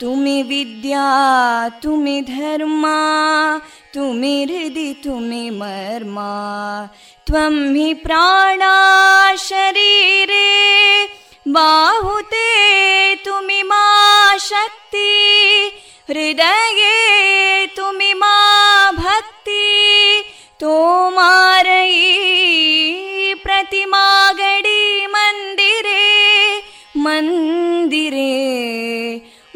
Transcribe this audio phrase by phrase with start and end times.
[0.00, 1.04] तुमि विद्या
[1.68, 2.96] तुमि धर्मा
[3.94, 6.30] तुमि हृदि तुमि मर्मा.
[7.26, 11.04] त्वं हि प्राणा शरीरे
[11.48, 12.50] बाहुते
[13.14, 15.70] तुमि मा शक्ति.
[16.08, 20.24] हृदये तुमि मा भक्ति.
[20.60, 21.19] तोमारयी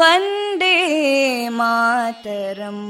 [0.00, 0.76] वन्दे
[1.58, 2.84] मातरम्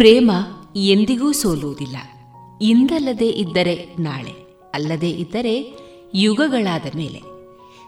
[0.00, 0.30] ಪ್ರೇಮ
[0.76, 1.96] ಎಂದಿಗೂ ಸೋಲುವುದಿಲ್ಲ.
[2.62, 4.30] ಇಂದಲ್ಲದೆ ಇದ್ದರೆ ನಾಳೆ,
[4.74, 5.78] ಅಲ್ಲದೆ ಇದ್ದರೆ
[6.14, 7.20] ಯುಗಗಳಾದ ಮೇಲೆ.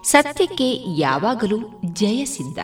[0.03, 1.57] ಸತ್ಯಕ್ಕೆ ಯಾವಾಗಲೂ
[1.93, 2.59] ಜಯಸಿದ್ಧ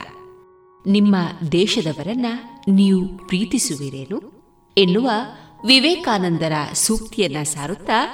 [0.87, 1.15] ನಿಮ್ಮ
[1.51, 2.25] ದೇಶದವರನ್ನ
[2.67, 4.21] ನೀವು ಪ್ರೀತಿಸುವಿರೇನು?
[4.77, 5.09] ಎನ್ನುವ
[5.65, 8.07] ವಿವೇಕಾನಂದರ ಸೂಕ್ತಿಯನ್ನ ಸಾರುತ್ತಾ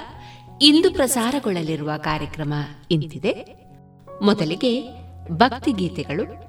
[0.62, 2.54] ಇಂದು ಪ್ರಸಾರಗೊಳ್ಳಲಿರುವ ಕಾರ್ಯಕ್ರಮ
[2.90, 3.32] ಇಂತಿದೆ.
[4.22, 4.84] ಮೊದಲಿಗೆ
[5.30, 6.45] ಭಕ್ತಿಗೀತೆಗಳು.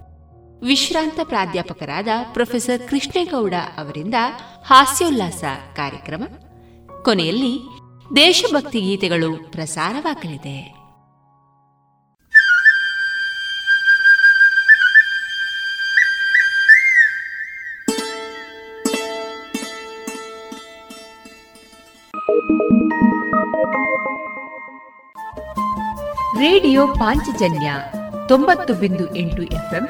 [0.62, 4.14] ವಿಶ್ರಾಂತ ಪ್ರಾಧ್ಯಾಪಕರಾದ ಪ್ರೊಫೆಸರ್ ಕೃಷ್ಣೇಗೌಡ ಅವರಿಂದ
[4.66, 5.44] ಹಾಸ್ಯೋಲ್ಲಾಸ
[5.76, 6.24] ಕಾರ್ಯಕ್ರಮ.
[7.04, 7.60] ಕೊನೆಯಲ್ಲಿ
[8.16, 10.78] ದೇಶಭಕ್ತಿ ಗೀತೆಗಳು ಪ್ರಸಾರವಾಗಲಿದೆ.
[26.40, 27.74] ರೇಡಿಯೋ ಪಾಂಚಜನ್ಯ
[28.28, 29.90] ತೊಂಬತ್ತು ಬಿಂದು ಎಂಟು ಎಫ್ಎಂ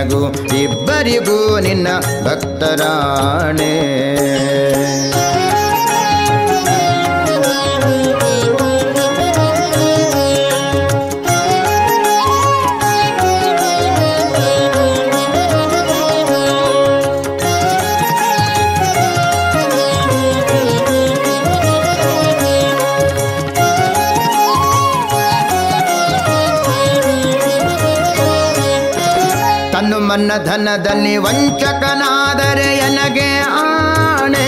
[0.00, 1.88] ನಿನಗೂ ಇಬ್ಬರಿಗೂ ನಿನ್ನ
[2.24, 3.72] ಭಕ್ತರಾಣೆ.
[30.30, 34.46] ಮನ್ನ ಧನದಲ್ಲಿ ವಂಚಕನಾದರೆ ಎನಗೆ ಆಣೆ?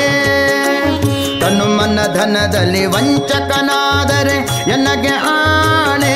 [1.40, 4.36] ತನ್ನ ಮನ್ನ ಧನದಲ್ಲಿ ವಂಚಕನಾದರೆ
[4.70, 6.14] ಎನಗೆ ಆಣೆ?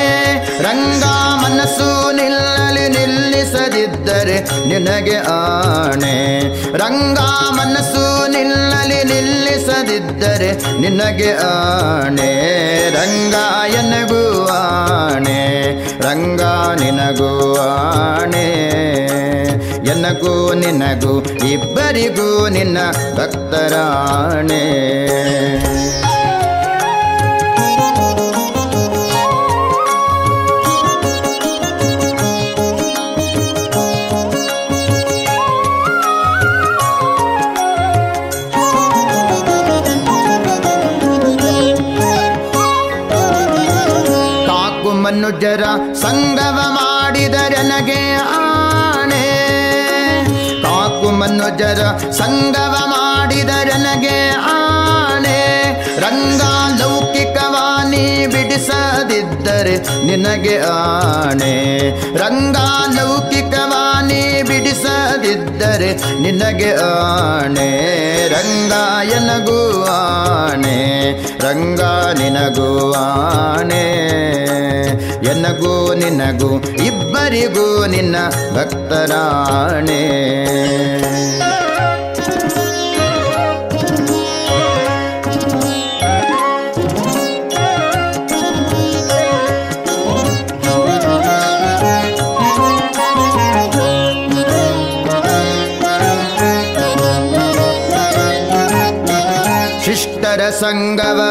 [0.63, 1.03] ರಂಗ
[1.43, 6.39] ಮನಸ್ಸು ನಿಲ್ಲಲಿ ನಿಲ್ಲಿಸದಿದ್ದರೆ ನಿನಗೆ ಆಣೆ?
[6.77, 7.19] ರಂಗ
[7.51, 12.31] ಮನಸ್ಸು ನಿಲ್ಲಲಿ ನಿಲ್ಲಿಸದಿದ್ದರೆ ನಿನಗೆ ಆಣೆ?
[12.89, 13.35] ರಂಗ
[13.73, 14.47] ಎನಗೂ
[16.01, 16.41] ರಂಗ
[16.79, 18.47] ನಿನಗೂ ಆಣೆ?
[19.89, 21.13] ಎನಗೂ ನಿನಗೂ
[21.47, 22.77] ಇಬ್ಬರಿಗೂ ನಿನ್ನ
[23.15, 24.63] ಭಕ್ತರಾಣೆ.
[45.01, 45.63] ಮನುಜರ
[45.93, 47.96] ಸಂಗವ ಮಾಡಿದರನಗೆ
[51.27, 55.39] ಮನುಜರ ಸಂಗವ ಮಾಡಿದರನಗೆ ಆಣೆ.
[55.99, 56.41] ರಂಗ
[56.81, 61.55] ಲೌಕಿಕವಾನಿ ಬಿಡಿಸದಿದ್ದರೆ ನಿನಗೆ ಆಣೆ.
[62.17, 62.57] ರಂಗ
[62.95, 63.16] ಲೌಕಿಕವಾನಿ
[65.93, 67.69] ನಿನಗೆ ಆಣೆ
[68.27, 70.77] ರಂಗಾಯನಗೂ ಆಣೆ
[71.41, 71.81] ರಂಗ
[72.19, 73.83] ನಿನಗೂ ಆಣೆ.
[75.31, 78.15] ಎನಗೂ ನಿನಗೂ ಇಬ್ಬರಿಗೂ ನಿನ್ನ
[78.55, 80.01] ಭಕ್ತರಾಣೆ.
[100.67, 101.21] ಶಿಷ್ಟರ ಸಂಗವ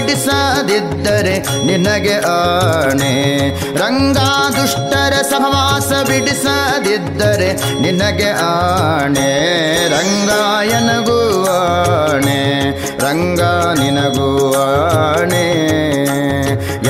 [0.00, 3.48] ಬಿಡಿಸದಿದ್ದರೆ ನಿನಗೆ ಆಣೆ.
[3.78, 4.18] ರಂಗ
[4.56, 9.48] ದುಷ್ಟರ ಸಹವಾಸ ಬಿಡಿಸದಿದ್ದರೆ ನಿನಗೆ ಆಣೆ.
[9.88, 12.70] ರಂಗಾಯನಗೂ ಆಣೆ.
[13.00, 13.40] ರಂಗ
[13.78, 15.48] ನಿನಗೂ ಆಣೆ.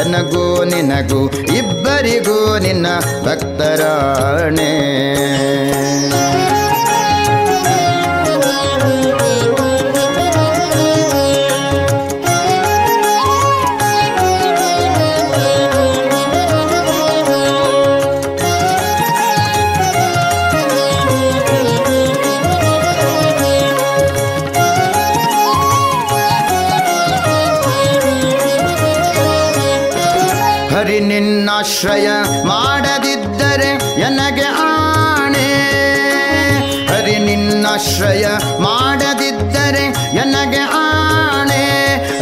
[0.00, 2.86] ಎನಗೂ ನಿನಗೂ ಇಬ್ಬರಿಗೂ ನಿನ್ನ
[3.24, 4.98] ಭಕ್ತರಾಣೆ.
[31.78, 32.08] ನಿನ್ನಾಶ್ರಯ
[32.44, 35.48] ಮಾಡದಿದ್ದರೆ ಎನಗೆ ಆಣೆ?
[36.86, 38.26] ಹರಿ ನಿನ್ನಾಶ್ರಯ
[38.58, 39.84] ಮಾಡದಿದ್ದರೆ
[40.16, 41.62] ಎನಗೆ ಆಣೆ?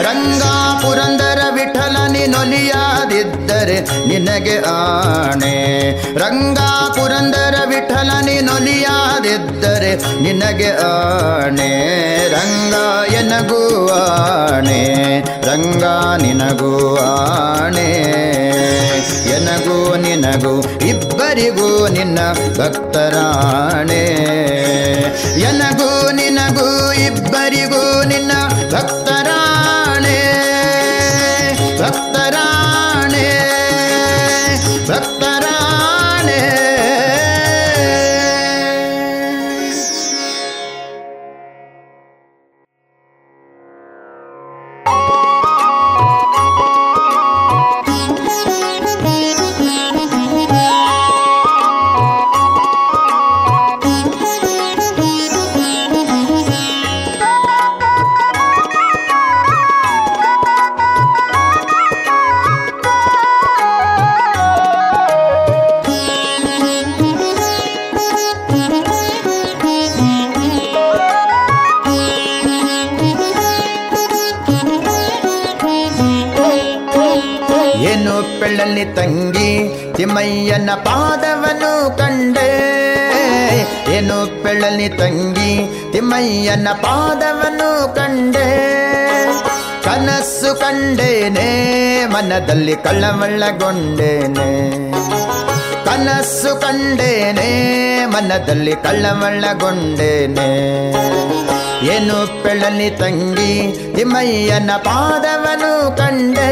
[0.02, 0.42] ರಂಗ
[0.82, 5.56] ಪುರಂದರ ವಿಠಲನಿ ನೊಲಿಯಾದಿದ್ದರೆ ನಿನಗೆ ಆಣೆ?
[6.18, 6.58] ರಂಗ
[6.98, 11.70] ಪುರಂದರ ವಿಠಲನಿ ನೊಲಿಯಾದಿದ್ದರೆ ನಿನಗೆ ಆಣೆ?
[12.28, 12.74] ರಂಗ
[13.12, 13.86] ಎನಗೂ
[15.56, 15.84] ರಂಗ
[16.22, 17.92] ನಿನಗೂ ಆಣೆ.
[19.30, 22.18] ಎನಗೂ ನಿನಗೂ ಇಬ್ಬರಿಗೂ ನಿನ್ನ
[22.58, 24.04] ಭಕ್ತರಾಣೆ.
[25.40, 28.32] ಎನಗೂ ನಿನಗೂ ಇಬ್ಬರಿಗೂ ನಿನ್ನ
[28.72, 29.05] ಭಕ್ತರಾಣೆ
[86.56, 88.48] ತಿಮ್ಮಯ್ಯನ ಪಾದವನ್ನು ಕಂಡೆ.
[89.84, 91.48] ಕನಸು ಕಂಡೇನೆ,
[92.06, 94.48] ಮನದಲ್ಲಿ ಕಳ್ಳಮಳ್ಳಗೊಂಡೇನೆ
[95.84, 97.48] ಕನಸು ಕಂಡೇನೆ,
[98.06, 100.48] ಮನದಲ್ಲಿ ಕಳ್ಳಮಳ್ಳಗೊಂಡೇನೆ
[101.94, 103.52] ಏನು ಪೆಳಲಿ ತಂಗಿ,
[103.96, 106.50] ತಿಮ್ಮಯ್ಯನ ಪಾದವನು ಕಂಡೆ.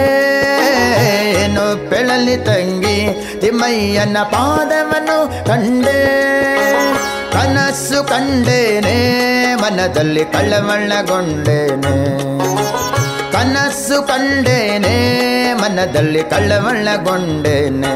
[1.44, 2.98] ಏನು ಪೆಳಲಿ ತಂಗಿ,
[3.40, 6.00] ತಿಮ್ಮಯ್ಯನ ಪಾದವನು ಕಂಡೆ.
[7.32, 8.98] ಕನಸು ಕಂಡೇನೆ
[9.64, 11.92] ಮನದಲ್ಲಿ ಕಳ್ಳಮಳ್ಳಗೊಂಡೇನೆ
[13.32, 14.96] ಕನಸು ಕಂಡೇನೆ
[15.60, 17.92] ಮನದಲ್ಲಿ ಕಳ್ಳಮಳ್ಳಗೊಂಡೇನೆ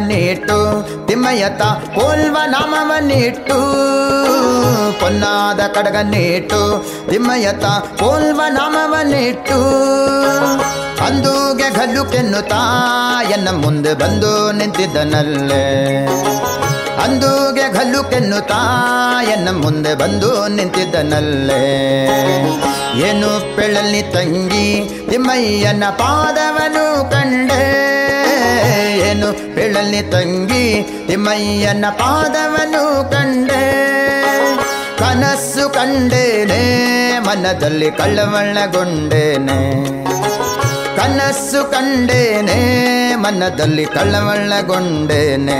[0.00, 3.58] ತಿಮ್ಮಯ್ಯತ ತಿಮ್ಮಯ್ಯತ ಕೋಲ್ವ ನಾಮವನ್ನಿಟ್ಟು
[5.00, 7.64] ಪೊನ್ನಾದ ಕಡಗನ್ನಿಟ್ಟು ತಿಮ್ಮಯ್ಯತ
[8.02, 9.60] ಕೋಲ್ವ ನಾಮವನ್ನಿಟ್ಟು
[11.06, 12.60] ಅಂದೂಗೆ ಗಲ್ಲು ಕೆನ್ನುತ್ತಾ,
[13.30, 16.06] ಎನ್ನ ಮುಂದೆ ಬಂದು ನಿಂತಿದ್ದನಲ್ಲೇ.
[17.04, 18.60] ಅಂದೂಗೆ ಗಲ್ಲು ಕೆನ್ನುತ್ತಾ
[19.50, 21.62] ಮುಂದೆ ಬಂದು ನಿಂತಿದ್ದನಲ್ಲೇ.
[23.08, 27.89] ಏನು ಪೆಳಲ್ಲಿ ತಂಗಿ, ತಿಮ್ಮಯ್ಯನ ಪಾದವನು ಕಂಡೆ.
[29.00, 30.66] ಏನು ಪೆಳಲಿ ತಂಗಿ
[31.06, 33.62] ತಿಮ್ಮಯ್ಯನ ಪಾದವನು ಕಂಡೆ.
[34.98, 36.60] ಕನಸು ಕಂಡೇನೆ
[37.18, 39.58] ಮನದಲ್ಲಿ ಕಳ್ಳವಳ್ಳಗೊಂಡೇನೆ
[40.96, 42.58] ಕನಸು ಕಂಡೇನೆ
[43.14, 45.58] ಮನದಲ್ಲಿ ಕಳ್ಳವಳ್ಳಗೊಂಡೇನೆ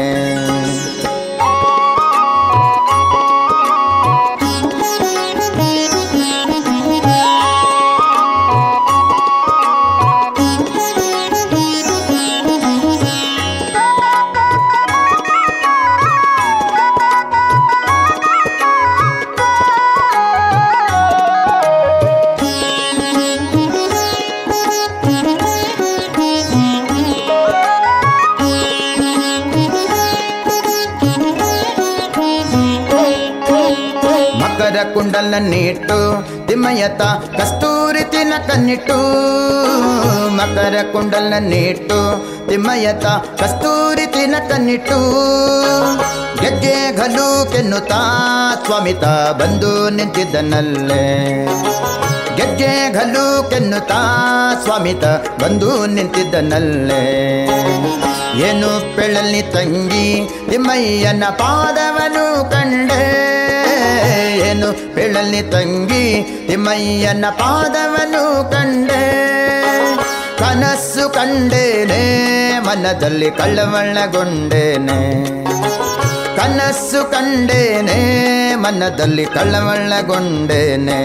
[35.12, 35.96] ಮಕರ ಕುಂಡಲನ್ನಿಟ್ಟು
[36.46, 37.02] ತಿಮ್ಮಯ್ಯತ
[37.38, 38.96] ಕಸ್ತೂರಿ ತಿನ ಕನ್ನಿಟ್ಟು
[40.36, 41.98] ಮಕರ ಕುಂಡಲನ್ನಿಟ್ಟು
[42.48, 43.06] ತಿಮ್ಮಯ್ಯತ
[43.40, 44.98] ಕಸ್ತೂರಿ ತಿನ ಕನ್ನಿಟ್ಟು
[46.42, 48.00] ಗೆಜ್ಜೆ ಘಲು ಕೆನ್ನುತ್ತಾ
[48.64, 49.04] ಸ್ವಾಮಿತ
[49.40, 51.02] ಬಂದು ನಿಂತಿದ್ದನಲ್ಲೇ.
[52.36, 54.00] ಗೆಜ್ಜೆ ಘಲು ಕೆನ್ನುತ್ತಾ
[54.64, 55.04] ಸ್ವಾಮಿತ
[55.42, 57.02] ಬಂದು ನಿಂತಿದ್ದನಲ್ಲೇ.
[58.48, 60.06] ಏನು ಪೆಳಲಿ ತಂಗಿ
[60.50, 62.89] ತಿಮ್ಮಯ್ಯನ ಪಾದವನು ಕಂಡೆ
[64.46, 66.04] ಏನು ಪೆಳಲಿ ತಂಗಿ
[66.46, 69.02] ತಿಮ್ಮಯ್ಯನ ಪಾದವನ್ನು ಕಂಡೆ.
[70.38, 72.02] ಕನಸು ಕಂಡೇನೆ
[72.66, 74.98] ಮನದಲ್ಲಿ ಕಳ್ಳವಳ್ಳಗೊಂಡೇನೆ
[76.36, 77.98] ಕನಸು ಕಂಡೇನೆ
[78.54, 80.98] ಮನದಲ್ಲಿ ಕಳ್ಳವಳ್ಳಗೊಂಡೇನೆ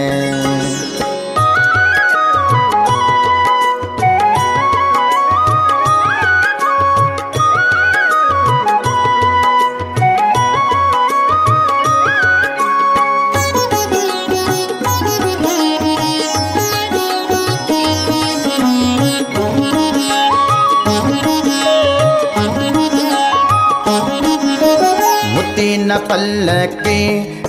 [26.08, 27.00] ಪಲ್ಲಕ್ಕಿ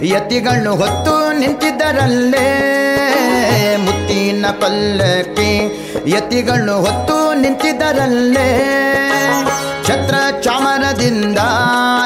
[0.01, 2.47] ಯತಿಗಳು ಹೊತ್ತು ನಿಂತಿದ್ದರಲ್ಲೇ.
[3.85, 5.51] ಮುತ್ತಿನ ಪಲ್ಲಕ್ಕಿ
[6.07, 8.49] ಯತಿಗಳು ಹೊತ್ತು ನಿಂತಿದ್ದರಲ್ಲೇ.
[9.87, 11.37] ಛತ್ರ ಚಾಮರದಿಂದ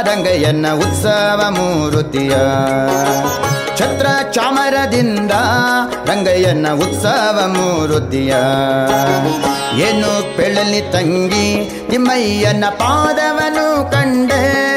[0.01, 2.29] ರಂಗಯ್ಯನ ಉತ್ಸವ ಮೂರುತಿಯ.
[3.77, 5.31] ಛತ್ರ ಚಾಮರದಿಂದ
[6.05, 8.33] ರಂಗಯ್ಯನ ಉತ್ಸವ ಮೂರುತಿಯ.
[9.87, 14.70] ಏನು ಪೆಳಲಿ ತಂಗಿ ತಿಮ್ಮಯ್ಯನ ಪಾದವನು ಕಂಡೆ.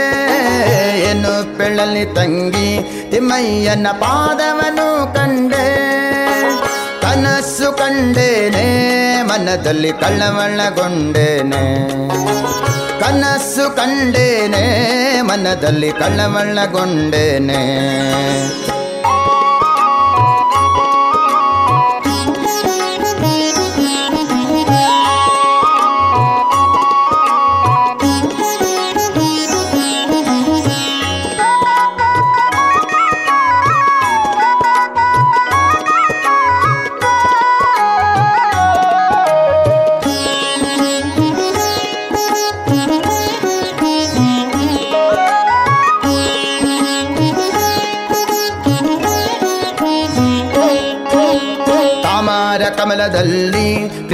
[1.01, 5.67] ಏನು ಪೆಳಲಿ ತಂಗಿ ತಿಮ್ಮಯ್ಯನ ಪಾದವನು ಕಂಡೆ.
[7.01, 8.67] ಕನಸು ಕಂಡೇನೆ
[9.23, 11.63] ಮನದಲ್ಲಿ ಕಳ್ಳವಳ್ಳಗೊಂಡೇನೆ.
[13.01, 14.65] ಕನಸು ಕಂಡೇನೆ
[15.23, 17.61] ಮನದಲ್ಲಿ ಕಳ್ಳವಳ್ಳಗೊಂಡೇನೆ.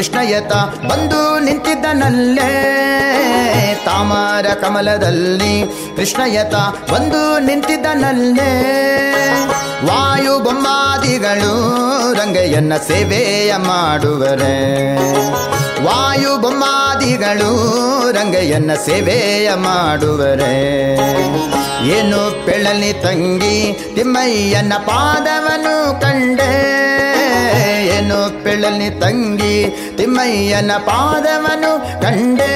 [0.00, 0.52] ಕೃಷ್ಣಯತ
[0.86, 2.52] ಬಂದು ನಿಂತಿದ್ದನಲ್ಲೇ.
[3.84, 5.64] ತಾಮರ ಕಮಲದಲ್ಲಿ
[5.96, 6.54] ಕೃಷ್ಣಯತ
[6.92, 8.52] ಬಂದು ನಿಂತಿದ್ದನಲ್ಲೇ.
[9.86, 11.52] ವಾಯು ಬೊಮ್ಮಾದಿಗಳು
[12.14, 14.96] ರಂಗಯ್ಯನ ಸೇವೆಯ ಮಾಡುವರೆ.
[15.84, 17.52] ವಾಯು ಬೊಮ್ಮಾದಿಗಳು
[18.12, 20.94] ರಂಗಯ್ಯನ ಸೇವೆಯ ಮಾಡುವರೆ.
[21.88, 26.79] ಏನು ಪೆಳಲಿ ತಂಗಿ ತಿಮ್ಮಯ್ಯನ ಪಾದವನು ಕಂಡೆ.
[27.90, 29.56] ಏನು ಪಿಳಲಿ ತಂಗಿ
[29.96, 32.52] ತಿಮ್ಮಯ್ಯನ ಪಾದವನು ಕಂಡೆ.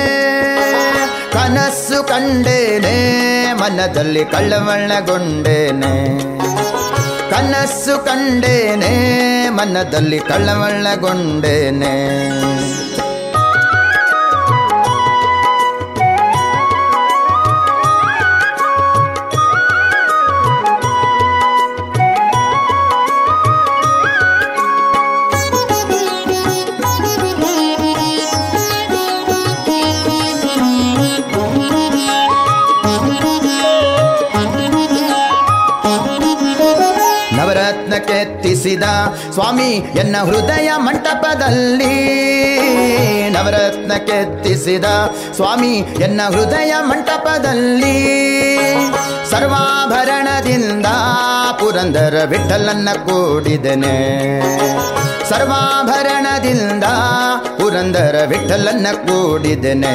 [1.33, 2.97] ಕನಸು ಕಂಡೇನೆ
[3.53, 5.93] ಮನದಲ್ಲಿ ಕಳ್ಳವಳ್ಳಗೊಂಡೇನೆ
[7.31, 8.93] ಕನಸು ಕಂಡೇನೆ
[9.49, 11.93] ಮನದಲ್ಲಿ ಕಳ್ಳವಳ್ಳಗೊಂಡೇನೆ
[38.65, 41.97] ಕೆತ್ತಿಸಿದ ಸ್ವಾಮಿ ಎನ್ನ ಹೃದಯ ಮಂಟಪದಲ್ಲಿ
[43.29, 44.85] ನವರತ್ನ ಕೆತ್ತಿಸಿದ
[45.35, 47.97] ಸ್ವಾಮಿ ಎನ್ನ ಹೃದಯ ಮಂಟಪದಲ್ಲಿ
[49.31, 50.87] ಸರ್ವಾಭರಣದಿಂದ
[51.61, 53.97] ಪುರಂದರ ವಿಠಲನ್ನ ಕೂಡಿದನೆ.
[55.31, 56.85] ಸರ್ವಾಭರಣದಿಂದ
[57.61, 59.95] ಪುರಂದರ ವಿಠಲನ್ನ ಕೂಡಿದನೆ.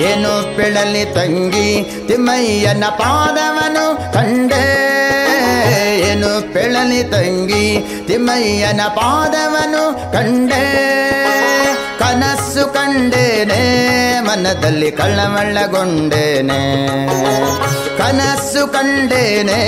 [0.00, 1.70] ಏನು ಪೆಳಲಿ ತಂಗಿ
[2.08, 5.11] ತಿಮ್ಮಯ್ಯನ ಪಾದವನು ಕಂಡೆ.
[6.10, 7.66] ಏನು ಪೆಳಲಿ ತಂಗಿ
[8.06, 10.64] ತಿಮ್ಮಯ್ಯನ ಪಾದವನು ಕಂಡೆ.
[11.98, 13.60] ಕನಸು ಕಂಡೇನೆ,
[14.20, 16.60] ಮನದಲ್ಲಿ ಕಳ್ಳಮಳ್ಳಗೊಂಡೇನೆ
[17.98, 19.60] ಕನಸು ಕಂಡೇನೆ,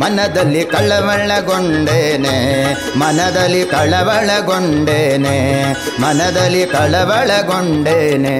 [0.00, 2.34] ಮನದಲ್ಲಿ ಕಳ್ಳಮಳ್ಳಗೊಂಡೇನೆ
[2.96, 5.36] ಮನದಲ್ಲಿ ಕಳವಳಗೊಂಡೇನೆ
[6.00, 8.36] ಮನದಲ್ಲಿ ಕಳವಳಗೊಂಡೇನೆ.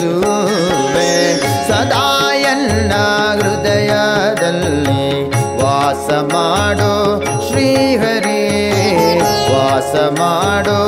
[0.00, 1.10] ಭಜಿಸುವೆ
[1.68, 2.06] ಸದಾ
[2.42, 2.92] ಎನ್ನ
[3.40, 5.04] ಹೃದಯದಲ್ಲಿ
[5.62, 6.92] ವಾಸ ಮಾಡೋ
[7.48, 8.42] ಶ್ರೀಹರಿ
[9.52, 10.80] ವಾಸ ಮಾಡೋ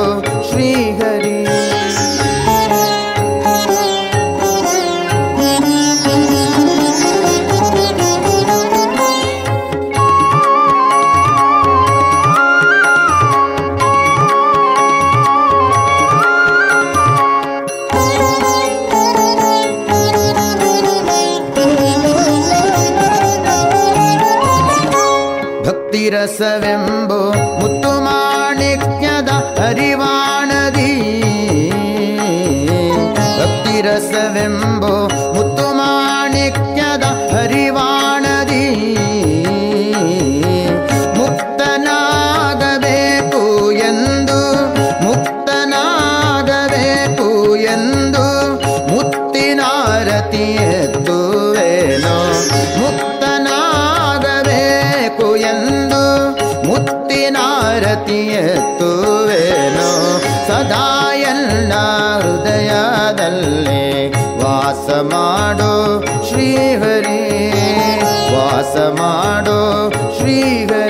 [70.43, 70.82] ಶ್ರೀಹರಿ ನಿನ್ನ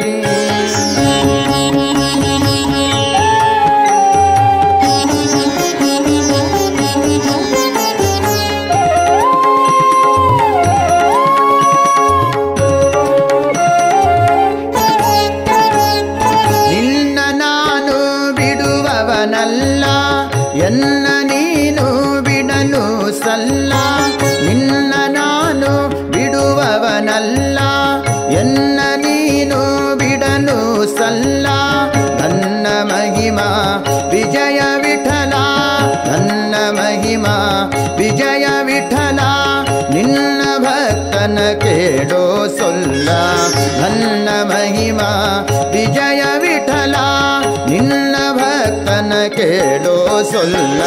[50.34, 50.82] ಸೊಲ್ಲ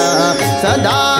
[0.62, 1.16] ಸದಾ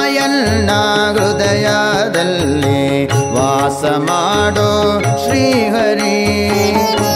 [1.12, 6.37] ಹೃದಯದಲ್ಲಿ ವಾಸ ಮಾಡೋ ಶ್ರೀಹರಿ.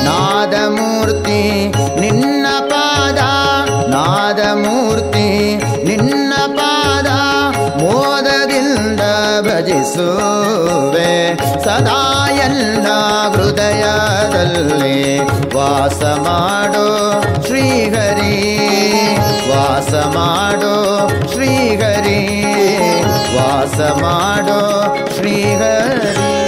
[0.05, 3.19] ನಾದಮೂರ್ತಿ, ನಿನ್ನ ಪಾದ.
[3.89, 7.07] ನಾದಮೂರ್ತಿ, ನಿನ್ನ ಪಾದ.
[7.81, 9.01] ಮೋದದಿಂದ
[9.41, 11.37] ಭಜಿಸುವೆ.
[11.65, 12.27] ಸದಾ
[13.33, 15.19] ಹೃದಯದಲ್ಲಿ
[15.57, 18.70] ವಾಸ ಮಾಡೋ ಶ್ರೀಹರಿ.
[19.52, 20.76] ವಾಸ ಮಾಡೋ
[21.34, 22.22] ಶ್ರೀಹರಿ
[23.38, 24.60] ವಾಸ ಮಾಡೋ
[25.16, 26.39] ಶ್ರೀಹರಿ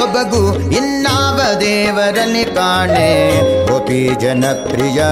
[0.00, 3.40] ಸೊಬಗು ಇನ್ನಾವ ದೇವರಲ್ಲಿ ಕಾಣೆ?
[3.66, 5.02] ಗೋಪಿ ಜನಪ್ರಿಯ,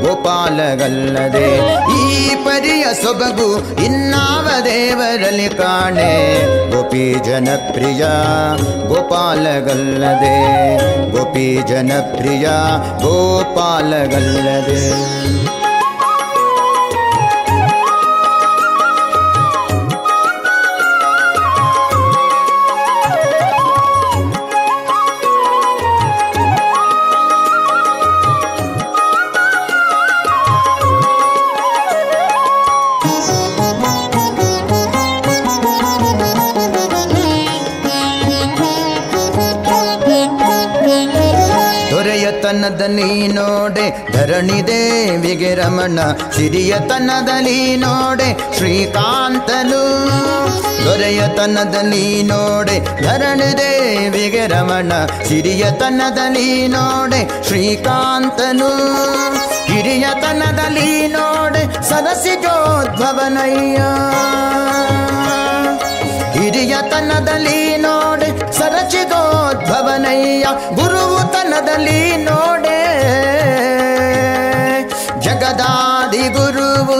[0.00, 1.56] ಗೋಪಾಲಗಲ್ಲದೆ.
[2.00, 6.40] ಈ ಪರಿಯ ಸೊಬಗು ಇನ್ನಾವ ದೇವರಲ್ಲಿ ಕಾಣೆ?
[6.70, 8.06] ಗೋಪಿ ಜನಪ್ರಿಯ,
[8.88, 10.36] ಗೋಪಾಲಗಲ್ಲದೆ.
[11.10, 12.48] ಗೋಪಿ ಜನಪ್ರಿಯ,
[13.02, 13.96] ಗೋಪಾಲಗಲ್ಲದೆ.
[42.68, 45.98] ದೊರೆಯತನದಲ್ಲಿ ನೋಡೆ ಧರಣಿ ದೇವಿಗೆ ರಮಣ
[46.36, 49.82] ಸಿರಿಯತನದಲ್ಲಿ ನೋಡೆ ಶ್ರೀಕಾಂತನು
[50.84, 54.92] ದೊರೆಯತನದಲ್ಲಿ ನೋಡೆ ಧರಣಿ ದೇವಿಗೆ ರಮಣ
[55.28, 58.70] ಸಿರಿಯತನದಲ್ಲಿ ನೋಡೆ ಶ್ರೀಕಾಂತನು
[59.70, 63.78] ಹಿರಿಯತನದಲ್ಲಿ ನೋಡೆ ಸರಸಿಜೋದ್ಭವನಯ್ಯ
[66.36, 67.60] ಹಿರಿಯತನದಲ್ಲಿ
[68.86, 72.78] ಸರಚಿದೋದ್ಭವನಯ್ಯ ಗುರುವು ತನದಲ್ಲಿ ನೋಡೆ.
[75.20, 76.98] ಜಗದಾದಿ ಗುರುವು.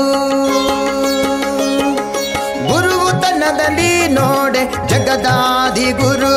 [2.69, 6.36] ಗುರುವು ತನದಲ್ಲಿ ನೋಡೆ ಜಗದಾದಿ ಗುರುವು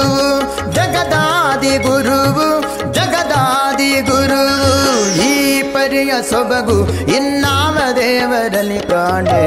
[5.99, 6.75] ಪರಿಯ ಸೊಬಗು
[7.15, 9.41] ಇನ್ನಾವ ದೇವರಲ್ಲಿ ಕಾಣೆ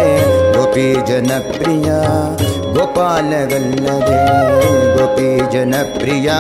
[0.55, 1.91] ಗೋಪಿ ಜನಪ್ರಿಯ
[2.75, 4.19] ಗೋಪಾಲಗಲ್ಲದೆ
[4.97, 6.31] ಗೋಪಿ ಜನಪ್ರಿಯ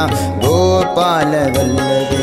[0.44, 2.20] ಗೋಪಾಲಗಲ್ಲದೆ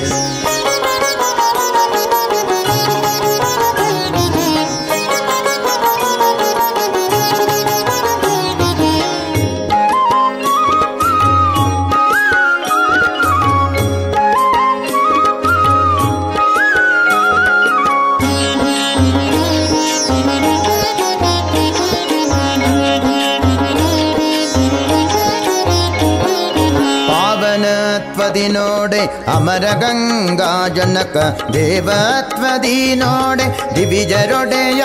[29.73, 31.17] ಗಂಗಾ ಜನಕ
[31.53, 34.81] ದೇವತ್ವದಿ ನೋಡೆ, ದಿವಿಜರೊಡೆಯ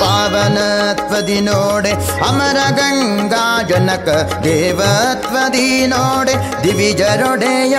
[0.00, 1.92] ಪಾವನತ್ವದಿ ನೋಡೆ,
[2.28, 4.08] ಅಮರ ಗಂಗಾ ಜನಕ
[4.44, 7.76] ದೇವತ್ವದಿ ನೋಡೆ, ದಿವಿಜರೊಡೆಯ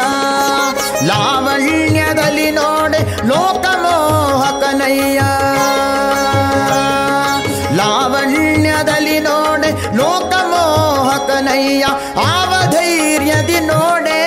[1.05, 5.19] ಲಾವಣ್ಯದಲ್ಲಿ ನೋಡೆ, ಲೋಕಮೋಹಕನಯ್ಯ.
[7.75, 11.85] ಲಾವಣ್ಯದಲ್ಲಿ ನೋಡೆ, ಲೋಕಮೋಹಕನಯ್ಯ,
[12.25, 14.19] ಆವಧೈರ್ಯದಿ ನೋಡೆ.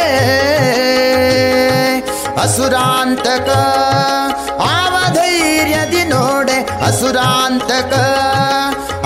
[2.46, 3.50] ಅಸುರಾಂತಕ
[4.72, 7.94] ಆವಧೈರ್ಯದಿ ನೋಡೆ ಅಸುರಾಂತಕ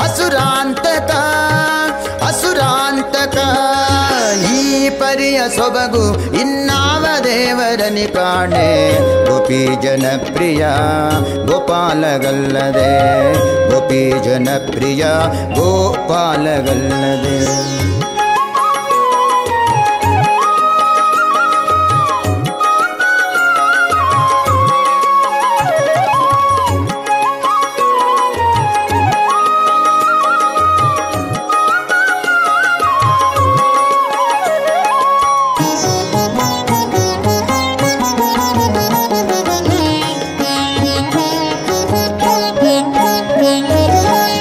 [0.04, 1.12] ಅಸುರಾಂತಕ
[2.28, 3.36] ಅಸುರಾಂತಕ
[4.52, 4.60] ಈ
[5.00, 6.04] ಪರಿಯ ಸೊಬಗು
[6.40, 8.68] ಇನ್ನಾವ ದೇವರನಿ ಕಾಣೆ
[9.28, 10.64] ಗೋಪಿ ಜನಪ್ರಿಯ
[11.48, 12.92] ಗೋಪಾಲಗಲ್ಲದೆ
[13.70, 15.04] ಗೋಪಿ ಜನಪ್ರಿಯ
[15.58, 17.36] ಗೋಪಾಲಗಲ್ಲದೆ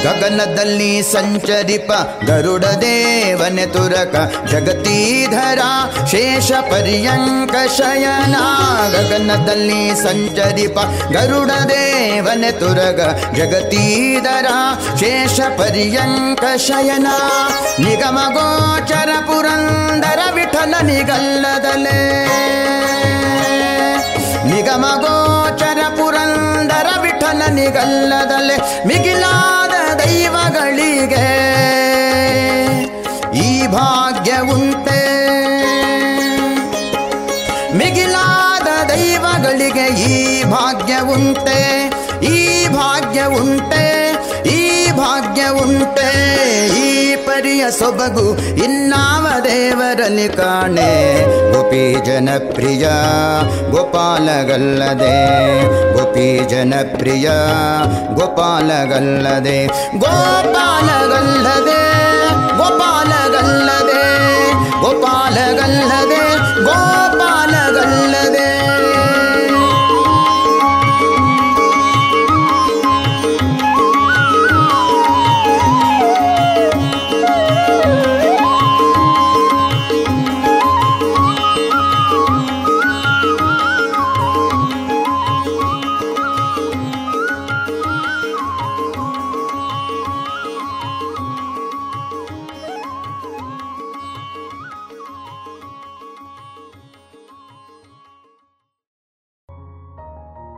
[0.04, 1.92] ಗಗನದಲ್ಲಿ ಸಂಚರಿಪ
[2.26, 5.60] ಗರುಡ ದೇವನೆ ತುರಕ ಜಗತೀಧರ
[6.12, 8.36] ಶೇಷ ಪರ್ಯಂಕ ಶಯನ.
[8.92, 10.80] ಗಗನದಲ್ಲಿ ಸಂಚರಿಪ
[11.12, 13.02] ಗರುಡ ದೇವನೆ ತುರಗ
[13.36, 14.46] ಜಗತೀಧರ
[15.00, 17.08] ಶೇಷ ಪರ್ಯಂಕ ಶಯನ.
[17.80, 22.26] ನಿಗಮ ಗೋಚರ ಪುರಂದರ ವಿಠಲ ನಿಗಲ್ಲದಲೇ.
[24.46, 26.29] ನಿಗಮ ಗೋಚರ ಪುರಂದರ
[27.30, 28.56] ವಿಠಲ ನಿಗಲ್ಲದಲೆ
[28.90, 31.28] ಮಿಗಿಲಾದ ದೈವಗಳಿಗೆ
[33.42, 35.02] ಈ ಭಾಗ್ಯ ಉಂಟೆ.
[37.80, 40.18] ಮಿಗಿಲಾದ ದೈವಗಳಿಗೆ ಈ
[40.56, 41.60] ಭಾಗ್ಯ ಉಂಟೆ,
[42.34, 43.89] ಈ ಭಾಗ್ಯ ಉಂಟೆ.
[45.30, 46.12] ಭಾಗ್ಯ ಉಂಟೆ,
[46.82, 48.28] ಈ ಪರಿಯ ಸೊಬಗು
[48.64, 50.94] ಇನ್ನಾವ ದೇವರಲ್ಲಿ ಕಾಣೆ.
[51.54, 52.88] ಗೋಪಿ ಜನಪ್ರಿಯ,
[53.72, 55.18] ಗೋಪಾಲಗಲ್ಲದೆ.
[55.94, 57.30] ಗೋಪಿ ಜನಪ್ರಿಯ,
[58.14, 59.68] ಗೋಪಾಲಗಲ್ಲದೆ.
[60.00, 61.82] ಗೋಪಾಲಗಲ್ಲದೆ
[62.58, 62.58] ಗೋಪಾಲಗಲ್ಲದೆ.
[62.58, 64.06] ಗೋಪಾಲಗಲ್ಲದೆ
[64.82, 66.24] ಗೋಪಾಲಗಲ್ಲದೆ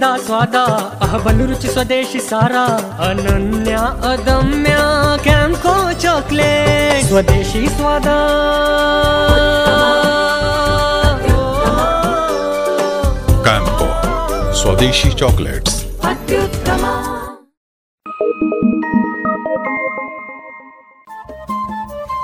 [0.00, 0.56] ಸರಿಸಾಟಿ ಇಲ್ಲದ ಸ್ವಾದ
[1.02, 2.54] ಅಹಬಲು ರುಚಿ ಸ್ವದೇಶಿ ಸಾರ
[3.08, 3.74] ಅನನ್ಯ
[4.08, 4.76] ಅದಮ್ಯ
[5.22, 8.08] ಕ್ಯಾಂಕೋ ಚಾಕ್ಲೇಟ್ ಸ್ವದೇಶಿ ಸ್ವಾದ
[13.42, 13.88] ಕ್ಯಾಂಪೋ
[14.52, 15.78] ಸ್ವದೇಶಿ ಚಾಕ್ಲೇಟ್ಸ್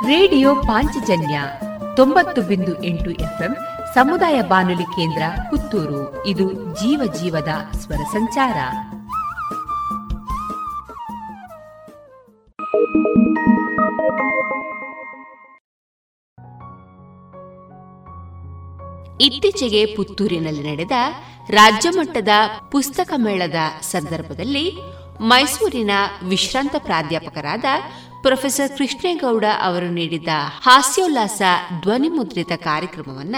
[0.09, 1.39] ರೇಡಿಯೋ ಪಾಂಚಜನ್ಯ
[1.97, 3.53] ತೊಂಬತ್ತು ಬಿಂದು ಎಂಟು ಎಫ್ಎಂ
[3.97, 6.27] ಸಮುದಾಯ ಬಾನುಲಿ ಕೇಂದ್ರ ಪುತ್ತೂರು.
[6.27, 8.57] ಇದು ಜೀವ ಜೀವದ ಸ್ವರ ಸಂಚಾರ.
[19.21, 20.91] ಇತ್ತೀಚೆಗೆ ಪುತ್ತೂರಿನಲ್ಲಿ ನಡೆದ
[21.51, 22.29] ರಾಜ್ಯಮಟ್ಟದ
[22.73, 24.73] ಪುಸ್ತಕ ಮೇಳದ ಸಂದರ್ಭದಲ್ಲಿ
[25.21, 25.91] ಮೈಸೂರಿನ
[26.29, 27.65] ವಿಶ್ರಾಂತ ಪ್ರಾಧ್ಯಾಪಕರಾದ
[28.23, 30.29] ಪ್ರೊಫೆಸರ್ ಕೃಷ್ಣೇಗೌಡ ಅವರು ನೀಡಿದ
[30.63, 31.43] ಹಾಸ್ಯೋಲ್ಲಾಸ
[31.81, 33.37] ಧ್ವನಿ ಮುದ್ರಿತ ಕಾರ್ಯಕ್ರಮವನ್ನ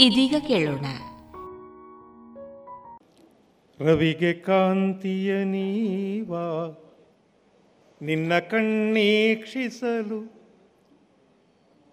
[0.00, 0.84] ಇದೀಗ ಕೇಳೋಣ.
[3.80, 6.78] ರವಿಗೆ ಕಾಂತಿಯ ನೀವಾ?
[8.02, 10.34] ನಿನ್ನ ಕಣ್ಣೀಕ್ಷಿಸಲು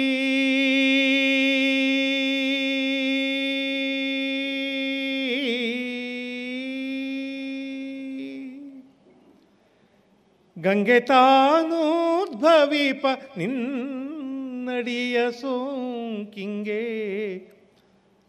[10.61, 13.05] ಗಂಗೆ ತಾನೋದ್ಭವಿಪ
[13.37, 16.83] ನಿನ್ನಡಿಯ ಸೋಂಕಿಂಗೆ.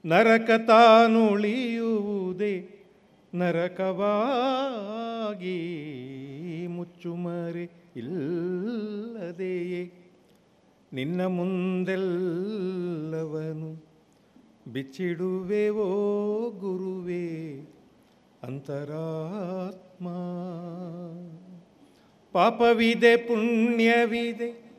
[0.04, 2.68] ನರಕ ತಾನುಳಿಯುವುದೇ
[3.34, 5.58] ನರಕವಾಗಿ
[6.70, 9.92] ಮುಚ್ಚುಮರೆ ಇಲ್ಲದೆಯೇ.
[10.92, 13.90] ನಿನ್ನ ಮುಂದೆಲ್ಲವನು
[14.72, 17.68] ಬಿಚ್ಚಿಡುವೆವೋ ಗುರುವೇ
[18.42, 20.08] ಅಂತರಾತ್ಮ.
[22.32, 24.70] ಪಾಪವಿದೆ, ಪುಣ್ಯವಿದೆ,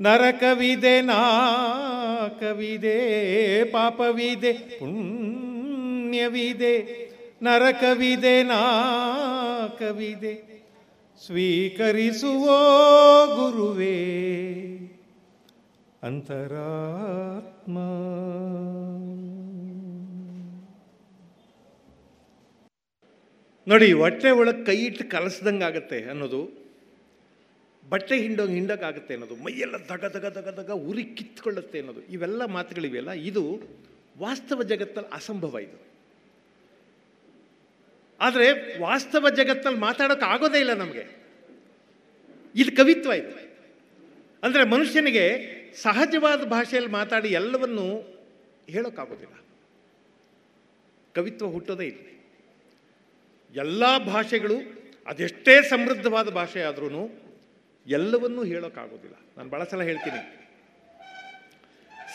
[0.00, 2.94] ನರಕವಿದೆ, ನಾಕವಿದೆ,
[3.64, 5.38] ಪಾಪವಿದೆ, ಪುಣ್ಯವಿದೆ,
[7.42, 10.48] ನರಕವಿದೆ, ನಾಕವಿದೆ.
[11.26, 12.56] ಸ್ವೀಕರಿಸುವೋ
[13.36, 13.96] ಗುರುವೇ,
[16.02, 17.78] ಅಂತರಾತ್ಮ.
[23.68, 26.57] ನೋಡಿ, ಹೊಟ್ಟೆ ಒಳಗೆ ಕೈ ಇಟ್ಟು ಕಲಸ್ದಂಗೆ ಆಗುತ್ತೆ ಅನ್ನೋದು
[27.88, 33.62] ಬಟ್ಟೆ ಹಿಂಡೋಂಗೆ ಹಿಂಡೋಕ್ಕಾಗುತ್ತೆ ಅನ್ನೋದು, ಮೈಯೆಲ್ಲ ದಗ ದಗ ದಗ ದಗ ಉರಿ ಕಿತ್ಕೊಳ್ಳುತ್ತೆ ಅನ್ನೋದು, ಇವೆಲ್ಲ ಮಾತುಗಳಿವೆಯಲ್ಲ, ಇದು
[34.20, 35.78] ವಾಸ್ತವ ಜಗತ್ತಲ್ಲಿ ಅಸಂಭವ ಇದು.
[38.20, 41.04] ಆದರೆ ವಾಸ್ತವ ಜಗತ್ತಲ್ಲಿ ಮಾತಾಡೋಕೆ ಆಗೋದೇ ಇಲ್ಲ ನಮಗೆ.
[42.54, 43.32] ಇದು ಕವಿತ್ವ ಇದು.
[44.42, 45.24] ಅಂದರೆ ಮನುಷ್ಯನಿಗೆ
[45.82, 47.86] ಸಹಜವಾದ ಭಾಷೆಯಲ್ಲಿ ಮಾತಾಡಿ ಎಲ್ಲವನ್ನು
[48.68, 49.34] ಹೇಳೋಕ್ಕಾಗೋದಿಲ್ಲ
[51.14, 52.04] ಕವಿತ್ವ ಹುಟ್ಟೋದೇ ಇಲ್ಲ.
[53.54, 54.56] ಎಲ್ಲ ಭಾಷೆಗಳು
[55.06, 57.27] ಅದೆಷ್ಟೇ ಸಮೃದ್ಧವಾದ ಭಾಷೆ ಆದ್ರೂ
[57.88, 59.14] ಎಲ್ಲವನ್ನೂ ಹೇಳೋಕ್ಕಾಗೋದಿಲ್ಲ.
[59.36, 60.34] ನಾನು ಭಾಳ ಸಲ ಹೇಳ್ತೀನಿ.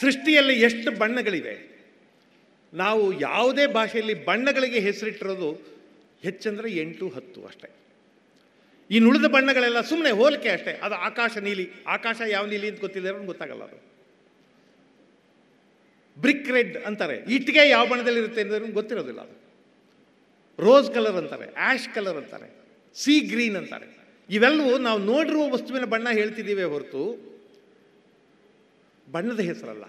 [0.01, 1.73] ಸೃಷ್ಟಿಯಲ್ಲಿ ಎಷ್ಟು ಬಣ್ಣಗಳಿವೆ.
[2.73, 5.61] ನಾವು ಯಾವುದೇ ಭಾಷೆಯಲ್ಲಿ ಬಣ್ಣಗಳಿಗೆ ಹೆಸರಿಟ್ಟಿರೋದು
[6.21, 7.69] ಹೆಚ್ಚಂದರೆ ಎಂಟು, ಹತ್ತು ಅಷ್ಟೇ.
[8.91, 10.71] ಈ ಉಳಿದ ಬಣ್ಣಗಳೆಲ್ಲ ಸುಮ್ಮನೆ ಹೋಲಿಕೆ ಅಷ್ಟೇ.
[10.71, 11.69] ಅದು ಆಕಾಶ ನೀಲಿ.
[11.87, 13.93] ಆಕಾಶ ಯಾವ ನೀಲಿ ಅಂತ ಗೊತ್ತಿದೆ ಗೊತ್ತಾಗಲ್ಲ ಅದು.
[16.21, 17.17] ಬ್ರಿಕ್ ರೆಡ್ ಅಂತಾರೆ.
[17.17, 19.43] ಇಟ್ಟಿಗೆ ಯಾವ ಬಣ್ಣದಲ್ಲಿರುತ್ತೆ ಅಂದ್ರೆ ಗೊತ್ತಿರೋದಿಲ್ಲ ಅದು.
[20.59, 21.53] ರೋಸ್ ಕಲರ್ ಅಂತಾರೆ.
[21.53, 22.55] ಆ್ಯಶ್ ಕಲರ್ ಅಂತಾರೆ.
[22.95, 24.02] ಸಿ ಗ್ರೀನ್ ಅಂತಾರೆ.
[24.29, 27.33] ಇವೆಲ್ಲವೂ ನಾವು ನೋಡಿರುವ ವಸ್ತುವಿನ ಬಣ್ಣ ಹೇಳ್ತಿದ್ದೀವಿ ಹೊರತು
[29.11, 29.83] ಬಣ್ಣದ ಹೆಸರಲ್ಲ.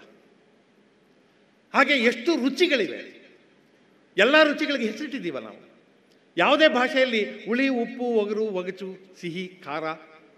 [1.73, 3.15] ಹಾಗೆ ಎಷ್ಟು ರುಚಿಗಳಿವೆ.
[4.17, 5.75] ಎಲ್ಲ ರುಚಿಗಳಿಗೆ ಹೆಸರಿಟ್ಟಿದ್ದೀವ ನಾವು.
[6.37, 9.83] ಯಾವುದೇ ಭಾಷೆಯಲ್ಲಿ ಹುಳಿ, ಉಪ್ಪು, ಒಗರು, ಒಗಚು, ಸಿಹಿ, ಖಾರ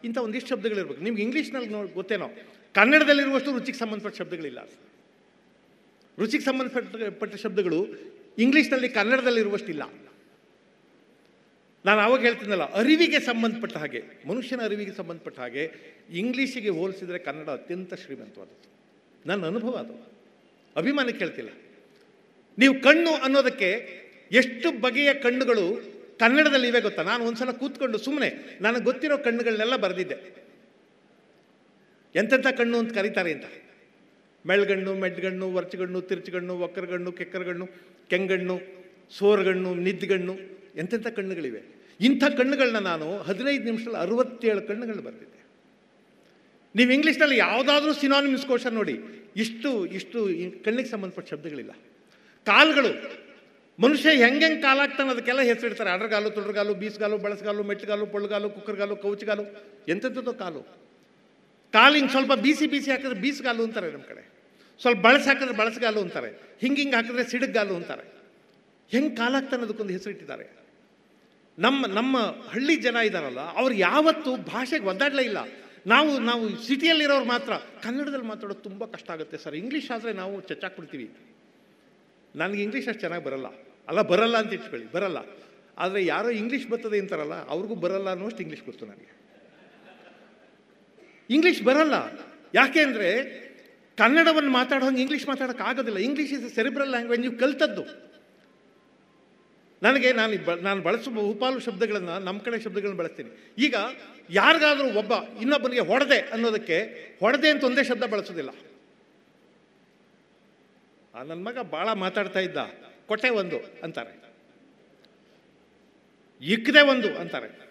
[0.04, 1.02] ಇಂಥ ಒಂದಿಷ್ಟು ಶಬ್ದಗಳಿರ್ಬೇಕು.
[1.02, 2.30] ನಿಮ್ಗೆ ಇಂಗ್ಲೀಷ್ನಲ್ಲಿ ನೋಡಿ ಗೊತ್ತೇನೋ?
[2.74, 4.70] ಕನ್ನಡದಲ್ಲಿರುವಷ್ಟು ರುಚಿಗೆ ಸಂಬಂಧಪಟ್ಟ ಶಬ್ದಗಳಿಲ್ಲ.
[6.20, 7.88] ರುಚಿಗೆ ಸಂಬಂಧಪಟ್ಟ ಪಟ್ಟ ಶಬ್ದಗಳು
[8.38, 10.07] ಇಂಗ್ಲೀಷ್ನಲ್ಲಿ ಕನ್ನಡದಲ್ಲಿರುವಷ್ಟಿಲ್ಲ.
[11.88, 15.72] ನಾನು ಆವಾಗ ಹೇಳ್ತೀನಲ್ಲ ಅರಿವಿಗೆ ಸಂಬಂಧಪಟ್ಟ ಹಾಗೆ, ಮನುಷ್ಯನ ಅರಿವಿಗೆ ಸಂಬಂಧಪಟ್ಟ ಹಾಗೆ
[16.14, 18.72] ಇಂಗ್ಲೀಷಿಗೆ ಹೋಲಿಸಿದರೆ ಕನ್ನಡ ಅತ್ಯಂತ ಶ್ರೀಮಂತವಾದದ್ದು.
[19.26, 20.12] ನನ್ನ ಅನುಭವ ಅದು.
[20.76, 21.50] ಅಭಿಮಾನಕ್ಕೆ ಹೇಳ್ತಿಲ್ಲ
[22.58, 24.00] ನೀವು ಕಣ್ಣು ಅನ್ನೋದಕ್ಕೆ
[24.32, 25.82] ಎಷ್ಟು ಬಗೆಯ ಕಣ್ಣುಗಳು
[26.20, 27.04] ಕನ್ನಡದಲ್ಲಿ ಇವೆ ಗೊತ್ತಾ?
[27.04, 30.48] ನಾನು ಒಂದ್ಸಲ ಕೂತ್ಕೊಂಡು ಸುಮ್ಮನೆ ನನಗೆ ಗೊತ್ತಿರೋ ಕಣ್ಣುಗಳನ್ನೆಲ್ಲ ಬರೆದಿದ್ದೆ.
[32.16, 33.46] ಎಂತೆಂಥ ಕಣ್ಣು ಅಂತ ಕರೀತಾರೆ ಅಂತ?
[34.46, 37.70] ಮೆಳ್ಗಣ್ಣು, ಮೆಡ್ಗಣ್ಣು, ವರ್ಚಗಣ್ಣು, ತಿರ್ಚಗಣ್ಣು ಒಕ್ಕರಗಣ್ಣು ಕೆಕ್ಕರಗಣ್ಣು,
[38.10, 38.60] ಕೆಂಗಣ್ಣು,
[39.12, 40.38] ಸೋರ್ಗಣ್ಣು, ನಿದ್ಗಣ್ಣು,
[40.78, 41.77] ಎಂತೆಂಥ ಕಣ್ಣುಗಳಿವೆ?
[42.00, 45.38] ಇಂಥ ಕಣ್ಣುಗಳನ್ನ ನಾನು ಹದಿನೈದು ನಿಮಿಷದಲ್ಲಿ ಅರವತ್ತೇಳು ಕಣ್ಣುಗಳು ಬರೆದಿದ್ದೆ
[46.76, 48.96] ನೀವು ಇಂಗ್ಲೀಷ್ನಲ್ಲಿ ಯಾವುದಾದ್ರೂ ಸಿನಾನಿಮಿಸ್ ಕೋಶ ನೋಡಿ,
[49.36, 50.20] ಇಷ್ಟು ಇಷ್ಟು
[50.64, 51.72] ಕಣ್ಣಿಗೆ ಸಂಬಂಧಪಟ್ಟ ಶಬ್ದಗಳಿಲ್ಲ.
[52.46, 52.92] ಕಾಲುಗಳು,
[53.80, 55.90] ಮನುಷ್ಯ ಹೆಂಗೆ ಕಾಲಾಗ್ತಾನೆ ಅದಕ್ಕೆಲ್ಲ ಹೆಸರಿಡ್ತಾರೆ.
[55.90, 59.44] ಅಡ್ರಗಾಲು ತೊಡರ್ಗಾಲು ಬೀಸ್ಗಾಲು, ಬಳಸಗಾಲು ಮೆಟ್ಟಗಾಲು ಪೊಳ್ಗಾಲು ಕುಕ್ಕರ್ಗಾಲು, ಕೌಚ್ಗಾಲು
[59.88, 60.62] ಎಂಥದ್ದು ಕಾಲು.
[61.74, 64.34] ಕಾಲು ಹಿಂಗೆ ಸ್ವಲ್ಪ ಬೀಸಿ ಬೀಸಿ ಹಾಕಿದ್ರೆ ಬೀಸ್ಗಾಲು ಅಂತಾರೆ ನಮ್ಮ ಕಡೆ.
[64.82, 66.58] ಸ್ವಲ್ಪ ಬಳಸಿ ಹಾಕಿದ್ರೆ ಬಳಸಗಾಲು ಅಂತಾರೆ.
[66.62, 68.06] ಹಿಂಗೆ ಹಿಂಗೆ ಹಾಕಿದ್ರೆ ಸಿಡಗ್ಗಾಲು ಅಂತಾರೆ.
[68.92, 70.67] ಹೆಂಗೆ ಕಾಲಾಗ್ತಾನೆ ಅದಕ್ಕೊಂದು ಹೆಸರಿಟ್ಟಿದ್ದಾರೆ.
[71.58, 75.38] ನಮ್ಮ ನಮ್ಮ ಹಳ್ಳಿ ಜನ ಇದ್ದಾರಲ್ಲ ಅವ್ರು ಯಾವತ್ತೂ ಭಾಷೆಗೆ ಒದ್ದಾಡಲೇ ಇಲ್ಲ.
[75.88, 77.54] ನಾವು ನಾವು ಸಿಟಿಯಲ್ಲಿರೋರು ಮಾತ್ರ,
[77.84, 79.56] ಕನ್ನಡದಲ್ಲಿ ಮಾತಾಡೋದು ತುಂಬ ಕಷ್ಟ ಆಗುತ್ತೆ ಸರ್.
[79.56, 81.08] ಇಂಗ್ಲೀಷ್ ಆದರೆ ನಾವು ಚಚ್ಚಾಕ್ಬಿಡ್ತೀವಿ.
[82.36, 83.46] ನನಗೆ ಇಂಗ್ಲೀಷ್ ಅಷ್ಟು ಚೆನ್ನಾಗಿ ಬರಲ್ಲ.
[83.88, 85.18] ಅಲ್ಲ, ಬರಲ್ಲ ಅಂತ ಇಟ್ಕೊಳ್ಳಿ, ಬರಲ್ಲ.
[85.78, 89.14] ಆದರೆ ಯಾರೋ ಇಂಗ್ಲೀಷ್ ಬರ್ತದೆ ಅಂತಾರಲ್ಲ, ಅವ್ರಿಗೂ ಬರಲ್ಲ ಅನ್ನೋಷ್ಟು ಇಂಗ್ಲೀಷ್ ಗೊತ್ತು ನನಗೆ.
[91.30, 91.94] ಇಂಗ್ಲೀಷ್ ಬರಲ್ಲ.
[92.54, 93.10] ಯಾಕೆ ಅಂದರೆ
[93.98, 95.98] ಕನ್ನಡವನ್ನು ಮಾತಾಡೋಂಗೆ ಇಂಗ್ಲೀಷ್ ಮಾತಾಡೋಕ್ಕಾಗೋದಿಲ್ಲ.
[95.98, 98.07] ಇಂಗ್ಲೀಷ್ ಇಸ್ ಸೆರೆಬ್ರಲ್ ಲ್ಯಾಂಗ್ವೇಜ್ ನೀವು ಕಲ್ತದ್ದು.
[99.84, 103.54] ನನಗೆ ನಾನು ಬ- ನಾನು ಬಳಸುವ ಬಹುಪಾಲು ಶಬ್ದಗಳನ್ನು ನಮ್ಮ ಕಡೆ ಶಬ್ದಗಳನ್ನು ಬಳಸ್ತೀನಿ.
[103.58, 103.76] ಈಗ
[104.30, 106.80] ಯಾರಿಗಾದರೂ ಒಬ್ಬ ಇನ್ನೊಬ್ಬನಿಗೆ ಹೊಡೆದೆ ಅನ್ನೋದಕ್ಕೆ
[107.20, 108.50] ಹೊಡೆದೆ ಅಂತ ಒಂದೇ ಶಬ್ದ ಬಳಸೋದಿಲ್ಲ.
[111.16, 112.58] ಆ ನನ್ನ ಮಗ ಭಾಳ ಮಾತಾಡ್ತಾ ಇದ್ದ.
[113.08, 114.28] ಕೊಟ್ಟೆ ಒಂದು ಅಂತಾರೆ.
[116.42, 117.68] ಇಕ್ಕದೆ ಒಂದು ಅಂತಾರೆ.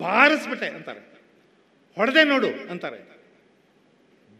[0.00, 1.00] ಬಾರಿಸ್ಬಿಟ್ಟೆ ಅಂತಾರೆ.
[1.96, 3.18] ಹೊಡೆದೆ ನೋಡು ಅಂತಾರೆ.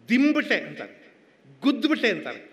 [0.09, 1.13] ದಿಂಬಿಟ್ಟೆ ಅಂತಾರೆ.
[1.61, 2.51] ಗುದ್ದುಬಿಟ್ಟೆ ಅಂತಾರೆ.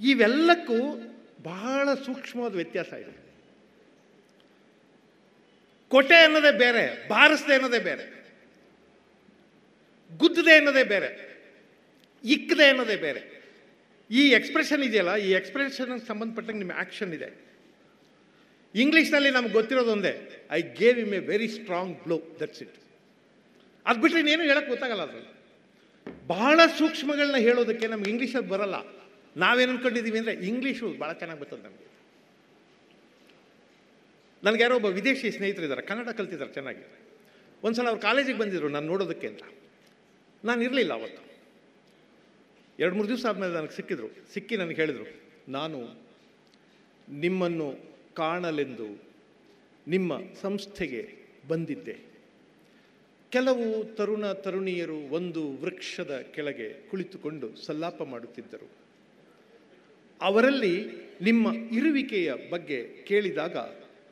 [0.00, 0.98] ಇವೆಲ್ಲಕ್ಕೂ
[1.42, 3.14] ಬಹಳ ಸೂಕ್ಷ್ಮವಾದ ವ್ಯತ್ಯಾಸ ಇದೆ.
[5.88, 8.04] ಕೊಟೆ ಅನ್ನೋದೇ ಬೇರೆ, ಬಾರಿಸ್ದೆ ಅನ್ನೋದೇ ಬೇರೆ,
[10.16, 11.10] ಗುದ್ದದೆ ಅನ್ನೋದೇ ಬೇರೆ,
[12.24, 13.42] ಇಕ್ಕದೆ ಅನ್ನೋದೇ ಬೇರೆ.
[14.10, 17.52] ಈ ಎಕ್ಸ್ಪ್ರೆಷನ್ ಇದೆಯಲ್ಲ, ಈ ಎಕ್ಸ್ಪ್ರೆಷನ್ ಸಂಬಂಧಪಟ್ಟಂಗೆ ನಿಮ್ಮ ಆ್ಯಕ್ಷನ್ ಇದೆ.
[18.74, 22.76] ಇಂಗ್ಲೀಷ್ನಲ್ಲಿ ನಮ್ಗೆ ಗೊತ್ತಿರೋದೊಂದೇ I gave him a very strong blow that's it
[23.86, 25.32] ಅದು ಬಿಟ್ಟರೆ ಇನ್ನೇನು ಹೇಳಕ್ಕೆ ಗೊತ್ತಾಗಲ್ಲ ಅದ್ರಲ್ಲಿ.
[26.26, 29.01] ಬಹಳ ಸೂಕ್ಷ್ಮಗಳನ್ನ ಹೇಳೋದಕ್ಕೆ ನಮ್ಗೆ ಇಂಗ್ಲೀಷಲ್ಲಿ ಬರಲ್ಲ.
[29.36, 31.92] ನಾವೇನು ಅಂದ್ಕೊಂಡಿದ್ದೀವಿ ಅಂದರೆ ಇಂಗ್ಲೀಷು ಭಾಳ ಚೆನ್ನಾಗಿ ಬರ್ತದೆ ನಮಗೆ.
[34.44, 37.00] ನನಗೆ ಯಾರೋ ಒಬ್ಬ ವಿದೇಶಿ ಸ್ನೇಹಿತರಿದ್ದಾರೆ ಕನ್ನಡ ಕಲ್ತಿದ್ದಾರೆ ಚೆನ್ನಾಗಿ.
[37.62, 39.42] ಒಂದ್ಸಲ ಅವ್ರು ಕಾಲೇಜಿಗೆ ಬಂದಿದ್ರು ನಾನು ನೋಡೋದಕ್ಕೆ ಅಂತ.
[40.44, 41.32] ನಾನು ಇರಲಿಲ್ಲ ಅವತ್ತು.
[42.78, 46.02] ಎರಡು ಮೂರು ದಿವಸ ಆದಮೇಲೆ ನನಗೆ ಸಿಕ್ಕಿದ್ರು, ಸಿಕ್ಕಿ ನನಗೆ ಹೇಳಿದರು, ನಾನು
[47.08, 47.78] ನಿಮ್ಮನ್ನು
[48.14, 49.04] ಕಾಣಲೆಂದು
[49.88, 50.12] ನಿಮ್ಮ
[50.42, 51.14] ಸಂಸ್ಥೆಗೆ
[51.48, 51.98] ಬಂದಿದ್ದೆ.
[53.30, 58.81] ಕೆಲವು ತರುಣ ತರುಣಿಯರು ಒಂದು ವೃಕ್ಷದ ಕೆಳಗೆ ಕುಳಿತುಕೊಂಡು ಸಲ್ಲಾಪ ಮಾಡುತ್ತಿದ್ದರು.
[60.22, 60.74] ಅವರಲ್ಲಿ
[61.22, 63.56] ನಿಮ್ಮ ಇರುವಿಕೆಯ ಬಗ್ಗೆ ಕೇಳಿದಾಗ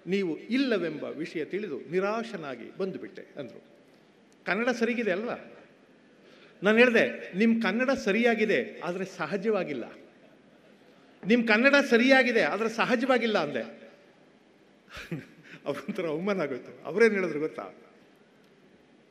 [0.06, 3.60] ನೀವು ಇಲ್ಲವೆಂಬ ವಿಷಯ ತಿಳಿದು ನಿರಾಶನಾಗಿ ಬಂದುಬಿಟ್ಟೆ ಅಂದರು.
[4.46, 5.36] ಕನ್ನಡ ಸರಿಗಿದೆ ಅಲ್ವಾ?
[6.62, 7.04] ನಾನು ಹೇಳಿದೆ
[7.38, 9.84] ನಿಮ್ಮ ಕನ್ನಡ ಸರಿಯಾಗಿದೆ, ಆದರೆ ಸಹಜವಾಗಿಲ್ಲ.
[11.22, 13.62] ನಿಮ್ಮ ಕನ್ನಡ ಸರಿಯಾಗಿದೆ, ಆದರೆ ಸಹಜವಾಗಿಲ್ಲ ಅಂದೆ.
[15.66, 16.72] ಅವ್ರೊಂಥರ ಅವಮಾನ ಆಗೋಯ್ತು.
[16.84, 17.66] ಅವರೇನು ಹೇಳಿದ್ರು ಗೊತ್ತಾ?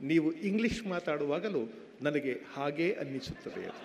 [0.02, 1.62] ನೀವು ಇಂಗ್ಲಿಷ್ ಮಾತಾಡುವಾಗಲೂ
[2.02, 3.82] ನನಗೆ ಹಾಗೇ ಅನ್ನಿಸುತ್ತದೆ ಅದು.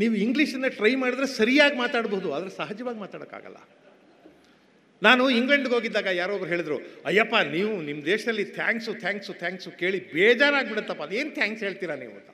[0.00, 3.58] ನೀವು ಇಂಗ್ಲೀಷನ್ನು ಟ್ರೈ ಮಾಡಿದ್ರೆ ಸರಿಯಾಗಿ ಮಾತಾಡಬಹುದು ಆದರೆ ಸಹಜವಾಗಿ ಮಾತಾಡೋಕ್ಕಾಗಲ್ಲ.
[5.02, 6.76] ನಾನು ಇಂಗ್ಲೆಂಡ್ಗೆ ಹೋಗಿದ್ದಾಗ ಯಾರೋ ಒಬ್ರು ಹೇಳಿದ್ರು,
[7.08, 12.30] ಅಯ್ಯಪ್ಪ, ನೀವು ನಿಮ್ಮ ದೇಶದಲ್ಲಿ ಥ್ಯಾಂಕ್ಸು ಥ್ಯಾಂಕ್ಸು ಥ್ಯಾಂಕ್ಸು ಕೇಳಿ ಬೇಜಾರಾಗ್ಬಿಡುತ್ತಪ್ಪ, ಅದೇನು ಥ್ಯಾಂಕ್ಸ್ ಹೇಳ್ತೀರಾ ನೀವು ಅಂತ.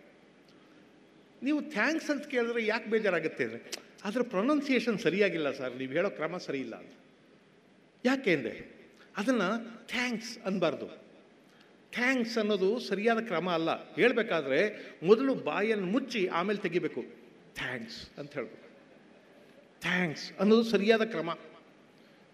[1.43, 3.61] ನೀವು ಥ್ಯಾಂಕ್ಸ್ ಅಂತ ಕೇಳಿದ್ರೆ ಯಾಕೆ ಬೇಜಾರಾಗುತ್ತೆ ಅಂದರೆ
[4.09, 6.93] ಅದರ ಪ್ರೊನೌನ್ಸಿಯೇಷನ್ ಸರಿಯಾಗಿಲ್ಲ ಸರ್, ನೀವು ಹೇಳೋ ಕ್ರಮ ಸರಿ ಇಲ್ಲ ಅಂತ.
[8.05, 8.55] ಯಾಕೆ ಅಂದರೆ,
[9.21, 9.49] ಅದನ್ನು
[9.95, 10.89] ಥ್ಯಾಂಕ್ಸ್ ಅನ್ನಬಾರ್ದು
[11.93, 13.71] ಥ್ಯಾಂಕ್ಸ್ ಅನ್ನೋದು ಸರಿಯಾದ ಕ್ರಮ ಅಲ್ಲ.
[14.01, 14.61] ಹೇಳಬೇಕಾದ್ರೆ,
[15.09, 17.03] ಮೊದಲು ಬಾಯನ್ನು ಮುಚ್ಚಿ ಆಮೇಲೆ ತೆಗಿಬೇಕು.
[17.55, 18.71] ಥ್ಯಾಂಕ್ಸ್ ಅಂತ ಹೇಳ್ಬೋದು
[19.81, 21.31] ಥ್ಯಾಂಕ್ಸ್ ಅನ್ನೋದು ಸರಿಯಾದ ಕ್ರಮ.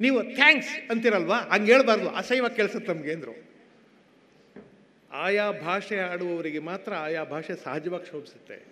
[0.01, 1.39] ನೀವು ಥ್ಯಾಂಕ್ಸ್ ಅಂತೀರಲ್ವಾ?
[1.39, 2.09] ಹಂಗೆ ಹೇಳ್ಬಾರ್ದು.
[2.09, 3.47] ಅಸಹ್ಯವಾಗಿ ಕೇಳಿಸುತ್ತೆ ನಮಗೆ ಅಂದರು.
[5.13, 8.65] ಆಯಾ ಭಾಷೆ ಆಡುವವರಿಗೆ ಮಾತ್ರ ಆಯಾ ಭಾಷೆ ಸಹಜವಾಗಿ ಶೋಭಿಸುತ್ತೆ.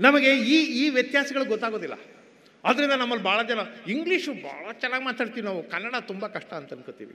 [0.00, 1.94] ನಮಗೆ ಈ ಈ ವ್ಯತ್ಯಾಸಗಳು ಗೊತ್ತಾಗೋದಿಲ್ಲ.
[2.64, 7.14] ಆದ್ದರಿಂದ ನಮ್ಮಲ್ಲಿ ಭಾಳ ಜನ, ಇಂಗ್ಲೀಷು ಭಾಳ ಚೆನ್ನಾಗಿ ಮಾತಾಡ್ತೀವಿ ನಾವು, ಕನ್ನಡ ತುಂಬ ಕಷ್ಟ ಅಂತ ಅನ್ಕೋತೀವಿ.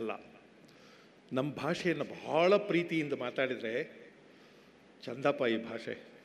[0.00, 0.10] ಅಲ್ಲ
[1.32, 4.06] ನಮ್ಮ ಭಾಷೆಯನ್ನು ಬಹಳ ಪ್ರೀತಿಯಿಂದ ಮಾತಾಡಿದರೆ
[5.04, 6.15] ಚಂದಪ್ಪ ಈ ಭಾಷೆ.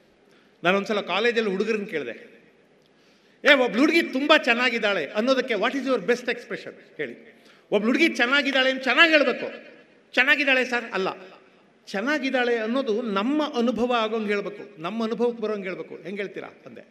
[0.64, 2.16] ನಾನೊಂದ್ಸಲ ಕಾಲೇಜಲ್ಲಿ ಹುಡುಗರನ್ನ ಕೇಳಿದೆ,
[3.44, 7.16] ಏ ಒಬ್ಬ ಹುಡುಗಿ ತುಂಬ ಚೆನ್ನಾಗಿದ್ದಾಳೆ ಅನ್ನೋದಕ್ಕೆ what is your best expression ಹೇಳಿ
[7.72, 9.48] ಒಬ್ಬ ಹುಡುಗಿ ಚೆನ್ನಾಗಿದ್ದಾಳೆ ಅಂತ ಚೆನ್ನಾಗಿ ಹೇಳಬೇಕು.
[10.14, 10.86] ಚೆನ್ನಾಗಿದ್ದಾಳೆ ಸರ್?
[10.92, 11.10] ಅಲ್ಲ.
[11.88, 14.82] ಚೆನ್ನಾಗಿದ್ದಾಳೆ ಅನ್ನೋದು ನಮ್ಮ ಅನುಭವ ಆಗೋಂಗೆ ಹೇಳಬೇಕು.
[14.82, 15.96] ನಮ್ಮ ಅನುಭವಕ್ಕೆ ಬರೋಂಗೆ ಹೇಳಬೇಕು.
[15.96, 16.50] ಹೆಂಗೆ ಹೇಳ್ತೀರಾ?
[16.66, 16.84] ಅಂದೆ.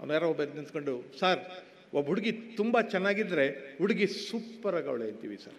[0.00, 1.40] ಅವನು ಯಾರೋ ಒಬ್ಬ ನಿಂತ್ಕೊಂಡು, ಸರ್
[1.94, 3.46] ಒಬ್ಬ ಹುಡುಗಿ ತುಂಬ ಚೆನ್ನಾಗಿದ್ದರೆ
[3.78, 5.58] ಹುಡುಗಿ ಸೂಪರ್ ಆಗವಳೆ ಅಂತೀವಿ ಸರ್.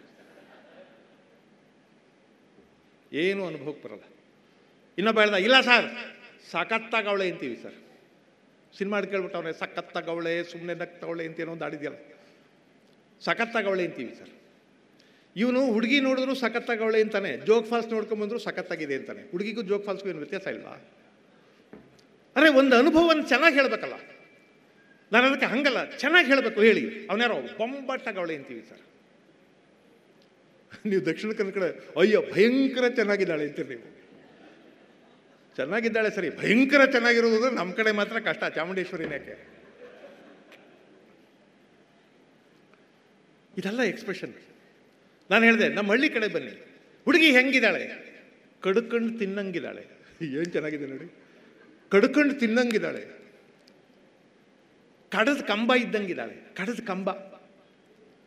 [3.14, 4.06] ಏನು ಅನುಭವಕ್ಕೆ ಬರಲ್ಲ.
[4.98, 5.88] ಇನ್ನೊಬ್ಬ ಹೇಳ್ದ, ಇಲ್ಲ ಸರ್
[6.50, 7.74] ಸಖತ್ತಾಗವಳೆ ಅಂತೀವಿ ಸರ್.
[8.78, 11.98] ಸಿನಿಮಾ ಕೇಳ್ಬಿಟ್ಟು ಅವನೇ ಸಖತ್ತಾಗವಳೆ ಸುಮ್ಮನೆ ನಗ್ತವಳೆ ಅಂತ ಏನೋ ಒಂದು ಆಡಿದ್ಯಲ್ಲ
[13.22, 14.30] ಸಖತ್ತಾಗವಳೆ ಅಂತೀವಿ ಸರ್.
[15.36, 19.32] ಇವನು ಹುಡುಗಿ ನೋಡಿದ್ರು ಸಖತ್ತಾಗವಳೆ ಅಂತಾನೆ ಜೋಗ್ ಫಾಲ್ಸ್ ನೋಡ್ಕೊಂಬಂದ್ರು ಸಖತ್ತಾಗಿದೆ ಅಂತಾನೆ.
[19.32, 20.82] ಹುಡುಗಿಗೂ ಜೋಗ್ ಫಾಲ್ಸ್ಗೂ ಏನು ವ್ಯತ್ಯಾಸ ಇಲ್ವಾ?
[22.36, 23.94] ಅರೆ, ಒಂದು ಅನುಭವವನ್ನು ಚೆನ್ನಾಗಿ ಹೇಳಬೇಕಲ್ಲ.
[25.12, 27.08] ನಾನು ಅದಕ್ಕೆ ಹಂಗಲ್ಲ, ಚೆನ್ನಾಗಿ ಹೇಳಬೇಕು, ಹೇಳಿ.
[27.08, 28.78] ಅವನ್ಯಾರೋ ಬೊಂಬಟ್ಟಾಗವಳೆ ಅಂತೀವಿ ಸರ್.
[30.86, 31.64] ನೀವು ದಕ್ಷಿಣ ಕನ್ನಡ
[32.00, 34.01] ಅಯ್ಯೋ, ಭಯಂಕರ ಚೆನ್ನಾಗಿದ್ದಾಳೆ ಅಂತೀರಿ ನೀವು.
[35.56, 36.38] ಚೆನ್ನಾಗಿದ್ದಾಳೆ ಸರಿ.
[36.38, 39.52] ಭಯಂಕರ ಚೆನ್ನಾಗಿರೋದು ನಮ್ಮ ಕಡೆ ಮಾತ್ರ ಕಷ್ಟ ಚಾಮುಂಡೇಶ್ವರಿನೇಕೆ
[43.58, 44.34] ಇದೆಲ್ಲ ಎಕ್ಸ್ಪ್ರೆಷನ್
[45.32, 46.52] ನಾನು ಹೇಳಿದೆ ನಮ್ಮ ಹಳ್ಳಿ ಕಡೆ ಬನ್ನಿ.
[47.06, 48.12] ಹುಡುಗಿ ಹೆಂಗಿದ್ದಾಳೆ?
[48.62, 49.86] ಕಡ್ಕೊಂಡು ತಿನ್ನಂಗಿದ್ದಾಳೆ.
[50.22, 51.14] ಏನು ಚೆನ್ನಾಗಿದೆ ನೋಡಿ.
[51.90, 53.22] ಕಡ್ಕೊಂಡು ತಿನ್ನಂಗಿದ್ದಾಳೆ.
[55.12, 56.34] ಕಡದ ಕಂಬ ಇದ್ದಂಗಿದ್ದಾಳೆ.
[56.34, 57.12] ಕಡದ ಕಂಬ.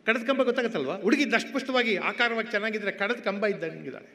[0.05, 0.97] ಕಡದ ಕಂಬ ಗೊತ್ತಾಗತ್ತಲ್ವಾ?
[0.97, 4.07] ಹುಡುಗಿ ದಷ್ಟಪುಷ್ಟವಾಗಿ ಆಕಾರವಾಗಿ ಚೆನ್ನಾಗಿದ್ರೆ ಕಡದ ಕಂಬ ಇದ್ದಂಗಿದ್ದಾಳೆ.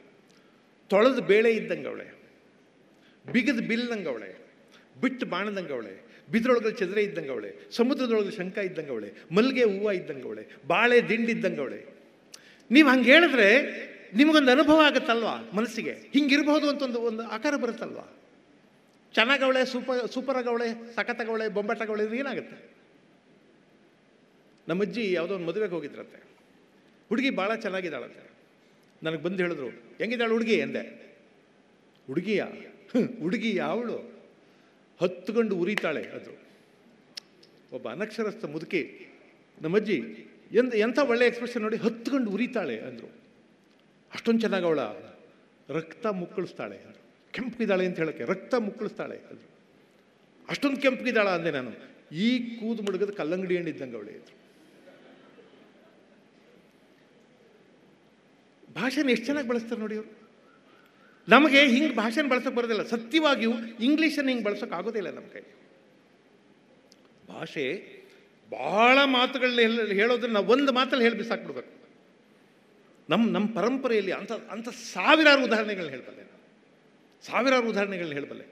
[0.89, 2.20] ತೊಳೆದ ಬೇಳೆ ಇದ್ದಂಗೆ ಅವಳೆ.
[3.25, 4.29] ಬಿಗದ ಬಿಲ್ದಂಗೆ ಅವಳೆ,
[5.01, 5.93] ಬಿಟ್ಟು ಬಾಣದಂಗೆ ಅವಳೆ
[6.31, 11.79] ಬಿದ್ರೊಳಗಲ್ಲಿ ಚದರೆ ಇದ್ದಂಗೆ ಅವಳೆ ಸಮುದ್ರದೊಳಗೆ ಶಂಕ ಇದ್ದಂಗೆ ಅವಳೆ ಮಲ್ಲಿಗೆ ಹೂವು ಇದ್ದಂಗೆ ಅವಳೆ, ಬಾಳೆ ದಿಂಡಿದ್ದಂಗೆ ಅವಳೆ.
[12.71, 13.49] ನೀವು ಹಂಗೆ ಹೇಳಿದ್ರೆ
[14.15, 15.91] ನಿಮಗೊಂದು ಅನುಭವ ಆಗುತ್ತಲ್ವಾ ಮನಸ್ಸಿಗೆ?
[15.91, 18.05] ಹಿಂಗಿರಬಹುದು ಅಂತ ಒಂದು ಒಂದು ಆಕಾರ ಬರುತ್ತಲ್ವಾ?
[19.13, 22.57] ಚೆನ್ನಾಗವಳೆ ಸೂಪರ್ ಸೂಪರ್ ಆಗವಳೆ ಸಖತ್ತಾಗವಳೆ ಬೊಂಬಟ್ಟಾಗವಳೆ ಇದು ಏನಾಗುತ್ತೆ?
[24.67, 26.19] ನಮ್ಮ ಅಜ್ಜಿ ಯಾವುದೋ ಒಂದು ಮದುವೆಗೆ ಹೋಗಿದ್ರಂತೆ.
[27.09, 28.23] ಹುಡುಗಿ ಭಾಳ ಚೆನ್ನಾಗಿದ್ದಾಳಂತೆ.
[29.03, 30.55] ನನಗೆ ಬಂದು ಹೇಳಿದ್ರು, ಹೆಂಗಿದ್ದಾಳು ಹುಡುಗಿ?
[30.55, 30.83] ಎಂದೆ
[32.07, 32.43] ಹುಡುಗಿಯ?
[32.93, 33.97] ಹುಡುಗಿ ಯಾವಳು?
[35.01, 36.31] ಹತ್ತುಕೊಂಡು ಉರಿತಾಳೆ ಅದು.
[37.75, 39.11] ಒಬ್ಬ ಅನಕ್ಷರಸ್ಥ ಮುದುಕಿ.
[39.61, 39.97] ನಮ್ಮಜ್ಜಿ,
[40.51, 43.09] ಎಂತ ಎಂಥ ಒಳ್ಳೆ ಎಕ್ಸ್ಪ್ರೆಷನ್ ನೋಡಿ ಹತ್ಕೊಂಡು ಉರಿತಾಳೆ ಅಂದರು.
[44.13, 44.79] ಅಷ್ಟೊಂದು ಚೆನ್ನಾಗಿ ಅವಳ
[45.69, 46.77] ರಕ್ತ ಮುಕ್ಕಳಿಸ್ತಾಳೆ
[47.31, 49.49] ಕೆಂಪಗಿದ್ದಾಳೆ ಅಂತ ಹೇಳೋಕ್ಕೆ ರಕ್ತ ಮುಕ್ಕಳಿಸ್ತಾಳೆ ಅದು
[50.49, 51.71] ಅಷ್ಟೊಂದು ಕೆಂಪಗಿದ್ದಾಳ ಅಂದೆ ನಾನು.
[52.15, 54.35] ಈ ಕೂದು ಮುಡುಗದ ಕಲ್ಲಂಗಡಿ ಹಣ್ಣು ಇದ್ದಂಗೆ ಅವಳೆ ಇದ್ರು
[58.73, 60.20] ಭಾಷೆನ ಎಷ್ಟು ಚೆನ್ನಾಗಿ ಬಳಸ್ತಾರೆ ನೋಡಿ ಅವರು.
[61.27, 62.83] ನಮಗೆ ಹಿಂಗೆ ಭಾಷೆನ ಬಳಸೋಕೆ ಬರೋದಿಲ್ಲ.
[62.83, 65.39] ಸತ್ಯವಾಗಿಯೂ ಇಂಗ್ಲೀಷನ್ನು ಹಿಂಗೆ ಬಳಸೋಕೆ ಆಗೋದಿಲ್ಲ ನಮ್ಮ ಕೈ
[67.27, 68.01] ಭಾಷೆ
[68.51, 71.81] ಭಾಳ ಮಾತುಗಳನ್ನ ಹೇಳೋದನ್ನ ನಾವು ಒಂದು ಮಾತಲ್ಲಿ ಹೇಳಿ ಬಿಸಾಕ್ಬಿಡ್ಬೇಕು.
[73.09, 76.31] ನಮ್ಮ ನಮ್ಮ ಪರಂಪರೆಯಲ್ಲಿ ಅಂಥ ಅಂಥ ಸಾವಿರಾರು ಉದಾಹರಣೆಗಳನ್ನ ಹೇಳಬಲ್ಲೆ
[77.25, 78.45] ಸಾವಿರಾರು ಉದಾಹರಣೆಗಳನ್ನ ಹೇಳಬಲ್ಲೆ.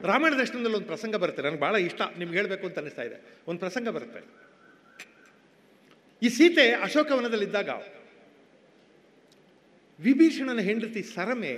[0.00, 1.42] ರಾಮಾಯಣ ದರ್ಶನದಲ್ಲಿ ಒಂದು ಪ್ರಸಂಗ ಬರುತ್ತೆ.
[1.42, 2.02] ನನಗೆ ಭಾಳ ಇಷ್ಟ.
[2.18, 3.22] ನಿಮ್ಗೆ ಹೇಳಬೇಕು ಅಂತ ಅನಿಸ್ತಾ ಇದೆ.
[3.48, 4.50] ಒಂದು ಪ್ರಸಂಗ ಬರುತ್ತೆ.
[6.22, 7.68] ಈ ಸೀತೆ ಅಶೋಕವನದಲ್ಲಿದ್ದಾಗ
[10.04, 11.54] ವಿಭೀಷಣನ ಹೆಂಡತಿ ಸರಮೆ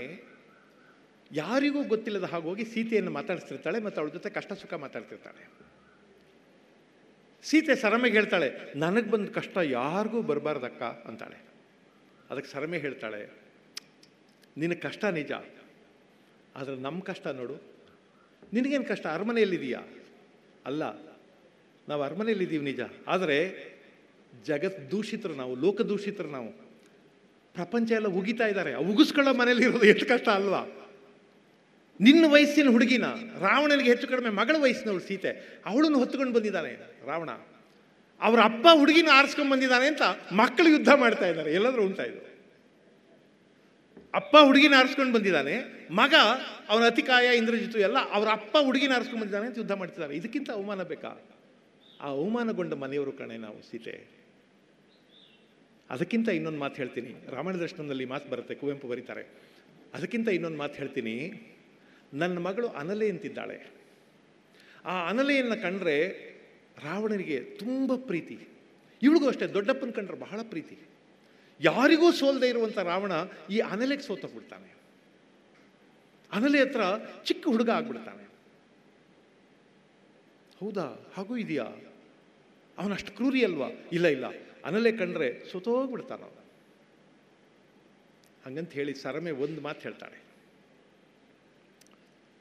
[1.31, 5.43] ಯಾರಿಗೂ ಗೊತ್ತಿಲ್ಲದ ಹಾಗೋಗಿ ಸೀತೆಯನ್ನು ಮಾತಾಡಿಸ್ತಿರ್ತಾಳೆ ಮತ್ತು ಅವಳ ಜೊತೆ ಕಷ್ಟ ಸುಖ ಮಾತಾಡ್ತಿರ್ತಾಳೆ.
[7.45, 8.49] ಸೀತೆ ಸರಮೆಗೆ ಹೇಳ್ತಾಳೆ,
[8.83, 11.39] ನನಗೆ ಬಂದ ಕಷ್ಟ ಯಾರಿಗೂ ಬರಬಾರ್ದಕ್ಕ ಅಂತಾಳೆ.
[12.31, 13.21] ಅದಕ್ಕೆ ಸರಮೆ ಹೇಳ್ತಾಳೆ
[14.61, 15.33] ನಿನ್ನ ಕಷ್ಟ ನಿಜ,
[16.57, 17.57] ಆದರೆ ನಮ್ಮ ಕಷ್ಟ ನೋಡು.
[18.55, 19.05] ನಿನಗೇನು ಕಷ್ಟ?
[19.17, 19.81] ಅರಮನೆಯಲ್ಲಿದೆಯಾ
[20.67, 20.83] ಅಲ್ಲ,
[21.89, 22.81] ನಾವು ಅರಮನೆಯಲ್ಲಿದ್ದೀವಿ ನಿಜ.
[23.15, 23.39] ಆದರೆ
[24.49, 26.51] ಜಗತ್ ದೂಷಿತರು ನಾವು, ಲೋಕ ದೂಷಿತರು ನಾವು.
[27.55, 28.75] ಪ್ರಪಂಚ ಎಲ್ಲ ಉಗಿತಾ ಇದ್ದಾರೆ.
[28.75, 30.61] ಉಗಿಸ್ಕೊಳ್ಳೋ ಮನೇಲಿ ಇರೋದು ಎಷ್ಟು ಕಷ್ಟ ಅಲ್ವಾ?
[32.01, 33.05] ನಿನ್ನ ವಯಸ್ಸಿನ ಹುಡುಗಿನ,
[33.41, 35.63] ರಾವಣನಿಗೆ ಹೆಚ್ಚು ಕಡಿಮೆ ಮಗಳ ವಯಸ್ಸಿನವಳು ಸೀತೆ.
[35.67, 36.73] ಅವಳನ್ನು ಹೊತ್ತುಕೊಂಡು ಬಂದಿದ್ದಾನೆ
[37.07, 37.31] ರಾವಣ.
[38.21, 41.55] ಅವರ ಅಪ್ಪ ಹುಡುಗಿನ ಆರಿಸ್ಕೊಂಡು ಬಂದಿದ್ದಾನೆ ಅಂತ ಮಕ್ಕಳು ಯುದ್ಧ ಮಾಡ್ತಾ ಇದ್ದಾರೆ.
[41.55, 42.33] ಎಲ್ಲಾದರೂ ಉಂಟಾ ಇದು?
[44.15, 45.55] ಅಪ್ಪ ಹುಡುಗಿನ ಆರಿಸ್ಕೊಂಡು ಬಂದಿದ್ದಾನೆ,
[45.91, 46.15] ಮಗ
[46.69, 50.17] ಅವನ ಅತಿಕಾಯ ಇಂದ್ರಜಿತು ಎಲ್ಲ ಅವರ ಅಪ್ಪ ಹುಡುಗಿನ ಆರಿಸ್ಕೊಂಡು ಬಂದಿದ್ದಾನೆ ಅಂತ ಯುದ್ಧ ಮಾಡ್ತಿದ್ದಾರೆ.
[50.17, 51.09] ಇದಕ್ಕಿಂತ ಅವಮಾನ ಬೇಕಾ?
[52.01, 54.22] ಆ ಅವಮಾನಗೊಂಡ ಮನೆಯವರು ಕಣೆ ನಾವು ಸೀತೆ.
[55.93, 57.15] ಅದಕ್ಕಿಂತ ಇನ್ನೊಂದು ಮಾತು ಹೇಳ್ತೀನಿ.
[57.29, 59.27] ರಾಮಾಯಣ ದರ್ಶನದಲ್ಲಿ ಮಾತು ಬರುತ್ತೆ, ಕುವೆಂಪು ಬರೀತಾರೆ.
[59.95, 61.33] ಅದಕ್ಕಿಂತ ಇನ್ನೊಂದು ಮಾತು ಹೇಳ್ತೀನಿ,
[62.15, 63.73] ನನ್ನ ಮಗಳು ಅನಲೆ ಅಂತಿದ್ದಾಳೆ.
[64.85, 66.09] ಆ ಅನಲೆಯನ್ನು ಕಂಡ್ರೆ
[66.85, 68.39] ರಾವಣನಿಗೆ ತುಂಬ ಪ್ರೀತಿ.
[69.03, 70.79] ಇವಳಿಗೂ ಅಷ್ಟೇ, ದೊಡ್ಡಪ್ಪನ ಕಂಡ್ರೆ ಬಹಳ ಪ್ರೀತಿ.
[71.61, 73.13] ಯಾರಿಗೂ ಸೋಲ್ದೇ ಇರುವಂಥ ರಾವಣ
[73.51, 74.75] ಈ ಅನಲೆಗೆ ಸೋತೋಗ್ಬಿಡ್ತಾನೆ
[76.33, 76.81] ಅನಲೆ ಹತ್ರ
[77.25, 78.29] ಚಿಕ್ಕ ಹುಡುಗ ಆಗ್ಬಿಡ್ತಾನೆ.
[80.61, 81.11] ಹೌದಾ?
[81.15, 81.65] ಹಾಗೂ ಇದೆಯಾ?
[82.79, 83.69] ಅವನಷ್ಟು ಕ್ರೂರಿ ಅಲ್ವಾ?
[83.93, 84.25] ಇಲ್ಲ ಇಲ್ಲ.
[84.65, 86.23] ಅನಲೆ ಕಂಡ್ರೆ ಸುತೋಗ್ಬಿಡ್ತಾನ
[88.47, 90.19] ಹಂಗಂತ ಹೇಳಿ ಸರಮೆ ಒಂದು ಮಾತು ಹೇಳ್ತಾಳೆ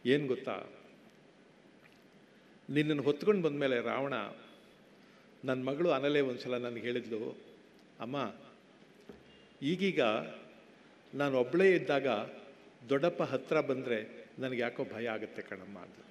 [0.05, 0.55] ಏನು ಗೊತ್ತಾ?
[2.69, 4.13] ನಿನ್ನನ್ನು ಹೊತ್ಕೊಂಡು ಬಂದಮೇಲೆ ರಾವಣ
[5.45, 7.19] ನನ್ನ ಮಗಳು ಅನಲೆ ಒಂದು ಸಲ ನನಗೆ ಹೇಳಿದ್ಲು,
[7.99, 8.17] ಅಮ್ಮ,
[9.61, 10.01] ಈಗೀಗ
[11.13, 12.07] ನಾನು ಒಬ್ಬಳೇ ಇದ್ದಾಗ
[12.89, 13.99] ದೊಡ್ಡಪ್ಪ ಹತ್ತಿರ ಬಂದರೆ
[14.39, 16.10] ನನಗೆ ಯಾಕೋ ಭಯ ಆಗುತ್ತೆ ಕಣಮ್ಮ ಅಂದು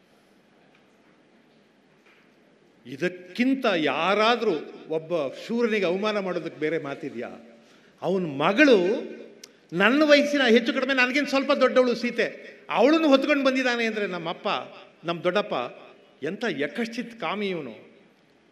[2.91, 4.55] ಇದಕ್ಕಿಂತ ಯಾರಾದರೂ
[4.89, 7.59] ಒಬ್ಬ ಶೂರನಿಗೆ ಅವಮಾನ ಮಾಡೋದಕ್ಕೆ ಬೇರೆ ಮಾತಿದೆಯಾ?
[8.03, 8.79] ಅವನ ಮಗಳು
[9.73, 12.27] ನನ್ನ ವಯಸ್ಸಿನ ಹೆಚ್ಚು ಕಡಿಮೆ ನನಗಿಂತ ಸ್ವಲ್ಪ ದೊಡ್ಡವಳು ಸೀತೆ.
[12.71, 14.49] ಅವಳನ್ನು ಹೊತ್ಕೊಂಡು ಬಂದಿದ್ದಾನೆ ಅಂದರೆ ನಮ್ಮಪ್ಪ
[15.05, 15.55] ನಮ್ಮ ದೊಡ್ಡಪ್ಪ
[16.23, 17.91] ಎಂಥ ಯಕಶ್ಚಿತ್ ಕಾಮಿ ಇವನು.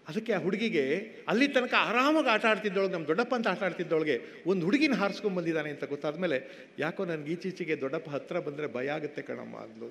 [0.08, 0.84] ಅದಕ್ಕೆ ಆ ಹುಡುಗಿಗೆ
[1.28, 5.84] ಅಲ್ಲಿ ತನಕ ಆರಾಮಾಗಿ ಆಟ ಆಡ್ತಿದ್ದೊಳಗೆ ನಮ್ಮ ದೊಡ್ಡಪ್ಪ ಅಂತ ಆಟ ಆಡ್ತಿದ್ದೊಳಗೆ ಒಂದು ಹುಡುಗಿನ ಹಾರಿಸ್ಕೊಂಡ್ ಬಂದಿದ್ದಾನೆ ಅಂತ
[5.84, 9.90] ಗೊತ್ತಾದ್ಮೇಲೆ ಯಾಕೋ ನನಗೆ ಈಚೀಚೆಗೆ ದೊಡ್ಡಪ್ಪ ಹತ್ರ ಬಂದರೆ ಭಯ ಆಗುತ್ತೆ ಕಣಮ್ಮ ಅಂದ್ಲು.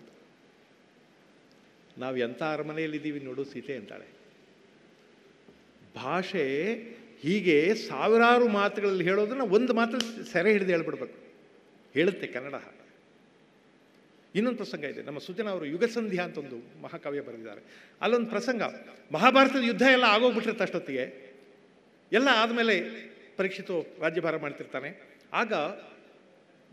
[1.97, 4.16] ನಾವು ಎಂಥ ಅರಮನೆಯಲ್ಲಿದ್ದೀವಿ ನೋಡು ಸೀತೆ ಅಂತಾಳೆ.
[6.03, 6.73] ಭಾಷೆ
[7.21, 11.13] ಹೀಗೆ ಸಾವಿರಾರು ಮಾತುಗಳಲ್ಲಿ ಹೇಳೋದನ್ನ ಒಂದು ಮಾತು ಸೆರೆ ಹಿಡಿದು ಹೇಳ್ಬಿಡ್ಬೇಕು.
[11.93, 12.53] ಹೇಳುತ್ತೆ ಕನ್ನಡ.
[14.35, 15.01] ಇನ್ನೊಂದು ಪ್ರಸಂಗ ಇದೆ.
[15.01, 17.61] ನಮ್ಮ ಸುಜನ ಅವರು ಯುಗಸಂಧ್ಯಾ ಅಂತ ಒಂದು ಮಹಾಕಾವ್ಯ ಬರೆದಿದ್ದಾರೆ.
[18.01, 18.61] ಅಲ್ಲೊಂದು ಪ್ರಸಂಗ.
[19.11, 21.33] ಮಹಾಭಾರತದ ಯುದ್ಧ ಎಲ್ಲ ಆಗೋಗ್ಬಿಟ್ಟಿರುತ್ತೆ ಅಷ್ಟೊತ್ತಿಗೆ.
[22.11, 22.81] ಎಲ್ಲ ಆದಮೇಲೆ
[23.37, 25.19] ಪರೀಕ್ಷಿತು ರಾಜ್ಯಭಾರ ಮಾಡ್ತಿರ್ತಾನೆ.
[25.33, 25.53] ಆಗ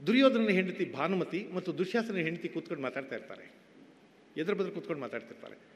[0.06, 3.52] ದುರ್ಯೋಧನ ಹೆಂಡತಿ ಭಾನುಮತಿ ಮತ್ತು ದುಶ್ಯಾಸನ ಹೆಂಡತಿ ಕೂತ್ಕೊಂಡು ಮಾತಾಡ್ತಾ ಇರ್ತಾರೆ.
[4.36, 5.73] ಎದುರು ಬದ್ರ ಕೂತ್ಕೊಂಡು ಮಾತಾಡ್ತಿರ್ತಾರೆ.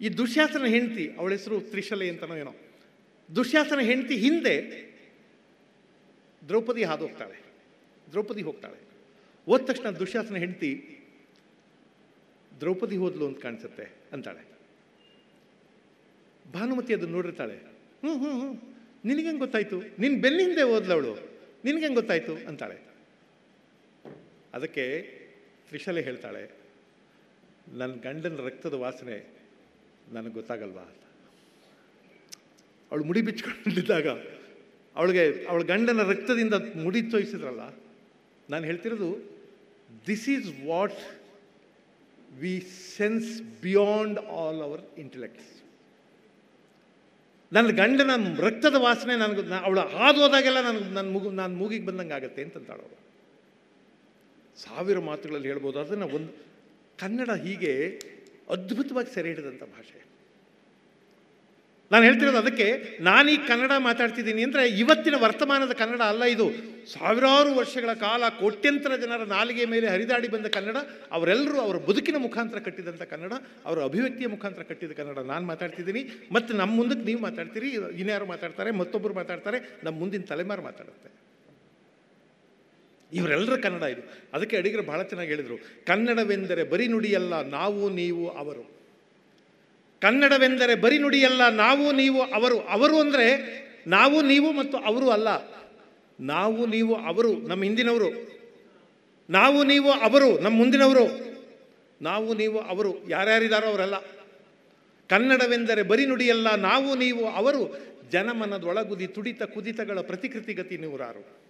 [0.00, 2.54] ಈ ದುಶ್ಯಾಸನ ಹೆಂಡತಿ, ಅವಳ ಹೆಸರು ತ್ರಿಶಲೆ ಅಂತನೋ ಏನೋ.
[3.36, 4.84] ದುಶ್ಯಾಸನ ಹೆಂಡತಿ ಹಿಂದೆ
[6.48, 7.44] ದ್ರೌಪದಿ ಹಾದು ಹೋಗ್ತಾಳೆ
[8.10, 8.80] ದ್ರೌಪದಿ ಹೋಗ್ತಾಳೆ.
[9.46, 10.98] ಹೋದ ತಕ್ಷಣ ದುಶ್ಯಾಸನ ಹೆಂಡತಿ,
[12.60, 14.54] ದ್ರೌಪದಿ ಹೋದ್ಲು ಅಂತ ಕಾಣಿಸುತ್ತೆ ಅಂತಾಳೆ.
[16.52, 17.56] ಭಾನುಮತಿ ಅದನ್ನು ನೋಡಿರ್ತಾಳೆ.
[17.56, 19.80] ಹ್ಞೂ ಹ್ಞೂ ಹ್ಞೂ ನಿನಗೇನು ಗೊತ್ತಾಯ್ತು?
[19.98, 21.14] ನಿನ್ನ ಬೆನ್ನ ಹಿಂದೆ ಓದ್ಲವಳು
[21.64, 22.34] ನಿನಗೇನು ಗೊತ್ತಾಯ್ತು?
[22.34, 22.94] ಅಂತಾಳೆ.
[24.54, 25.00] ಅದಕ್ಕೆ
[25.68, 26.50] ತ್ರಿಶಲೆ ಹೇಳ್ತಾಳೆ
[27.72, 29.33] ನನ್ನ ಗಂಡನ ರಕ್ತದ ವಾಸನೆ
[30.14, 31.02] ನನಗೆ ಗೊತ್ತಾಗಲ್ವಾ ಅಂತ.
[32.90, 34.08] ಅವಳು ಮುಡಿ ಬಿಚ್ಕೊಂಡಿದ್ದಾಗ
[34.96, 37.62] ಅವಳಿಗೆ, ಅವಳ ಗಂಡನ ರಕ್ತದಿಂದ ಮುಡಿ ತೋಯಿಸಿದ್ರಲ್ಲ,
[38.52, 39.08] ನಾನು ಹೇಳ್ತಿರೋದು
[40.08, 41.00] this is what
[42.42, 42.52] we
[42.96, 43.30] sense
[43.64, 45.50] beyond all our intellects
[47.52, 48.12] ನನ್ನ ಗಂಡನ
[48.46, 52.86] ರಕ್ತದ ವಾಸನೆ ನನಗೆ ಅವಳು ಹಾದು ಹೋದಾಗೆಲ್ಲ ನನಗೆ ನನ್ನ ಮುಗು, ನಾನು ಮೂಗಿಗೆ ಬಂದಂಗೆ ಆಗುತ್ತೆ ಅಂತಂತಾಳು
[54.64, 56.32] ಸಾವಿರ ಮಾತುಗಳಲ್ಲಿ ಹೇಳ್ಬೋದು, ಅದನ್ನು ಒಂದು,
[57.02, 57.72] ಕನ್ನಡ ಹೀಗೆ
[58.48, 59.98] ಅದ್ಭುತವಾಗಿ ಸೆರೆ ಹಿಡಿದಂಥ ಭಾಷೆ.
[61.92, 66.46] ನಾನು ಹೇಳ್ತಿರೋದು ಅದಕ್ಕೆ ನಾನೀಗ ಕನ್ನಡ ಮಾತಾಡ್ತಿದ್ದೀನಿ ಅಂದರೆ ಇವತ್ತಿನ ವರ್ತಮಾನದ ಕನ್ನಡ ಅಲ್ಲ ಇದು.
[66.92, 70.76] ಸಾವಿರಾರು ವರ್ಷಗಳ ಕಾಲ ಕೋಟ್ಯಂತರ ಜನರ ನಾಲಿಗೆ ಮೇಲೆ ಹರಿದಾಡಿ ಬಂದ ಕನ್ನಡ,
[71.12, 73.32] ಅವರೆಲ್ಲರೂ ಅವರ ಬದುಕಿನ ಮುಖಾಂತರ ಕಟ್ಟಿದಂಥ ಕನ್ನಡ,
[73.66, 76.02] ಅವರ ಅಭಿವ್ಯಕ್ತಿಯ ಮುಖಾಂತರ ಕಟ್ಟಿದ ಕನ್ನಡ ನಾನು ಮಾತಾಡ್ತಿದ್ದೀನಿ.
[76.32, 81.23] ಮತ್ತು ನಮ್ಮ ಮುಂದಕ್ಕೆ ನೀವು ಮಾತಾಡ್ತೀರಿ, ಇನ್ಯಾರು ಮಾತಾಡ್ತಾರೆ ಮತ್ತೊಬ್ಬರು ಮಾತಾಡ್ತಾರೆ ನಮ್ಮ ಮುಂದಿನ ತಲೆಮಾರು ಮಾತಾಡುತ್ತೆ.
[83.14, 84.02] ಇವರೆಲ್ಲರ ಕನ್ನಡ ಇದು.
[84.32, 88.70] ಅದಕ್ಕೆ ಅಡಿಗರು ಬಹಳ ಚೆನ್ನಾಗಿ ಹೇಳಿದರು, ಕನ್ನಡವೆಂದರೆ ಬರಿ ನುಡಿಯಲ್ಲ ನಾವು, ನೀವು, ಅವರು.
[90.00, 92.60] ಕನ್ನಡವೆಂದರೆ ಬರಿ ನುಡಿಯಲ್ಲ ನಾವು, ನೀವು, ಅವರು.
[92.60, 93.54] ಅವರು ಅಂದರೆ
[93.86, 95.28] ನಾವು, ನೀವು ಮತ್ತು ಅವರು ಅಲ್ಲ.
[96.20, 98.34] ನಾವು, ನೀವು, ಅವರು, ನಮ್ಮ ಹಿಂದಿನವರು.
[99.30, 101.34] ನಾವು, ನೀವು, ಅವರು, ನಮ್ಮ ಮುಂದಿನವರು.
[102.02, 103.10] ನಾವು, ನೀವು, ಅವರು.
[103.10, 103.94] ಯಾರ್ಯಾರಿದ್ದಾರೋ ಅವರೆಲ್ಲ.
[105.08, 107.94] ಕನ್ನಡವೆಂದರೆ ಬರಿ ನುಡಿಯಲ್ಲ ನಾವು, ನೀವು, ಅವರು.
[108.12, 111.43] ಜನಮನದೊಳಗುದಿ ತುಡಿತ ಕುದಿತಗಳ ಪ್ರತಿಕೃತಿಗತಿ ನೂರಾರು.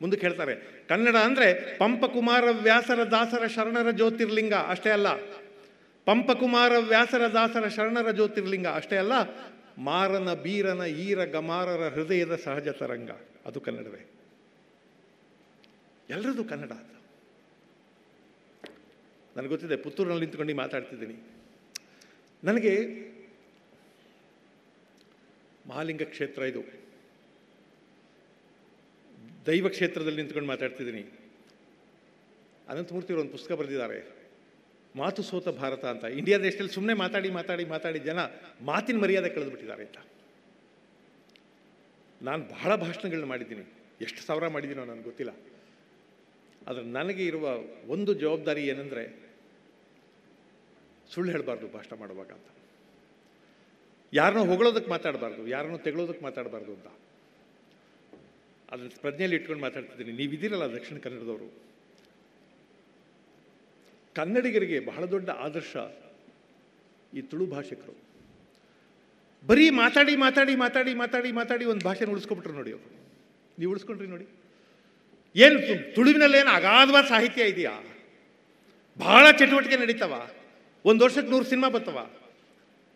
[0.00, 5.14] ಮುಂದಕ್ಕೆ ಹೇಳ್ತಾರೆ ಕನ್ನಡ ಅಂದರೆ ಪಂಪಕುಮಾರ ವ್ಯಾಸರ ದಾಸರ ಶರಣರ ಜ್ಯೋತಿರ್ಲಿಂಗ, ಅಷ್ಟೇ ಅಲ್ಲ.
[6.04, 9.12] ಪಂಪಕುಮಾರ ವ್ಯಾಸರ ದಾಸರ ಶರಣರ ಜ್ಯೋತಿರ್ಲಿಂಗ, ಅಷ್ಟೇ ಅಲ್ಲ.
[9.78, 13.10] ಮಾರನ, ಬೀರನ ಈರ ಗಮಾರರ ಹೃದಯದ ಸಹಜ ತರಂಗ,
[13.46, 14.10] ಅದು ಕನ್ನಡವೇ.
[16.10, 17.00] ಎಲ್ಲರದು ಕನ್ನಡ ಅದು.
[19.36, 21.14] ನನಗೆ ಗೊತ್ತಿದೆ, ಪುತ್ತೂರಿನಲ್ಲಿ ನಿಂತ್ಕೊಂಡು ಮಾತಾಡ್ತಿದ್ದೀನಿ.
[22.44, 22.74] ನನಗೆ
[25.66, 26.79] ಮಹಾಲಿಂಗ ಕ್ಷೇತ್ರ ಇದು.
[29.46, 31.02] ದೈವ ಕ್ಷೇತ್ರದಲ್ಲಿ ನಿಂತ್ಕೊಂಡು ಮಾತಾಡ್ತಿದ್ದೀನಿ.
[32.68, 34.20] ಅನಂತಮೂರ್ತಿಯವರು ಒಂದು ಪುಸ್ತಕ ಬರೆದಿದ್ದಾರೆ.
[34.96, 36.04] ಮಾತು ಸೋತ ಭಾರತ ಅಂತ.
[36.04, 38.18] ಇಂಡಿಯಾ ದೇಶದಲ್ಲಿ ಸುಮ್ಮನೆ ಮಾತಾಡಿ ಮಾತಾಡಿ ಮಾತಾಡಿ ಜನ
[38.60, 39.98] ಮಾತಿನ ಮರ್ಯಾದೆ ಕಳೆದುಬಿಟ್ಟಿದ್ದಾರೆ ಅಂತ.
[42.22, 43.72] ನಾನು ಬಹಳ ಭಾಷಣಗಳನ್ನ ಮಾಡಿದ್ದೀನಿ.
[44.00, 45.36] ಎಷ್ಟು ಸಾವಿರ ಮಾಡಿದ್ದೀನೋ ನನಗೆ ಗೊತ್ತಿಲ್ಲ.
[46.68, 49.30] ಆದರೆ ನನಗೆ ಇರುವ ಒಂದು ಜವಾಬ್ದಾರಿ ಏನಂದರೆ
[51.10, 52.48] ಸುಳ್ಳು ಹೇಳಬಾರ್ದು ಭಾಷಣ ಮಾಡುವಾಗ ಅಂತ.
[54.12, 56.99] ಯಾರನ್ನೋ ಹೊಗಳೋದಕ್ಕೆ ಮಾತಾಡಬಾರ್ದು, ಯಾರನ್ನೋ ತೆಗಳೋದಕ್ಕೆ ಮಾತಾಡಬಾರ್ದು ಅಂತ.
[58.72, 60.16] ಅದನ್ನ ಪ್ರಜ್ಞೆಯಲ್ಲಿ ಇಟ್ಕೊಂಡು ಮಾತಾಡ್ತಿದ್ದೀನಿ.
[60.16, 61.70] ನೀವಿದ್ದೀರಲ್ಲ ದಕ್ಷಿಣ ಕನ್ನಡದವರು.
[64.14, 65.76] ಕನ್ನಡಿಗರಿಗೆ ಬಹಳ ದೊಡ್ಡ ಆದರ್ಶ
[67.16, 68.10] ಈ ತುಳು ಭಾಷಿಕರು.
[69.46, 72.90] ಬರೀ ಮಾತಾಡಿ ಮಾತಾಡಿ ಮಾತಾಡಿ ಮಾತಾಡಿ ಮಾತಾಡಿ ಒಂದು ಭಾಷೆನ ಉಳಿಸ್ಕೊಬಿಟ್ರು ನೋಡಿ ಅವರು.
[73.58, 74.26] ನೀವು ಉಳಿಸ್ಕೊಂಡ್ರಿ ನೋಡಿ.
[75.36, 77.96] ಏನು ತುಳುವಿನಲ್ಲೇನು ಅಗಾಧವಾದ ಸಾಹಿತ್ಯ ಇದೆಯಾ?
[78.98, 80.28] ಬಹಳ ಚಟುವಟಿಕೆ ನಡೀತಾವ.
[80.84, 82.10] ಒಂದು ವರ್ಷಕ್ಕೆ ನೂರು ಸಿನಿಮಾ ಬರ್ತವ.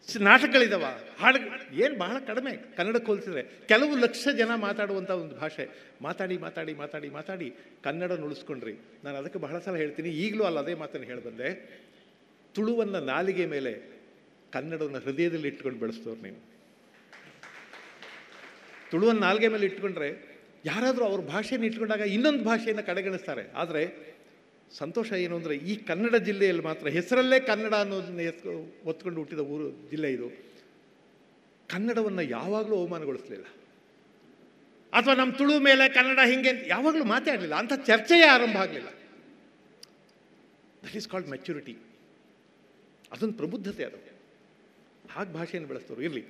[0.08, 0.84] ನಾಟಕಗಳಿದಾವ.
[1.18, 1.38] ಹಾಡು
[1.74, 5.64] ಏನು ಬಹಳ ಕಡಿಮೆ ಕನ್ನಡಕ್ಕೆ ಹೋಲಿಸಿದ್ರೆ ಕೆಲವು ಲಕ್ಷ ಜನ ಮಾತಾಡುವಂಥ ಒಂದು ಭಾಷೆ.
[6.02, 7.48] ಮಾತಾಡಿ ಮಾತಾಡಿ ಮಾತಾಡಿ ಮಾತಾಡಿ
[7.84, 8.74] ಕನ್ನಡ ಉಳಿಸ್ಕೊಂಡ್ರಿ
[9.04, 10.08] ನಾನು ಅದಕ್ಕೆ ಬಹಳ ಸಲ ಹೇಳ್ತೀನಿ.
[10.08, 11.48] ಈಗಲೂ ಅಲ್ಲ ಅದೇ ಮಾತನ್ನು ಹೇಳಿ ಬಂದೆ
[12.54, 13.72] ತುಳುವನ್ನು ನಾಲಿಗೆ ಮೇಲೆ
[14.52, 16.40] ಕನ್ನಡವನ್ನು ಹೃದಯದಲ್ಲಿ ಇಟ್ಕೊಂಡು ಬೆಳೆಸ್ತವ್ರು ನೀವು.
[18.90, 20.10] ತುಳುವನ್ನು ನಾಲಿಗೆ ಮೇಲೆ ಇಟ್ಕೊಂಡ್ರೆ
[20.64, 23.52] ಯಾರಾದರೂ ಅವ್ರ ಭಾಷೆಯನ್ನು ಇಟ್ಕೊಂಡಾಗ ಇನ್ನೊಂದು ಭಾಷೆಯನ್ನು ಕಡೆಗಣಿಸ್ತಾರೆ.
[23.52, 24.13] ಆದರೆ
[24.78, 30.12] ಸಂತೋಷ ಏನು ಅಂದರೆ ಈ ಕನ್ನಡ ಜಿಲ್ಲೆಯಲ್ಲಿ ಮಾತ್ರ, ಹೆಸರಲ್ಲೇ ಕನ್ನಡ ಅನ್ನೋದನ್ನ ಎತ್ಕೊ, ಒತ್ಕೊಂಡು ಹುಟ್ಟಿದ ಊರು, ಜಿಲ್ಲೆ
[30.12, 30.28] ಇದು.
[31.68, 33.44] ಕನ್ನಡವನ್ನು ಯಾವಾಗಲೂ ಅವಮಾನಗೊಳಿಸಲಿಲ್ಲ.
[34.92, 37.54] ಅಥವಾ ನಮ್ಮ ತುಳು ಮೇಲೆ ಕನ್ನಡ ಹಿಂಗೆ ಅಂತ ಯಾವಾಗಲೂ ಮಾತಾಡಲಿಲ್ಲ.
[37.54, 38.88] ಅಂಥ ಚರ್ಚೆಯೇ ಆರಂಭ ಆಗಲಿಲ್ಲ.
[40.84, 41.76] ದಟ್ ಈಸ್ ಕಾಲ್ಡ್ ಮೆಚ್ಯೂರಿಟಿ
[43.12, 44.14] ಅದೊಂದು ಪ್ರಬುದ್ಧತೆ ಅದು.
[45.10, 46.02] ಹಾಗೆ ಭಾಷೆಯನ್ನು ಬೆಳೆಸ್ತವ್ರು.
[46.02, 46.24] ಇರಲಿ.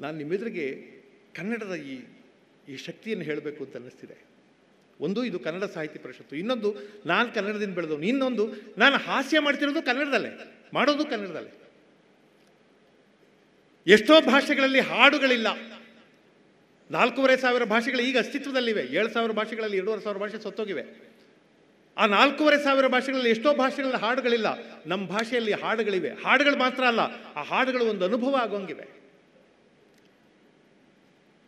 [0.00, 0.94] ನಾನು ನಿಮ್ಮೆದುರಿಗೆ
[1.34, 2.04] ಕನ್ನಡದ ಈ
[2.68, 4.33] ಈ ಶಕ್ತಿಯನ್ನು ಹೇಳಬೇಕು ಅಂತ ಅನ್ನಿಸ್ತಿದೆ.
[5.00, 6.36] ಒಂದು, ಇದು ಕನ್ನಡ ಸಾಹಿತ್ಯ ಪರಿಷತ್ತು.
[6.36, 6.74] ಇನ್ನೊಂದು,
[7.06, 8.02] ನಾನು ಕನ್ನಡದಿಂದ ಬೆಳೆದವನು.
[8.02, 10.62] ಇನ್ನೊಂದು, ನಾನು ಹಾಸ್ಯ ಮಾಡ್ತಿರೋದು ಕನ್ನಡದಲ್ಲೇ.
[10.74, 11.50] ಮಾಡೋದು ಕನ್ನಡದಲ್ಲೇ.
[13.86, 15.46] ಎಷ್ಟೋ ಭಾಷೆಗಳಲ್ಲಿ ಹಾಡುಗಳಿಲ್ಲ.
[16.90, 18.82] ನಾಲ್ಕೂವರೆ ಸಾವಿರ ಭಾಷೆಗಳು ಈಗ ಅಸ್ತಿತ್ವದಲ್ಲಿವೆ.
[18.82, 21.14] ಏಳು ಸಾವಿರ ಭಾಷೆಗಳಲ್ಲಿ, ಎರಡೂವರೆ ಸಾವಿರ ಭಾಷೆ ಸತ್ತೋಗಿವೆ.
[21.98, 24.46] ಆ ನಾಲ್ಕೂವರೆ ಸಾವಿರ ಭಾಷೆಗಳಲ್ಲಿ ಎಷ್ಟೋ ಭಾಷೆಗಳಲ್ಲಿ ಹಾಡುಗಳಿಲ್ಲ.
[24.86, 26.08] ನಮ್ಮ ಭಾಷೆಯಲ್ಲಿ ಹಾಡುಗಳಿವೆ.
[26.08, 27.00] ಹಾಡುಗಳು ಮಾತ್ರ ಅಲ್ಲ,
[27.36, 29.04] ಆ ಹಾಡುಗಳು ಒಂದು ಅನುಭವ ಆಗೋಂಗಿವೆ.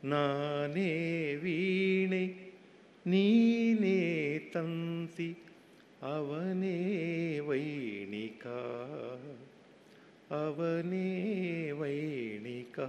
[0.05, 2.46] ನಾನೇ ವೀಣೆ
[3.07, 5.39] ನೀನೇ ತಂತಿ
[6.03, 8.47] ಅವನೇ ವೈಣಿಕ
[10.33, 12.81] ಅವನೇ ವೈಣಿಕ.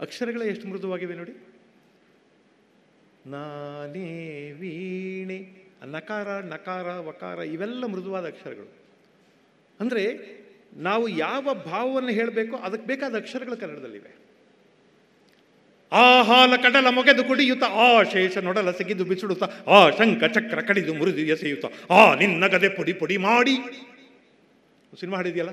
[0.00, 1.32] ಅಕ್ಷರಗಳೇ ಎಷ್ಟು ಮೃದುವಾಗಿವೆ ನೋಡಿ.
[3.26, 5.52] ನಾನೇ ವೀಣೆ,
[5.86, 8.72] ನಕಾರ ನಕಾರ, ವಕಾರ, ಇವೆಲ್ಲ ಮೃದುವಾದ ಅಕ್ಷರಗಳು.
[9.80, 10.18] ಅಂದರೆ
[10.76, 14.19] ನಾವು ಯಾವ ಭಾವವನ್ನು ಹೇಳಬೇಕೋ ಅದಕ್ಕೆ ಬೇಕಾದ ಅಕ್ಷರಗಳು ಕನ್ನಡದಲ್ಲಿವೆ.
[15.92, 21.18] ಆ ಹಾಲ ಕಡಲ ಮೊಗೆದು ಕುಡಿಯುತ್ತ, ಆ ಶೇಷ ನೊಡಲ ಸೆಗೆದು ಬಿಸಿಡುತ್ತ, ಆ ಶಂಖ ಚಕ್ರ ಕಡಿದು ಮುರಿದು
[21.18, 23.56] ಎಸೆಯುತ್ತ, ಆ ನಿನ್ನ ಗದೆ ಪುಡಿ ಪುಡಿ ಮಾಡಿ.
[25.00, 25.50] ಸಿನಿಮಾ ಹಾಡಿದೆಯಲ್ಲ?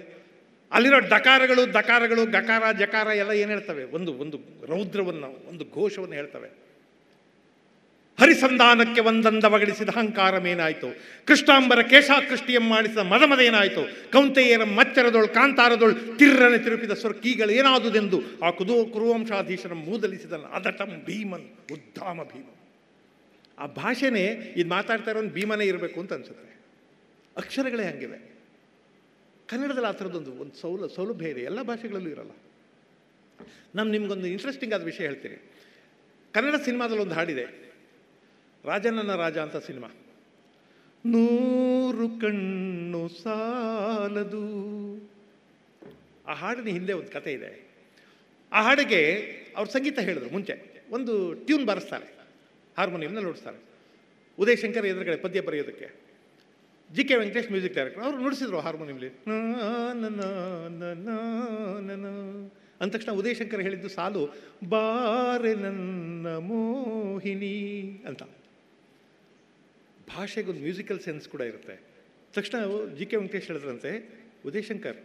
[0.72, 3.84] ಅಲ್ಲಿರೋ ಡಕಾರಗಳು ದಕಾರಗಳು ಗಕಾರ ಜಕಾರ ಎಲ್ಲ ಏನು ಹೇಳ್ತವೆ?
[3.84, 6.67] ಒಂದು ಒಂದು ರೌದ್ರವನ್ನು, ಒಂದು ಘೋಷವನ್ನು ಹೇಳ್ತವೆ.
[8.20, 10.88] ಹರಿಸಂಧಾನಕ್ಕೆ ಒಂದಂದವಗಳಿಸಿದ ಅಹಂಕಾರಮೇನಾಯಿತು?
[11.26, 14.12] ಕೃಷ್ಣಾಂಬರ ಕೇಶಾಕೃಷ್ಟಿಯಂ ಮಾಡಿಸಿದ ಮದಮದೇನಾಯಿತು?
[14.12, 22.46] ಕೌಂತೆಯರ ಮಚ್ಚರದೊಳು ಕಾಂತಾರದೊಳ್ ತಿರ್ರನೆ ತಿರುಪಿದ ಸ್ವರ್ಕೀಗಳು ಏನಾದುದೆಂದು ಆ ಕುದು ಕುರುವಂಶಾಧೀಶನ ಮೂದಲಿಸಿದ ಅದಟಂ ಭೀಮನ್, ಉದ್ದಾಮ ಭೀಮ
[23.60, 26.60] ಆ ಭಾಷೆನೇ ಇದು ಮಾತಾಡ್ತಾ ಇರೋ ಭೀಮನೇ ಇರಬೇಕು ಅಂತ ಅನ್ಸುತ್ತೆ.
[27.38, 28.38] ಅಕ್ಷರಗಳೇ ಹಂಗಿವೆ.
[29.48, 31.42] ಕನ್ನಡದಲ್ಲಿ ಆ ಥರದ್ದೊಂದು ಒಂದು ಸೌಲ, ಸೌಲಭ್ಯ ಇದೆ.
[31.42, 32.32] ಎಲ್ಲ ಭಾಷೆಗಳಲ್ಲೂ ಇರಲ್ಲ.
[33.76, 35.52] ನಾನು ನಿಮಗೊಂದು ಇಂಟ್ರೆಸ್ಟಿಂಗ್ ಆದ ವಿಷಯ ಹೇಳ್ತೀನಿ.
[36.32, 37.67] ಕನ್ನಡ ಸಿನಿಮಾದಲ್ಲಿ ಒಂದು ಹಾಡಿದೆ.
[38.68, 39.88] ರಾಜನನ್ನ ರಾಜ ಅಂತ ಸಿನಿಮಾ.
[41.06, 44.44] ನೂರು ಕಣ್ಣು ಸಾಲದು.
[46.28, 47.52] ಆ ಹಾಡಿನ ಹಿಂದೆ ಒಂದು ಕತೆ ಇದೆ.
[48.54, 49.02] ಆ ಹಾಡಿಗೆ
[49.58, 50.56] ಅವ್ರು ಸಂಗೀತ ಹೇಳಿದ್ರು ಮುಂಚೆ.
[50.92, 52.08] ಒಂದು ಟ್ಯೂನ್ ಬಾರಿಸ್ತಾರೆ.
[52.78, 53.60] ಹಾರ್ಮೋನಿಯಂನಲ್ಲಿ ನುಡಿಸ್ತಾರೆ.
[54.40, 55.88] ಉದಯ್ ಶಂಕರ್ ಎದುರುಗಡೆ ಪದ್ಯ ಬರೆಯೋದಕ್ಕೆ.
[56.94, 58.04] G K Venkatesh music director.
[58.04, 59.10] ಅವರು ನುಡಿಸಿದ್ರು ಹಾರ್ಮೋನಿಯಂಲಿ
[62.82, 64.24] ಅಂದ ತಕ್ಷಣ ಉದಯ್ ಶಂಕರ್ ಹೇಳಿದ್ದು ಸಾಲು,
[64.70, 67.56] ಬಾರೆ ನನ್ನ ಮೋಹಿನಿ
[68.08, 68.24] ಅಂತ.
[70.14, 71.76] ಭಾಷೆಗೊಂದು ಮ್ಯೂಸಿಕಲ್ ಸೆನ್ಸ್ ಕೂಡ ಇರುತ್ತೆ.
[72.36, 72.58] ತಕ್ಷಣ
[72.98, 73.92] ಜಿ ಕೆ ವೆಂಕಟೇಶ್ ಹೇಳಿದ್ರಂತೆ
[74.48, 75.00] ಉದಯ್ ಶಂಕರ್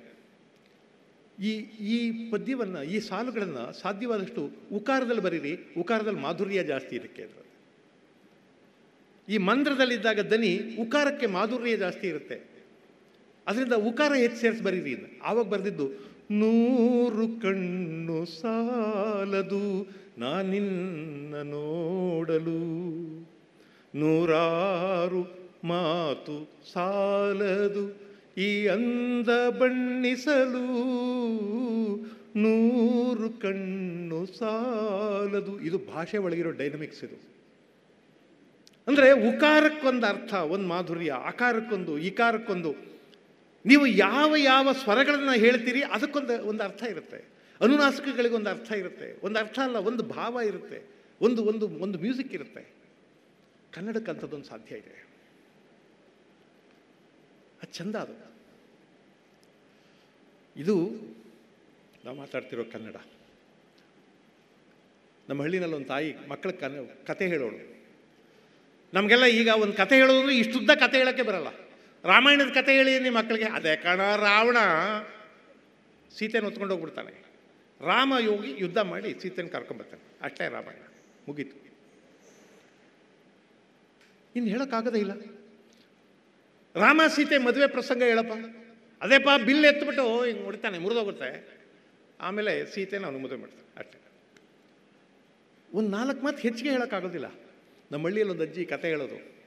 [1.51, 1.53] ಈ
[1.95, 1.97] ಈ
[2.33, 4.43] ಪದ್ಯವನ್ನು, ಈ ಸಾಲುಗಳನ್ನು ಸಾಧ್ಯವಾದಷ್ಟು
[4.79, 7.25] ಉಕಾರದಲ್ಲಿ ಬರೀರಿ, ಉಕಾರದಲ್ಲಿ ಮಾಧುರ್ಯ ಜಾಸ್ತಿ ಇದಕ್ಕೆ
[9.29, 10.53] ಈ ಮಂತ್ರದಲ್ಲಿದ್ದಾಗ ದನಿ
[10.85, 12.37] ಉಕಾರಕ್ಕೆ ಮಾಧುರ್ಯ ಜಾಸ್ತಿ ಇರುತ್ತೆ.
[13.47, 15.87] ಅದರಿಂದ ಉಕಾರ ಹೆಚ್ಚು ಸೇರಿಸಿ ಬರೀರಿ ಆವಾಗ ಬರೆದಿದ್ದು,
[16.41, 19.65] ನೂರು ಕಣ್ಣು ಸಾಲದು
[20.19, 22.59] ನಾನಿನ್ನ ನೋಡಲು
[23.95, 25.23] ನೂರಾರು
[25.65, 26.37] ಮಾತು
[26.73, 27.85] ಸಾಲದು,
[28.39, 30.65] ಈ ಅಂದ ಬಣ್ಣಿಸಲು
[32.37, 35.61] ನೂರು ಕಣ್ಣು ಸಾಲದು.
[35.61, 37.17] ಇದು ಭಾಷೆ ಒಳಗಿರೋ ಡೈನಮಿಕ್ಸ್ ಇದು.
[38.89, 42.71] ಅಂದರೆ ಉಕಾರಕ್ಕೊಂದು ಅರ್ಥ, ಒಂದು ಮಾಧುರ್ಯ, ಆಕಾರಕ್ಕೊಂದು ಇಕಾರಕ್ಕೊಂದು
[43.67, 47.21] ನೀವು ಯಾವ ಯಾವ ಸ್ವರಗಳನ್ನು ಹೇಳ್ತೀರಿ, ಅದಕ್ಕೊಂದು ಒಂದು ಅರ್ಥ ಇರುತ್ತೆ.
[47.61, 49.21] ಅನುನಾಸಿಕಗಳಿಗೊಂದು ಅರ್ಥ ಇರುತ್ತೆ.
[49.23, 50.79] ಒಂದು ಅರ್ಥ ಅಲ್ಲ, ಒಂದು ಭಾವ ಇರುತ್ತೆ.
[51.21, 52.82] ಒಂದು ಒಂದು ಒಂದು ಮ್ಯೂಸಿಕ್ ಇರುತ್ತೆ.
[53.73, 55.07] ಕನ್ನಡಕ್ಕೆ ಅಂಥದ್ದೊಂದು ಸಾಧ್ಯ ಇದೆ.
[57.63, 58.33] ಅದು ಚಂದ ಅದು.
[60.57, 60.91] ಇದು
[62.05, 62.97] ನಾವು ಮಾತಾಡ್ತಿರೋ ಕನ್ನಡ.
[65.29, 67.73] ನಮ್ಮ ಹಳ್ಳಿನಲ್ಲಿ ಒಂದು ತಾಯಿ ಮಕ್ಕಳ ಕನ್ನ ಕತೆ ಹೇಳೋಳು.
[68.95, 71.49] ನಮಗೆಲ್ಲ ಈಗ ಒಂದು ಕತೆ ಹೇಳೋದು ಇಷ್ಟುದ್ದ ಕತೆ ಹೇಳೋಕ್ಕೆ ಬರಲ್ಲ.
[72.05, 74.57] ರಾಮಾಯಣದ ಕತೆ ಹೇಳಿ ನಿಮ್ಮ ಮಕ್ಕಳಿಗೆ, ಅದೇ ಕಣ ರಾವಣ.
[76.17, 77.25] ಸೀತೆನ ಹೊತ್ಕೊಂಡು ಹೋಗ್ಬಿಡ್ತಾನೆ
[77.81, 80.03] ರಾಮ ಯೋಗಿ ಯುದ್ಧ ಮಾಡಿ ಸೀತೆನ ಕರ್ಕೊಂಬರ್ತಾನೆ.
[80.23, 80.83] ಅಷ್ಟೇ ರಾಮಾಯಣ
[81.29, 81.62] ಮುಗೀತು.
[84.37, 85.13] ಇನ್ನು ಹೇಳೋಕ್ಕಾಗದೇ ಇಲ್ಲ.
[86.77, 88.33] ರಾಮ ಸೀತೆ ಮದುವೆ ಪ್ರಸಂಗ ಹೇಳಪ್ಪ.
[89.03, 91.31] ಅದೇಪ್ಪ ಬಿಲ್ ಎತ್ಬಿಟ್ಟು ಹಿಂಗೆ ಹೊಡಿತಾನೆ, ಮುರಿದೋಗುತ್ತೆ.
[92.21, 93.99] ಆಮೇಲೆ ಸೀತೆನ ಅವನು ಮದುವೆ ಮಾಡ್ತಾನೆ, ಅಷ್ಟೇ.
[95.75, 97.29] ಒಂದು ನಾಲ್ಕು ಮಾತು ಹೆಚ್ಚಿಗೆ ಹೇಳೋಕ್ಕಾಗೋದಿಲ್ಲ.
[97.93, 99.42] ನಮ್ಮ ಹಳ್ಳಿಯಲ್ಲಿ ಒಂದು ಅಜ್ಜಿ ಕತೆ ಹೇಳೋದು.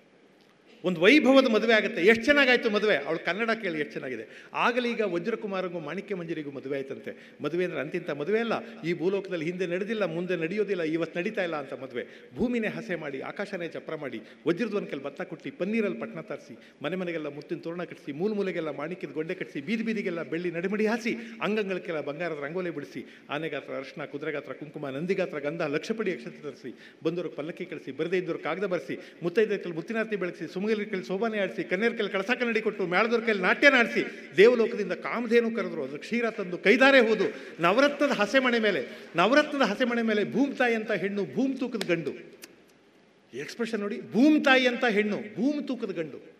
[0.87, 2.01] ಒಂದು ವೈಭವದ ಮದುವೆ ಆಗುತ್ತೆ.
[2.11, 2.97] ಎಷ್ಟು ಚೆನ್ನಾಗಾಯ್ತು ಮದುವೆ?
[3.07, 4.25] ಅವಳು ಕನ್ನಡ ಕೇಳಿ ಎಷ್ಟು ಚೆನ್ನಾಗಿದೆ.
[4.65, 7.11] ಆಗಲೀಗ ಈಗ ವಜ್ರಕುಮಾರಗೂ ಮಾಣಿಕ್ಯ ಮಂಜರಿಗೂ ಮದುವೆ ಆಯ್ತಂತೆ.
[7.45, 8.55] ಮದುವೆ ಅಂದರೆ ಅಂತಿಂಥ ಮದುವೆ ಅಲ್ಲ.
[8.87, 12.03] ಈ ಭೂಲೋಕದಲ್ಲಿ ಹಿಂದೆ ನಡೆದಿಲ್ಲ, ಮುಂದೆ ನಡೆಯೋದಿಲ್ಲ, ಇವತ್ತು ನಡೀತಾ ಇಲ್ಲ ಅಂತ ಮದುವೆ.
[12.37, 17.59] ಭೂಮಿನೇ ಹಸೆ ಮಾಡಿ, ಆಕಾಶನೇ ಚಪ್ರ ಮಾಡಿ ವಜ್ರದ್ವನ್ಕಲ್ಲಿ ಭತ್ತ ಕೊಟ್ಟು ಪನ್ನೀರಲ್ಲಿ ಪಟ್ಟಣ ತರಿಸಿ, ಮನೆ ಮನೆಗೆಲ್ಲ ಮುತ್ತಿನ
[17.65, 21.13] ತೋರಣ ಕಟ್ಟಿಸಿ ಮೂಲ ಮೂಲೆಗೆಲ್ಲ ಮಾಣಿಕ್ಯದ ಗೊಂಡೆ ಕಟ್ಟಿಸಿ ಬೀದಿ ಬೀದಿಗೆಲ್ಲ ಬೆಳ್ಳಿ ನಡಿಮಡಿ ಹಾಸಿ
[21.47, 26.71] ಅಂಗಂಗಳಕ್ಕೆಲ್ಲ ಬಂಗಾರದ ರಂಗೋಲಿ ಬಿಡಿಸಿ, ಆನೆಗಾತ್ರ, ಅರ್ಶನ ಕುದುರೆಗಾತ್ರ ಕುಂಕುಮ ನಂದಿಗಾತ್ರ ಗಂಧ, ಲಕ್ಷಪಡಿ ಅಕ್ಷತೆ ತರಿಸಿ
[27.07, 30.47] ಬಂದವ್ರಿಗೆ ಪಲ್ಲಕ್ಕಿ ಕಳಿಸಿ, ಬರದೇ ಇದ್ದವ್ರು ಕಾಗದ ಬರೆಸಿ ಮುತ್ತೈದಕ್ಕೆ ಮುತ್ತಿನಾರ್ತಿ ಬೆಳೆಸಿ
[30.83, 35.97] ಕೈಲಿ ಶೋಭಾನೆ ಆಡಿಸಿ ಕೈಲಿ ಕಳಸ ಕನ್ನಡಿ ಕೊಟ್ಟು ಮೇಳದವ್ರ ಕೈಲಿ ನಾಟ್ಯ ನಾಡಿಸಿ, ದೇವಲೋಕದಿಂದ ಕಾಮಧೇನು ಕರೆದ್ರು ಅದು
[35.97, 37.23] ಕ್ಷೀರ ತಂದು ಕೈದಾರೆ ಹೋದು.
[37.59, 42.35] ನವರತ್ನದ ಹಸೆಮಣೆ ಮೇಲೆ, ನವರತ್ನದ ಹಸೆಮಣೆ ಮೇಲೆ ಭೂಮ್ತಾಯಿ ಅಂತ ಹೆಣ್ಣು, ಭೂಮ್ ತೂಕದ ಗಂಡು.
[43.33, 46.35] ಎಕ್ಸ್ಪ್ರೆಷನ್ ನೋಡಿ, ಭೂಮ್ ತಾಯಿ ಅಂತ ಹೆಣ್ಣು, ಭೂಮ್ ತೂಕದ ಗಂಡು.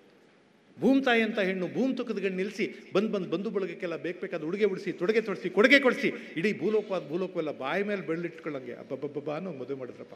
[0.80, 4.66] ಭೂಮ್ ತಾಯಿ ಅಂತ ಹೆಣ್ಣು, ಭೂಮ್ ತೂಕದ ಗಂಡು ನಿಲ್ಲಿಸಿ ಬಂದು ಬಂದು ಬಂಧು ಬಳಗಕ್ಕೆಲ್ಲ ಬೇಕು ಬೇಕಾದ ಉಡುಗೆ
[4.66, 10.14] ಉಡಿಸಿ, ತೊಡುಗೆ ತೊಡಿಸಿ, ಕೊಡುಗೆ ಕೊಡಿಸಿ, ಇಡೀ ಭೂಲೋಕವಾದ ಭೂಲೋಕವೆಲ್ಲ ಬಾಯಿ ಮೇಲೆ ಬೆಳ್ಳಿಟ್ಕೊಳ್ಳಂಗೆ ಅಬ್ಬಬ್ಬಬ್ಬ ಅನ್ನೋ ಮದುವೆ ಮಾಡಿದ್ರಪ್ಪ.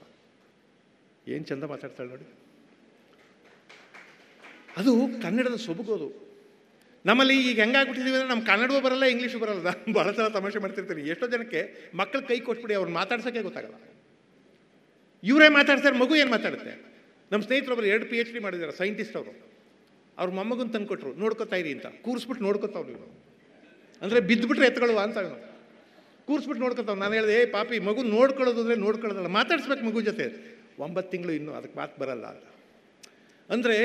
[1.27, 2.48] ಏನು ಚಂದ ಮಾತಾಡ್ತಾಳೆ ನೋಡಿ.
[4.79, 4.93] ಅದು
[5.23, 6.07] ಕನ್ನಡದ ಸೊಬಗೋದು.
[7.05, 9.71] ನಮ್ಮಲ್ಲಿ ಈಗ ಹೆಂಗಾಗ್ಬಿಟ್ಟಿದ್ದೀವಿ ಅಂದರೆ ನಮ್ಮ ಕನ್ನಡವೂ ಬರಲ್ಲ, ಇಂಗ್ಲೀಷು ಬರಲ್ಲ.
[9.97, 11.03] ಭಾಳ ಥರ ತಮಾಷೆ ಮಾಡ್ತಿರ್ತೀನಿ.
[11.13, 11.61] ಎಷ್ಟೋ ಜನಕ್ಕೆ
[11.99, 13.77] ಮಕ್ಕಳು ಕೈ ಕೊಟ್ಬಿಡಿ ಅವ್ರು ಮಾತಾಡ್ಸೋಕ್ಕೆ ಗೊತ್ತಾಗಲ್ಲ.
[15.23, 16.73] ಇವರೇ ಮಾತಾಡ್ತಾರೆ ಮಗು ಏನು ಮಾತಾಡುತ್ತೆ?
[17.31, 19.33] ನಮ್ಮ ಸ್ನೇಹಿತರೊಬ್ಬರು ಎರಡು ಪಿ ಎಚ್ ಡಿ ಮಾಡಿದ್ದಾರೆ ಸೈಂಟಿಸ್ಟ್ ಅವರು.
[20.19, 21.87] ಅವ್ರ ಮೊಮ್ಮಗನ ತಂದು ಕೊಟ್ಟರು ನೋಡ್ಕೊತಾ ಇರಿ ಅಂತ.
[22.05, 23.07] ಕೂರಿಸ್ಬಿಟ್ಟು ನೋಡ್ಕೊತಾವ್ ನೀವು
[24.01, 25.37] ಅಂದರೆ ಬಿದ್ದುಬಿಟ್ರೆ ಎತ್ಕೊಳ್ಳುವ ಅಂತ ಅವನು
[26.27, 26.97] ಕೂರಿಸ್ಬಿಟ್ಟು ನೋಡ್ಕೊತಾವ್.
[27.03, 29.29] ನಾನು ಹೇಳಿದೆ, ಏ ಪಾಪಿ, ಮಗು ನೋಡ್ಕೊಳ್ಳೋದು ಅಂದರೆ ನೋಡ್ಕೊಳ್ಳೋದಲ್ಲ.
[29.39, 30.25] ಮಾತಾಡಿಸ್ಬೇಕು ಮಗು ಜೊತೆ.
[30.85, 32.25] ಒಂಬತ್ತು ತಿಂಗಳು ಇನ್ನೂ ಅದಕ್ಕೆ ಮಾತು ಬರಲ್ಲ
[33.49, 33.77] ಅಂದರೆ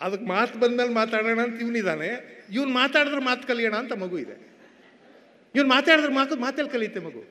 [0.00, 2.08] ಅದಕ್ಕೆ ಮಾತು ಬಂದ್ಮೇಲೆ ಮಾತಾಡೋಣ ಅಂತ ಇವನಿದ್ದಾನೆ
[2.52, 4.36] ಇವ್ನು ಮಾತಾಡಿದ್ರೆ ಮಾತು ಕಲಿಯೋಣ ಅಂತ ಮಗು ಇದೆ.
[5.54, 7.22] ಇವ್ನು ಮಾತಾಡಿದ್ರೆ ಮಾತು ಮಾತಲ್ಲಿ ಕಲಿಯುತ್ತೆ ಮಗು.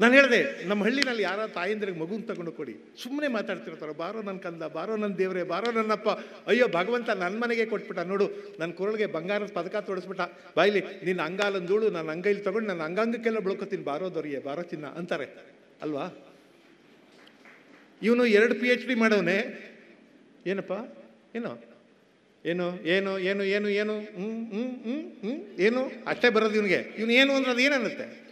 [0.00, 2.74] ನಾನು ಹೇಳಿದೆ, ನಮ್ಮ ಹಳ್ಳಿನಲ್ಲಿ ಯಾರೋ ತಾಯಂದ್ರಿಗೆ ಮಗುನ ತಗೊಂಡು ಕೊಡಿ.
[3.02, 6.08] ಸುಮ್ಮನೆ ಮಾತಾಡ್ತಿರ್ತಾರೆ, ಬಾರೋ ನನ್ನ ಕಂದ, ಬಾರೋ ನನ್ನ ದೇವರೇ, ಬಾರೋ ನನ್ನಪ್ಪ
[6.46, 10.20] ಅಯ್ಯೋ, ಭಗವಂತ ನನ್ನ ಮನೆಗೆ ಕೊಟ್ಬಿಟ್ಟ, ನೋಡು ನನ್ನ ಕುರಳಿಗೆ ಬಂಗಾರದ ಪದಕ ತೋಡಿಸ್ಬಿಟ್ಟ.
[10.56, 13.84] ಬಾಯ್ಲಿ, ನಿನ್ನ ಅಂಗಾಲಂದೂಳು ನನ್ನ ಅಂಗೈಲಿ ತಗೊಂಡು ನನ್ನ ಅಂಗಾಂಗಕ್ಕೆಲ್ಲ ಬೆಳ್ಕೊತೀನಿ.
[13.84, 15.28] ಬಾರೋ ದೊರೆಯೇ, ಬಾರೋ ಚಿನ್ನ ಅಂತಾರೆ.
[15.82, 16.06] ಅಲ್ವಾ?
[18.02, 19.38] ಇವನು ಎರಡು ಪಿ ಎಚ್ ಡಿ ಮಾಡೋನೆ
[20.46, 20.72] ಏನಪ್ಪ?
[21.36, 21.73] ಏನು?
[22.44, 25.90] ಏನು ಏನು ಏನು ಏನು ಏನು ಹ್ಞೂ ಹ್ಞೂ ಹ್ಞೂ ಹ್ಞೂ ಏನು?
[26.06, 26.74] ಅಷ್ಟೇ ಬರೋದು ಇವನಿಗೆ.
[26.74, 28.24] ಇವನು ಏನು ಅಂದ್ರೆ ಅದು ಏನನ್ನುತ್ತೆ?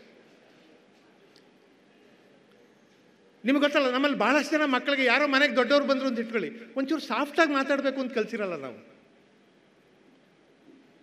[3.44, 6.50] ನಿಮ್ಗೆ ಗೊತ್ತಲ್ಲ, ನಮ್ಮಲ್ಲಿ ಭಾಳಷ್ಟು ಜನ ಮಕ್ಕಳಿಗೆ ಯಾರೋ ಮನೆಗೆ ದೊಡ್ಡವ್ರು ಬಂದರು ಅಂತ ಇಟ್ಕೊಳ್ಳಿ.
[6.76, 8.92] ಒಂಚೂರು ಸಾಫ್ಟಾಗಿ ಮಾತಾಡಬೇಕು ಅಂತ ಕಲ್ಸಿರಲ್ಲ ನಾವು.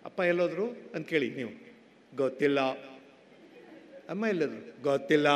[0.04, 1.50] ಅಪ್ಪ ಎಲ್ಲೋದ್ರು ಅಂತ ಕೇಳಿ ನೀವು.
[2.16, 2.60] ಗೊತ್ತಿಲ್ಲ.
[4.08, 4.82] ಅಮ್ಮ ಎಲ್ಲೋದ್ರು?
[4.82, 5.26] ಗೊತ್ತಿಲ್ಲ.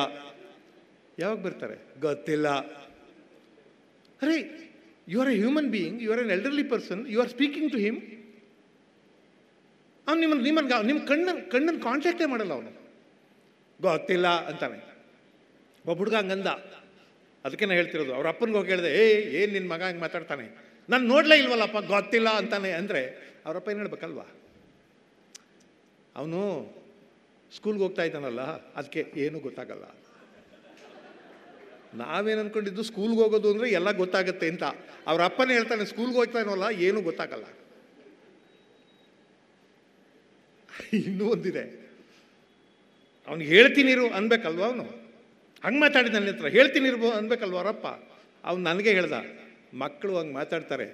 [1.18, 2.00] ಯಾವಾಗ ಬರ್ತಾರೆ?
[2.00, 2.48] ಗೊತ್ತಿಲ್ಲ.
[4.22, 4.64] ಅರೆ
[5.12, 7.98] you are a human being you are an elderly person you are speaking to him
[10.06, 12.72] ಅವ್ನು ನಿಮ್ಮನ್ನು ನಿಮ್ಮನ್ನು ನಿಮ್ಮ ಕಣ್ಣನ್ನು ಕಣ್ಣನ್ನು ಕಾಂಟ್ಯಾಕ್ಟೇ ಮಾಡಲ್ಲ ಅವನು.
[13.80, 14.78] ಗೊತ್ತಿಲ್ಲ ಅಂತಾನೆ.
[15.84, 16.50] ಒಬ್ಬ ಹುಡುಗ ಹಂಗಂದ.
[17.44, 19.04] ಅದಕ್ಕೆ ನಾನು ಹೇಳ್ತಿರೋದು, ಅವ್ರ ಅಪ್ಪನಿಗೆ ಹೋಗಿ ಹೇಳಿದೆ ಏ
[19.40, 20.44] ಏನು ನಿನ್ನ ಮಗ ಹಂಗೆ ಮಾತಾಡ್ತಾನೆ?
[20.88, 23.02] ನಾನು ನೋಡಲೇ ಇಲ್ವಲ್ಲಪ್ಪ, ಗೊತ್ತಿಲ್ಲ ಅಂತಾನೆ ಅಂದರೆ
[23.46, 24.26] ಅವರಪ್ಪ ಏನು ಹೇಳ್ಬೇಕಲ್ವಾ?
[26.16, 26.40] ಅವನು
[27.54, 28.42] ಸ್ಕೂಲ್ಗೆ ಹೋಗ್ತಾ ಇದ್ದಾನಲ್ಲ
[28.78, 29.84] ಅದಕ್ಕೆ ಏನೂ ಗೊತ್ತಾಗಲ್ಲ.
[32.00, 34.64] ನಾವೇನು ಅಂದ್ಕೊಂಡಿದ್ದು ಸ್ಕೂಲ್ಗೆ ಹೋಗೋದು ಅಂದರೆ ಎಲ್ಲ ಗೊತ್ತಾಗುತ್ತೆ ಅಂತ.
[35.10, 37.46] ಅವ್ರ ಅಪ್ಪನೇ ಹೇಳ್ತಾನೆ, ಸ್ಕೂಲ್ಗೆ ಹೋಗ್ತಾನಲ್ಲ, ಏನೂ ಗೊತ್ತಾಗಲ್ಲ.
[41.00, 41.64] ಇನ್ನೂ ಒಂದಿದೆ.
[43.28, 44.86] ಅವ್ನಿಗೆ ಹೇಳ್ತೀನಿರು ಅನ್ಬೇಕಲ್ವ ಅವನು?
[45.64, 47.86] ಹಂಗೆ ಮಾತಾಡಿದ ನನ್ನ ಹತ್ರ, ಹೇಳ್ತೀನಿ ಇರ್ಬೋ ಅನ್ಬೇಕಲ್ವ ಅವರಪ್ಪ
[48.44, 49.18] ಅವ್ನು ನನಗೆ ಹೇಳ್ದ
[49.82, 50.86] ಮಕ್ಕಳು ಹಂಗೆ ಮಾತಾಡ್ತಾರೆ,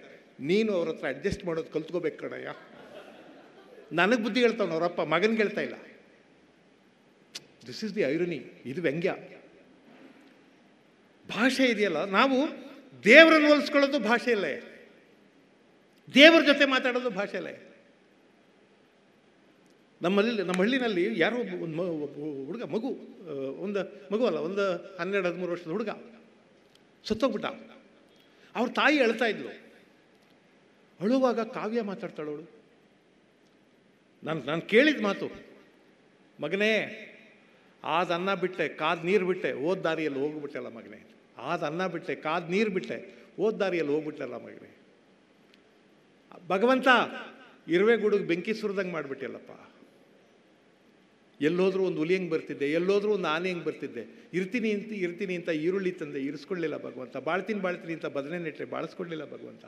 [0.50, 2.50] ನೀನು ಅವ್ರ ಹತ್ರ ಅಡ್ಜಸ್ಟ್ ಮಾಡೋದು ಕಲ್ತ್ಕೋಬೇಕು ಕಣಯ್ಯ.
[4.00, 5.76] ನನಗೆ ಬುದ್ಧಿ ಹೇಳ್ತಾವನು ಅವರಪ್ಪ ಮಗನಿಗೆ ಹೇಳ್ತಾ ಇಲ್ಲ.
[7.68, 8.40] ದಿಸ್ ಇಸ್ ದಿ ಐರನಿ
[8.72, 9.12] ಇದು ವ್ಯಂಗ್ಯ.
[11.36, 12.36] ಭಾಷೆ ಇದೆಯಲ್ಲ, ನಾವು
[13.04, 14.54] ದೇವರನ್ನು ಹೋಲಿಸ್ಕೊಳ್ಳೋದು ಭಾಷೆಯಲ್ಲೇ
[16.14, 17.54] ದೇವರ ಜೊತೆ ಮಾತಾಡೋದು ಭಾಷೆಯಲ್ಲೇ
[20.02, 21.82] ನಮ್ಮಲ್ಲಿ ನಮ್ಮ ಹಳ್ಳಿನಲ್ಲಿ ಯಾರೋ ಒಂದು
[22.46, 22.90] ಹುಡುಗ, ಮಗು
[23.64, 23.80] ಒಂದು
[24.12, 24.64] ಮಗು ಅಲ್ಲ, ಒಂದು
[24.98, 25.90] ಹನ್ನೆರಡು, ಹದಿಮೂರು ವರ್ಷದ ಹುಡುಗ.
[27.04, 27.46] ಸತ್ತೋಗ್ಬಿಟ್ಟ.
[28.54, 29.52] ಅವ್ರ ತಾಯಿ ಅಳ್ತಾ ಇದ್ಲು.
[31.00, 32.46] ಅಳುವಾಗ ಕಾವ್ಯ ಮಾತಾಡ್ತಾಳವಳು
[34.22, 35.26] ನಾನು ನಾನು ಕೇಳಿದ ಮಾತು.
[36.42, 36.72] ಮಗನೇ,
[37.84, 41.00] ಆದ ಅನ್ನ ಬಿಟ್ಟೆ, ಕಾದ ನೀರು ಬಿಟ್ಟೆ ಓದ್ ದಾರಿಯಲ್ಲಿ ಹೋಗ್ಬಿಟ್ಟಲ್ಲ ಮಗನೇ
[41.50, 42.98] ಆದ ಅನ್ನ ಬಿಟ್ಟೆ, ಕಾದ ನೀರು ಬಿಟ್ಟೆ
[43.38, 44.70] ಓದ್ ದಾರಿಯಲ್ಲಿ ಹೋಗ್ಬಿಟ್ಟಲ್ಲ ಮಗನೇ.
[46.48, 46.88] ಭಗವಂತ
[47.74, 49.52] ಇರುವೆ ಗುಡುಗ್ ಬೆಂಕಿ ಸುರಿದಂಗೆ ಮಾಡಿಬಿಟ್ಟಿಲ್ಲಪ್ಪ
[51.40, 54.02] ಎಲ್ಲೋದ್ರೂ ಒಂದು ಹುಲಿ ಹೆಂಗೆ ಬರ್ತಿದ್ದೆ, ಎಲ್ಲೋದ್ರೂ ಒಂದು ಆನೆ ಹೆಂಗೆ ಬರ್ತಿದ್ದೆ.
[54.38, 57.16] ಇರ್ತೀನಿ ಅಂತ ಇರ್ತೀನಿ ಅಂತ ಈರುಳ್ಳಿ ತಂದೆ, ಇರಿಸ್ಕೊಳ್ಳಿಲ್ಲ ಭಗವಂತ.
[57.16, 59.64] ಬಾಳ್ತೀನಿ ಬಾಳ್ತೀನಿ ಅಂತ ಬದನೆ ನೆಟ್ಟರೆ ಬಾಳಿಸ್ಕೊಳ್ಳಿಲ್ಲ ಭಗವಂತ.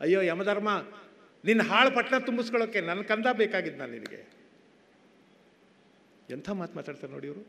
[0.00, 0.70] ಅಯ್ಯೋ ಯಮಧರ್ಮ
[1.44, 4.20] ನಿನ್ನ ಹಾಳು ಪಟ್ಟಣ ತುಂಬಿಸ್ಕೊಳ್ಳೋಕೆ ನನ್ನ ಕಂದ ಬೇಕಾಗಿದ್ದು ನಾನು ನಿನಗೆ.
[6.30, 7.42] ಎಂಥ ಮಾತು ಮಾತಾಡ್ತಾರೆ ನೋಡಿ ಇವರು?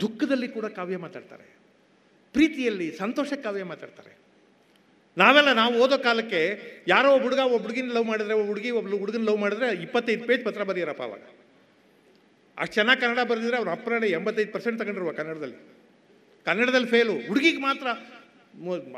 [0.00, 1.59] ದುಃಖದಲ್ಲಿ ಕೂಡ ಕಾವ್ಯ ಮಾತಾಡ್ತಾರೆ.
[2.32, 4.20] ಪ್ರೀತಿಯಲ್ಲಿ ಸಂತೋಷಕ್ಕಾವೇ ಮಾತಾಡ್ತಾರೆ.
[5.18, 9.22] ನಾವೆಲ್ಲ ನಾವು ಓದೋ ಕಾಲಕ್ಕೆ ಯಾರೋ ಒಬ್ಬ ಹುಡುಗ, ಒಬ್ಬ ಹುಡುಗಿನ ಲವ್ ಮಾಡಿದ್ರೆ, ಒಬ್ಬ ಹುಡುಗಿ, ಒಬ್ಬ ಹುಡುಗನ
[9.22, 11.22] ಲವ್ ಮಾಡಿದ್ರೆ ಇಪ್ಪತ್ತೈದು ಪೇಜ್ ಪತ್ರ ಬರೆಯರಪ್ಪ ಅವಾಗ.
[12.58, 15.56] ಅಷ್ಟು ಚೆನ್ನಾಗಿ ಕನ್ನಡ ಬರೆದಿದ್ರೆ ಅವ್ರ ಅಪ್ರಾಣೆ ಎಂಬತ್ತೈದು ಪರ್ಸೆಂಟ್ ತಗೊಂಡಿರುವ ಕನ್ನಡದಲ್ಲಿ.
[16.44, 17.86] ಕನ್ನಡದಲ್ಲಿ ಫೇಲು ಹುಡುಗಿಗೆ ಮಾತ್ರ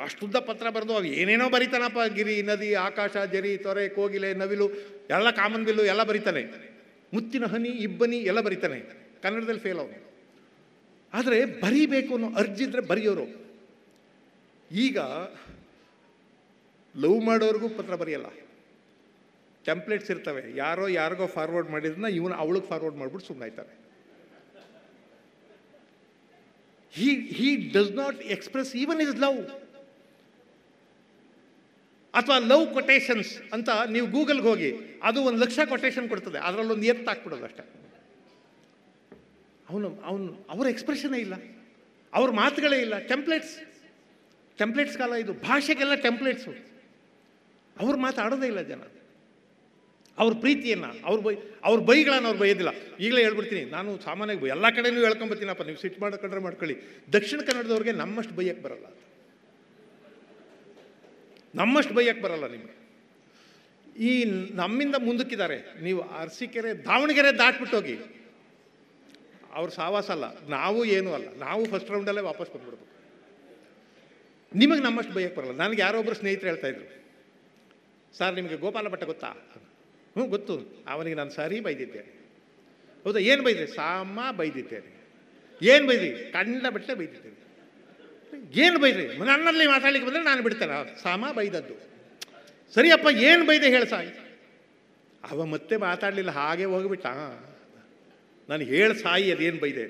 [0.03, 1.99] ಅಷ್ಟುದ್ದ ಪತ್ರ ಬರೆದು ಅವು ಏನೇನೋ ಬರೀತಾನಪ್ಪ.
[2.14, 4.70] ಗಿರಿ, ನದಿ, ಆಕಾಶ, ಜರಿ, ತೊರೆ, ಕೋಗಿಲೆ, ನವಿಲು,
[5.11, 6.72] ಎಲ್ಲ ಕಾಮನ್ ಬಿಲ್ಲು ಎಲ್ಲ ಬರೀತಾನೆ.
[7.14, 8.80] ಮುತ್ತಿನ ಹನಿ, ಇಬ್ಬನಿ ಎಲ್ಲ ಬರೀತಾನೆ.
[9.22, 10.12] ಕನ್ನಡದಲ್ಲಿ ಫೇಲ್ ಅವನು.
[11.15, 13.27] ಆದರೆ ಬರೀಬೇಕು ಅನ್ನೋ ಅರ್ಜಿದ್ರೆ ಬರೆಯೋರು.
[14.71, 14.99] ಈಗ
[16.97, 18.27] ಲವ್ ಮಾಡೋರಿಗೂ ಪತ್ರ ಬರೆಯಲ್ಲ.
[19.65, 20.57] ಟೆಂಪ್ಲೇಟ್ಸ್ ಇರ್ತವೆ.
[20.57, 23.83] ಯಾರೋ ಯಾರಿಗೋ ಫಾರ್ವರ್ಡ್ ಮಾಡಿದ್ರನ್ನ ಇವನು ಅವಳಿಗೆ ಫಾರ್ವರ್ಡ್ ಮಾಡಿಬಿಟ್ಟು ಸುಮ್ಮನೆ ಆಯ್ತಾರೆ
[26.95, 29.43] he he does not express even his love
[32.15, 36.39] ಅಥವಾ ಲವ್ ಕೊಟೇಶನ್ಸ್ ಅಂತ ನೀವು ಗೂಗಲ್ಗೆ ಹೋಗಿ, ಅದು ಒಂದು ಲಕ್ಷ ಕೊಟೇಶನ್ ಕೊಡ್ತದೆ.
[36.39, 37.82] ಅದರಲ್ಲೊಂದು ಎತ್ತು ಹಾಕ್ಬಿಡೋದು ಅಷ್ಟೇ.
[39.73, 41.35] ಅವನು ಅವನು, ಅವರ ಎಕ್ಸ್ಪ್ರೆಷನೇ ಇಲ್ಲ.
[42.12, 42.99] ಅವ್ರ ಮಾತುಗಳೇ ಇಲ್ಲ.
[42.99, 43.55] ಟೆಂಪ್ಲೇಟ್ಸ್
[44.59, 46.53] ಟೆಂಪ್ಲೇಟ್ಸ್ ಕಾಲ ಇದು ಭಾಷೆಗೆಲ್ಲ ಟೆಂಪ್ಲೇಟ್ಸು
[47.81, 48.83] ಅವ್ರ ಮಾತಾಡೋದೇ ಇಲ್ಲ ಜನ.
[50.18, 52.73] ಅವ್ರ ಪ್ರೀತಿಯನ್ನು, ಅವ್ರ ಬೈ, ಅವ್ರ ಬೈಗಳನ್ನು ಅವ್ರು ಬೈಯೋದಿಲ್ಲ.
[53.01, 56.77] ಈಗಲೇ ಹೇಳ್ಬಿಡ್ತೀನಿ, ನಾನು ಸಾಮಾನ್ಯವಾಗಿ ಎಲ್ಲ ಕಡೆನೂ ಹೇಳ್ಕೊಂಬತ್ತೀನಪ್ಪ, ನೀವು ಸಿಟ್ಟು ಮಾಡ್ಕೊಂಡ್ರೆ ಮಾಡ್ಕೊಳ್ಳಿ.
[57.12, 58.87] ದಕ್ಷಿಣ ಕನ್ನಡದವ್ರಿಗೆ ನಮ್ಮಷ್ಟು ಬೈಯಕ್ಕೆ ಬರಲ್ಲ.
[61.55, 62.75] ನಮ್ಮಷ್ಟು ಬೈಯಕ್ಕೆ ಬರಲ್ಲ ನಿಮಗೆ.
[64.05, 67.97] ಈ ನಮ್ಮಿಂದ ಮುಂದಕ್ಕಿದ್ದಾರೆ, ನೀವು ಅರಸೀಕೆರೆ, ದಾವಣಗೆರೆ ದಾಟ್ಬಿಟ್ಟು ಹೋಗಿ.
[69.53, 70.49] ಅವ್ರ ಸಾವಾಸ ಅಲ್ಲ.
[70.49, 71.37] ನಾವು ಏನೂ ಅಲ್ಲ.
[71.37, 72.93] ನಾವು ಫಸ್ಟ್ ರೌಂಡಲ್ಲೇ ವಾಪಸ್ ಬಂದ್ಬಿಡ್ಬೇಕು.
[74.55, 75.57] ನಿಮಗೆ ನಮ್ಮಷ್ಟು ಬೈಯಕ್ಕೆ ಬರಲ್ಲ.
[75.57, 77.03] ನನಗೆ ಯಾರೋ ಒಬ್ಬರು ಸ್ನೇಹಿತರು ಹೇಳ್ತಾ ಇದ್ರು.
[78.19, 79.27] ಸರ್, ನಿಮಗೆ ಗೋಪಾಲ ಭಟ್ಟ ಗೊತ್ತಾ?
[79.27, 80.85] ಹ್ಞೂ ಗೊತ್ತು.
[80.89, 81.99] ಅವನಿಗೆ ನಾನು ಸರಿ ಬೈದಿದ್ದೆ.
[83.05, 83.19] ಹೌದಾ?
[83.19, 83.67] ಏನು ಬೈದ್ರಿ?
[83.67, 85.03] ಸಾಮ ಬೈದಿದ್ದೇನೆ
[85.63, 86.33] ಏನು ಬೈದ್ರಿ?
[86.33, 87.43] ಕಂಡ ಬಿಟ್ಟೆ ಬೈದಿದ್ದೇನೆ
[88.61, 89.19] ಏನು ಬೈದ್ರಿ?
[89.19, 91.03] ನನ್ನಲ್ಲಿ ಮಾತಾಡ್ಲಿಕ್ಕೆ ಬಂದರೆ ನಾನು ಬಿಡ್ತೇನೆ.
[91.03, 91.75] ಸಾಮ ಬೈದದ್ದು.
[92.75, 94.23] ಸರಿಯಪ್ಪ, ಏನು ಬೈದೆ ಹೇಳ ಸಾಯ್ತು
[95.31, 97.07] ಅವ ಮತ್ತೆ ಮಾತಾಡಲಿಲ್ಲ, ಹಾಗೆ ಹೋಗ್ಬಿಟ್ಟ.
[98.49, 99.84] ನಾನು ಹೇಳಿ ಸಾಯಿ ಅದೇನು ಬೈದೆ?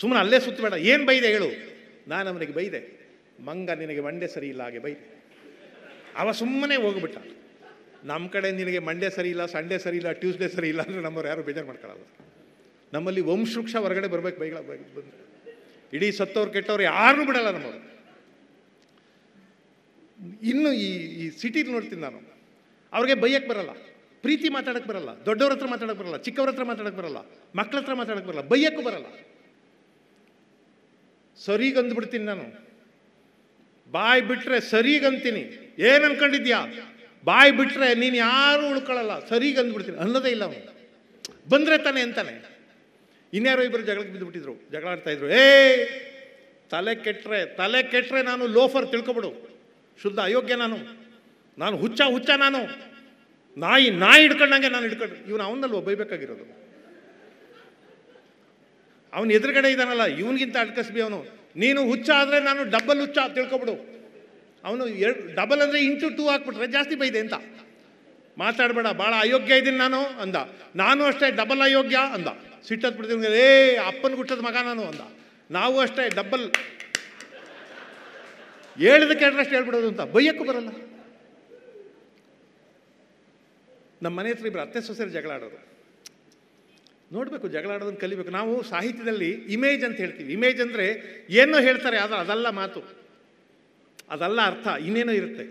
[0.00, 1.48] ಸುಮ್ಮನೆ ಅಲ್ಲೇ ಸುತ್ತಬೇಡ ಏನು ಬೈದೆ ಹೇಳು?
[2.08, 2.80] ನಾನು ಅವನಿಗೆ ಬೈದೆ.
[3.44, 5.02] ಮಂಗ ನಿನಗೆ ಮಂಡೆ ಸರಿ ಇಲ್ಲ ಹಾಗೆ ಬೈದೆ.
[6.16, 7.18] ಅವ ಸುಮ್ಮನೆ ಹೋಗ್ಬಿಟ್ಟ.
[8.04, 11.42] ನಮ್ಮ ಕಡೆ ನಿನಗೆ ಮಂಡೆ ಸರಿ ಇಲ್ಲ ಸಂಡೇ ಸರಿ ಇಲ್ಲ, ಟ್ಯೂಸ್ಡೇ ಸರಿ ಇಲ್ಲ ಅಂದರೆ ನಮ್ಮವ್ರು ಯಾರು
[11.42, 12.04] ಬೇಜಾರು ಮಾಡ್ಕೊಳ್ಳಲ್ಲ
[12.92, 15.02] ನಮ್ಮಲ್ಲಿ ವಂಶವೃಕ್ಷ ಹೊರಗಡೆ ಬರಬೇಕು ಬೈಗಳ ಬಂದು.
[15.92, 17.80] ಇಡೀ ಸತ್ತವ್ರು ಕೆಟ್ಟವ್ರು ಯಾರೂ ಬಿಡಲ್ಲ ನಮ್ಮವರು.
[20.42, 20.88] ಇನ್ನು ಈ
[21.22, 22.20] ಈ ಸಿಟಿಲಿ ನೋಡ್ತೀನಿ ನಾನು.
[22.92, 23.70] ಅವ್ರಿಗೆ ಬೈಯಕ್ಕೆ ಬರಲ್ಲ.
[24.22, 27.16] ಪ್ರೀತಿ ಮಾತಾಡಕ್ಕೆ ಬರಲ್ಲ, ದೊಡ್ಡವ್ರ ಹತ್ರ ಮಾತಾಡಕ್ಕೆ ಬರಲ್ಲ, ಚಿಕ್ಕವ್ರ ಹತ್ರ ಮಾತಾಡಕ್ಕೆ ಬರಲ್ಲ
[27.56, 29.06] ಮಕ್ಕಳ ಹತ್ರ ಮಾತಾಡಕ್ಕೆ ಬರಲ್ಲ, ಬೈಯಕ್ಕೂ ಬರಲ್ಲ.
[31.44, 32.66] ಸರಿಗಂದ್ಬಿಡ್ತೀನಿ ನಾನು.
[33.92, 36.66] ಬಾಯಿ ಬಿಟ್ರೆ ಸರಿಗಂತೀನಿ ಏನು ಅನ್ಕೊಂಡಿದ್ಯಾ?
[37.24, 40.76] ಬಾಯಿ ಬಿಟ್ರೆ ನೀನು ಯಾರು ಉಳ್ಕೊಳ್ಳಲ್ಲ ಸರಿಗಂದ್ಬಿಡ್ತೀನಿ ಅನ್ನೋದೇ ಇಲ್ಲ ಅವನು.
[41.50, 42.34] ಬಂದ್ರೆ ತಾನೆ ಅಂತಾನೆ.
[43.32, 45.28] ಇನ್ಯಾರೋ ಇಬ್ಬರು ಜಗಳಕ್ಕೆ ಬಿದ್ದುಬಿಟ್ಟಿದ್ರು, ಜಗಳ ಆಡ್ತಾ ಇದ್ರು.
[45.28, 45.86] ಏ,
[46.70, 49.30] ತಲೆ ಕೆಟ್ಟರೆ ತಲೆ ಕೆಟ್ಟರೆ ನಾನು ಲೋಫರ್ ತಿಳ್ಕೊಬಿಡು.
[50.02, 50.76] ಶುದ್ಧ ಅಯೋಗ್ಯ ನಾನು.
[51.58, 52.95] ನಾನು ಹುಚ್ಚ ಹುಚ್ಚ ನಾನು.
[53.56, 56.44] ನಾಯಿ ನಾಯಿ ಹಿಡ್ಕೊಂಡಂಗೆ ನಾನು ಹಿಡ್ಕೊಂಡು ಇವನು ಅವನಲ್ವ ಬೈಬೇಕಾಗಿರೋದು
[59.12, 61.18] ಅವನು ಎದುರುಗಡೆ ಇದ್ದಾನಲ್ಲ, ಇವನಿಗಿಂತ ಅಡ್ಕಸ್ಬಿ ಅವನು.
[61.56, 63.74] ನೀನು ಹುಚ್ಚ ಆದರೆ ನಾನು ಡಬಲ್ ಹುಚ್ಚ ತಿಳ್ಕೊಬಿಡು.
[64.64, 67.34] ಅವನು ಎರಡು ಡಬಲ್ ಅಂದರೆ ಇಂಟು ಟೂ ಹಾಕ್ಬಿಟ್ರೆ ಜಾಸ್ತಿ ಬೈದೆ ಅಂತ.
[68.38, 70.36] ಮಾತಾಡಬೇಡ ಭಾಳ ಅಯೋಗ್ಯ ಇದ್ದೀನಿ ನಾನು ಅಂದ.
[70.76, 72.28] ನಾನು ಅಷ್ಟೇ ಡಬಲ್ ಅಯೋಗ್ಯ ಅಂದ.
[72.68, 75.00] ಸಿಟ್ಟದ್ ಬಿಡ್ತೀನಿ ಏ, ಅಪ್ಪನ ಗುಟ್ಟದ ಮಗ ನಾನು ಅಂದ.
[75.50, 76.46] ನಾವು ಅಷ್ಟೇ ಡಬಲ್.
[78.80, 80.00] ಹೇಳಿದ ಕೇಳ್ರಷ್ಟು ಹೇಳ್ಬಿಡೋದು ಅಂತ.
[80.00, 80.68] ಬೈಯಕ್ಕೂ ಬರಲ್ಲ.
[84.06, 85.32] ನಮ್ಮ ಮನೆ ಹತ್ರ ಇಬ್ಬರು ಅತ್ತೆ ಸೊಸೆರು ಜಗಳ
[87.16, 88.30] ನೋಡಬೇಕು, ಜಗಳ ಆಡೋದನ್ನು ಕಲಿಬೇಕು.
[88.36, 90.30] ನಾವು ಸಾಹಿತ್ಯದಲ್ಲಿ ಇಮೇಜ್ ಅಂತ ಹೇಳ್ತೀವಿ.
[90.36, 90.86] ಇಮೇಜ್ ಅಂದರೆ
[91.40, 92.80] ಏನೋ ಹೇಳ್ತಾರೆ, ಆದರೆ ಅದಲ್ಲ ಮಾತು.
[94.14, 95.44] ಅದಲ್ಲ ಅರ್ಥ, ಇನ್ನೇನೋ ಇರುತ್ತೆ.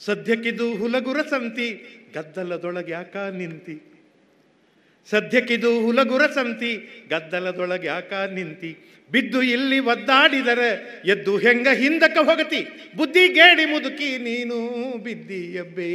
[0.00, 1.68] ಸದ್ಯಕ್ಕಿದು ಹುಲಗುರ ಸಂತಿ
[2.14, 3.76] ಗದ್ದಲದೊಳಗೆ ಯಾಕ ನಿಂತಿ.
[5.10, 8.78] ಸದ್ಯಕ್ಕಿದು ಹುಲಗುರ ಸಂತಿ, ಗದ್ದಲದೊಳಗೆ ಯಾಕ ನಿಂತಿ.
[9.12, 12.66] ಬಿದ್ದು ಇಲ್ಲಿ ಒದ್ದಾಡಿದರೆ, ಎದ್ದು ಹೆಂಗ ಹಿಂದಕ್ಕೆ ಹೋಗತಿ?
[12.96, 15.92] ಬುದ್ಧಿ ಗೇಡಿ ಮುದುಕಿ ನೀನು ಬಿದ್ದಿಯಬ್ಬೇ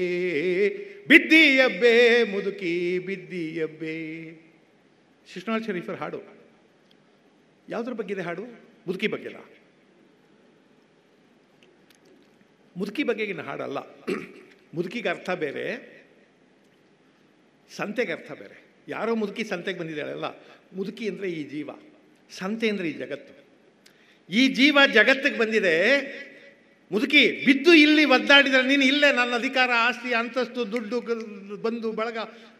[1.07, 3.97] ಬಿದ್ದಿಯಬ್ಬೇ, ಮುದುಕಿ ಬಿದ್ದಿಯಬ್ಬೇ.
[5.33, 6.21] ಶಿಶ್ನಾಳ್ ಶರೀಫರ್ ಹಾಡು.
[7.69, 8.43] ಯಾವುದ್ರ ಬಗ್ಗೆ ಇದೆ ಹಾಡು?
[8.87, 9.37] ಮುದುಕಿ ಬಗ್ಗೆಲ್ಲ
[12.77, 13.77] ಮುದುಕಿ ಬಗೆಗಿನ ಹಾಡಲ್ಲ.
[14.73, 15.65] ಮುದುಕಿಗೆ ಅರ್ಥ ಬೇರೆ,
[17.77, 18.68] ಸಂತೆಗೆ ಅರ್ಥ ಬೇರೆ.
[18.95, 20.27] ಯಾರೋ ಮುದುಕಿ ಸಂತೆಗೆ ಬಂದಿದ್ದಾಳಲ್ಲ
[20.77, 21.69] ಮುದುಕಿ ಅಂದರೆ ಈ ಜೀವ,
[22.39, 23.33] ಸಂತೆ ಅಂದರೆ ಈ ಜಗತ್ತು.
[24.29, 25.75] ಈ ಜೀವ ಜಗತ್ತಿಗೆ ಬಂದಿದೆ.
[26.91, 30.99] ಮುದುಕಿ, ಬಿದ್ದು ಇಲ್ಲಿ ಒದ್ದಾಡಿದರೆ ನೀನು ಇಲ್ಲೇ ನನ್ನ ಅಧಿಕಾರ, ಆಸ್ತಿ, ಅಂತಸ್ತು, ದುಡ್ಡು
[31.65, 32.17] ಬಂದು ಬಳಗ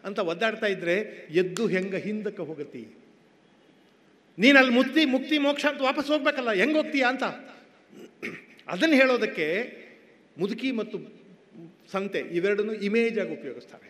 [0.08, 0.96] ಅಂತ ಒದ್ದಾಡ್ತಾ ಇದ್ರೆ
[1.42, 2.82] ಎದ್ದು ಹೆಂಗ ಹಿಂದಕ್ಕೆ ಹೋಗತಿ?
[4.38, 7.24] ನೀನು ಅಲ್ಲಿ ಮುಕ್ತಿ ಮುಕ್ತಿ, ಮೋಕ್ಷ ಅಂತ ವಾಪಸ್ ಹೋಗ್ಬೇಕಲ್ಲ, ಹೆಂಗೆ ಹೋಗ್ತೀಯ ಅಂತ?
[8.74, 9.48] ಅದನ್ನು ಹೇಳೋದಕ್ಕೆ
[10.40, 10.98] ಮುದುಕಿ ಮತ್ತು
[11.92, 13.89] ಸಂತೆ ಇವೆರಡನ್ನೂ ಇಮೇಜ್ ಆಗಿ ಉಪಯೋಗಿಸ್ತಾರೆ.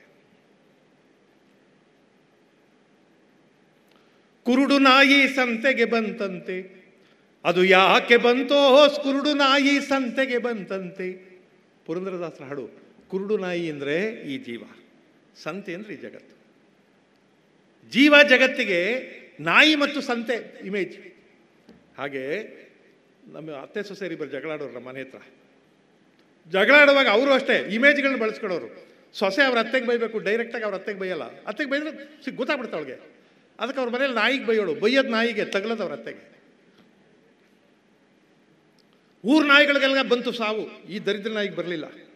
[4.51, 6.59] ಕುರುಡು ನಾಯಿ ಸಂತೆಗೆ ಬಂತಂತೆ.
[7.45, 8.61] ಅದು ಯಾಕೆ ಬಂತೋ
[9.05, 11.09] ಕುರುಡು ನಾಯಿ ಸಂತೆಗೆ ಬಂತಂತೆ.
[11.87, 12.65] ಪುರಂದ್ರದಾಸರ ಹಾಡು,
[13.11, 13.97] ಕುರುಡು ನಾಯಿ ಅಂದರೆ
[14.33, 14.63] ಈ ಜೀವ,
[15.45, 16.35] ಸಂತೆ ಅಂದರೆ ಈ ಜಗತ್ತು.
[17.93, 18.81] ಜೀವ ಜಗತ್ತಿಗೆ
[19.49, 20.37] ನಾಯಿ ಮತ್ತು ಸಂತೆ
[20.69, 20.97] ಇಮೇಜ್
[21.99, 22.25] ಹಾಗೆ
[23.35, 25.21] ನಮ್ಮ ಅತ್ತೆ ಸೊಸೆಯರಿಬ್ಬರು ಜಗಳಾಡೋರು ನಮ್ಮ ಮನೆ ಹತ್ರ.
[26.47, 28.69] ಜಗಳಾಡುವಾಗ ಅವರು ಅಷ್ಟೇ ಇಮೇಜ್ಗಳನ್ನ ಬಳಸ್ಕೊಳ್ಳೋರು.
[29.15, 31.25] ಸೊಸೆ ಅವ್ರ ಅತ್ತೆಗೆ ಬೈಬೇಕು ಡೈರೆಕ್ಟಾಗಿ ಅವ್ರ ಅತ್ತೆಗೆ ಬೈಯಲ್ಲ.
[31.51, 31.93] ಅತ್ತೆಗೆ ಬೈದ್ರೆ
[32.25, 32.99] ಸಿಗ್ ಗೊತ್ತಾಗ್ಬಿಡ್ತಾ ಅವಳಿಗೆ.
[33.61, 34.75] ಅದಕ್ಕೆ ಅವ್ರ ಮನೇಲಿ ನಾಯಿಗೆ ಬೈಯೋಳು.
[34.75, 36.31] ಬೈಯೋದು ನಾಯಿಗೆ ತಗಲೋದು ಅವ್ರ ಅತ್ತೆಗೆ.
[39.25, 40.89] ಊರ್ ನಾಯಿಗಳಿಗೆಲ್ಲ ಬಂತು ಸಾವು.
[40.89, 42.10] ಈ ದರಿದ್ರ ನಾಯಿಗೆ ಬರಲಿಲ್ಲ.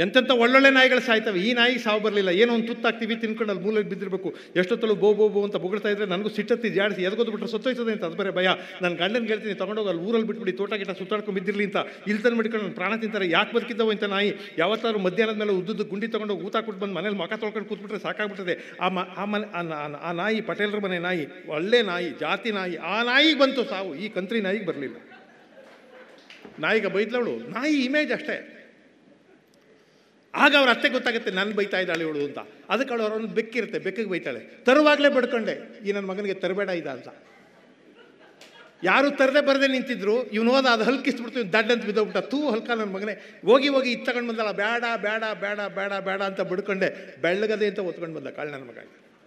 [0.00, 1.38] ಎಂತೆಂಥ ಒಳ್ಳೊಳ್ಳೆ ನಾಯಿಗಳು ಸಾಯ್ತವೆ.
[1.48, 2.30] ಈ ನಾಯಿ ಸಾವು ಬರಲಿಲ್ಲ.
[2.42, 4.34] ಏನೋ ಒಂದು ತುತ್ತಾಗ್ತೀವಿ, ತಿನ್ಕೊಂಡು ಅಲ್ಲಿ ಮೂಲೆಗೆ ಬಿದ್ದಿರಬೇಕು.
[4.56, 8.04] ಎಷ್ಟೊತ್ತಲು ಬೋ ಬೋ ಬೋ ಅಂತ ಬೊಗಳ್ತಾ ಇದ್ರೆ ನನಗೂ ಸಿಟ್ಟತ್ತಿ ಜಾಡಿಸಿ ಎದ್ಗೋದು ಬಿಟ್ಟರೆ ಸತ್ತೋಯ್ತದೆ ಅಂತ.
[8.04, 8.48] ಅದು ಬೇರೆ ಭಯ.
[8.82, 11.76] ನನ್ನ ಗಂಡನ ಹೇಳ್ತೀನಿ ತೊಗೊಂಡೋಗಿ, ಅಲ್ಲಿ ಊರಲ್ಲಿ ಬಿಟ್ಬಿಡಿ, ತೋಟ ಸುತ್ತಾಡ್ಕೊಂಡು ಬಿದ್ದಿರಲಿ ಅಂತ.
[12.08, 13.30] ಇಲ್ತನ ಮಡ್ಕೊಂಡು ಪ್ರಾಣ ತಿಂತಾರೆ.
[13.30, 14.34] ಯಾಕೆ ಬದುಕಿದ್ದವು ಅಂತ ನಾಯಿ?
[14.58, 18.54] ಯಾವತ್ತಾದ್ರೂ ಮಧ್ಯಾಹ್ನದ ಮೇಲೆ ಉದ್ದುದ್ದು ಗುಂಡಿ ತೊಗೊಂಡೋಗಿ ಊಟ ಕೊಟ್ಟು ಬಂದು ಮನೇಲಿ ಮಕ ತೊಳ್ಕೊಂಡು ಕೂತ್ಬಿಟ್ರೆ ಸಾಕಾಗ್ಬಿಟ್ಟಿದೆ.
[18.80, 18.86] ಆ
[19.22, 19.46] ಆ ಮನೆ
[20.08, 23.94] ಆ ನಾಯಿ, ಪಟೇಲ್ರ ಮನೆ ನಾಯಿ, ಒಳ್ಳೆ ನಾಯಿ, ಜಾತಿ ನಾಯಿ, ಆ ನಾಯಿಗೆ ಬಂತು ಸಾವು.
[23.94, 24.96] ಈ ಕಂತ್ರಿ ನಾಯಿಗೆ ಬರಲಿಲ್ಲ.
[26.58, 27.34] ನಾಯಿಗೆ ಬೈದ್ಲವಳು.
[27.50, 28.38] ನಾಯಿ ಇಮೇಜ್ ಅಷ್ಟೇ.
[30.34, 32.38] ಆಗ ಅವ್ರ ಅತ್ತೆ ಗೊತ್ತಾಗುತ್ತೆ ನನ್ನ ಬೈತಾ ಇದ್ದಾಳೆ ಇವಳು ಅಂತ.
[32.68, 34.40] ಅದಕ್ಕೆ ಅವಳು ಅವರೊಂದು ಬೆಕ್ಕಿರುತ್ತೆ, ಬೆಕ್ಕಿಗೆ ಬೈತಾಳೆ.
[34.64, 37.08] ತರುವಾಗಲೇ ಬಡ್ಕೊಂಡೆ, ಈ ನನ್ನ ಮಗನಿಗೆ ತರಬೇಡ ಇದ ಅಂತ.
[38.84, 42.18] ಯಾರು ತರದೆ ಬರದೆ ನಿಂತಿದ್ರು, ಇವನು ಹೋದ, ಅದು ಹಲ್ಕಿಸ್ಬಿಡ್ತು ದಡ್ಡ ಅಂತ ಬಿದ್ದೋಗ್ಬಿಟ್ಟ.
[42.18, 43.40] ತೂ ಹಲ್ಕ ನನ್ನ ಮಗನೇ.
[43.44, 47.18] ಹೋಗಿ ಹೋಗಿ ಇದು ತಗೊಂಡು ಬಂದಲ್ಲ ಬೇಡ ಬೇಡ ಬೇಡ ಬೇಡ ಬೇಡ ಅಂತ ಬಡ್ಕೊಂಡೆ.
[47.22, 48.78] ಬೆಳ್ಳಗದೆ ಅಂತ ಒತ್ಕೊಂಡು ಬಂದ ಕಾಳು ನನ್ನ ಮಗ.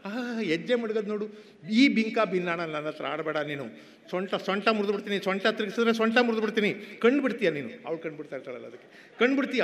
[0.05, 1.25] ಆ, ಹೆಜ್ಜೆ ಮುಡ್ಗದ್ ನೋಡು.
[1.71, 3.65] ಈ ಬಿಂಕ ಬಿನ್ನಾಣ ನನ್ನ ಹತ್ರ ಆಡಬೇಡ ನೀನು.
[4.11, 7.69] ಸೊಂಟ ಸೊಂಟ ಮುರಿದು ಬಿಡ್ತೀನಿ ಸೊಂಟ ತಿರುಗಿಸಿದ್ರೆ ಸೊಂಟ ಮುರಿದು ಬಿಡ್ತೀನಿ ಕಣ್ಣು ಬಿಡ್ತೀಯ ನೀನು?
[7.85, 9.15] ಅವಳು ಕಣ್ಣು ಬಿಡ್ತಾ ಇರ್ತಾಳಲ್ಲ ಅದಕ್ಕೆ.
[9.19, 9.63] ಕಣ್ಣು ಬಿಡ್ತೀಯ?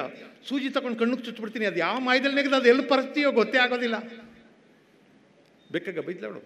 [0.49, 3.95] ಸೂಜಿ ತಗೊಂಡು ಕಣ್ಣು ಚುಚ್ಚಿಬಿಡ್ತೀನಿ ಅದು ಯಾವ ಮಾಯದಲ್ಲಿ ನೆಗೆದು, ಅದು ಎಲ್ಲಿ ಪರಿಸ್ಥಿತಿಯೋ ಗೊತ್ತೇ ಆಗೋದಿಲ್ಲ.
[5.71, 6.41] ಬೆಕ್ಕಾಗ ಬೈದ್ಲವಳು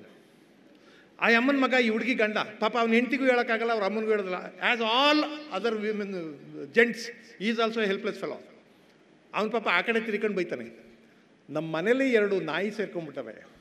[1.20, 2.38] ಆ ಅಮ್ಮನ ಮಗ, ಈ ಹುಡುಗಿ ಗಂಡ.
[2.60, 4.36] ಪಾಪ ಅವ್ನ ಹೆಂಡತಿಗೂ ಹೇಳೋಕ್ಕಾಗಲ್ಲ, ಅವ್ರ ಅಮ್ಮನಿಗೂ ಹೇಳೋದಿಲ್ಲ.
[4.62, 6.16] As all other women
[6.76, 7.06] gents
[7.42, 8.42] is also helpless fellow
[9.34, 10.66] ಅವ್ನ ಪಾಪ ಆ ಕಡೆ ತಿರ್ಕೊಂಡು ಬೈತಾನೆ.
[11.50, 13.53] ನಮ್ಮ ಮನೇಲಿ ಎರಡು ನಾಯಿ ಸೇರ್ಕೊಂಡ್ಬಿಟ್ಟವೆ.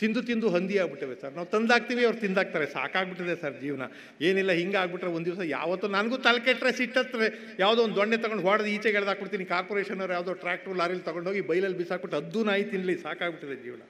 [0.00, 1.32] ತಿಂದು ತಿಂದು ಹಂದಿ ಆಗ್ಬಿಟ್ಟಿವೆ ಸರ್.
[1.36, 3.86] ನಾವು ತಂದಾಕ್ತೀವಿ ಅವ್ರು ತಿಂದಾಕ್ತಾರೆ ಸಾಕಾಗ್ಬಿಟ್ಟಿದೆ ಸರ್ ಜೀವನ.
[4.28, 7.28] ಏನಿಲ್ಲ, ಹಿಂಗೆ ಆಗ್ಬಿಟ್ರೆ ಒಂದು ದಿವಸ ಯಾವತ್ತೂ ನನಗೂ ತಲೆ ಕೆಟ್ಟರೆ ಸಿಟ್ಟತ್ತರೆ
[7.62, 12.18] ಯಾವುದೋ ಒಂದು ದೊಣ್ಣೆ ತಗೊಂಡು ಹೊಡೆದು ಈಚೆಗೆ ಎಳ್ದಾಕ್ಬಿಡ್ತೀನಿ ಕಾರ್ಪೊರೇಷನ್ ಅವ್ರು ಯಾವುದೋ ಟ್ರ್ಯಾಕ್ಟ್ರು, ಲಾರಿಲಿ ತೊಗೊಂಡೋಗಿ ಬೈಲಲ್ಲಿ ಬಿಸಾಕ್ಬಿಟ್ಟು
[12.20, 13.82] ಹದ್ದು ನಾಯಿ ತಿನ್ನಲಿ ಸಾಕಾಗ್ಬಿಟ್ಟಿದೆ ಜೀವನ.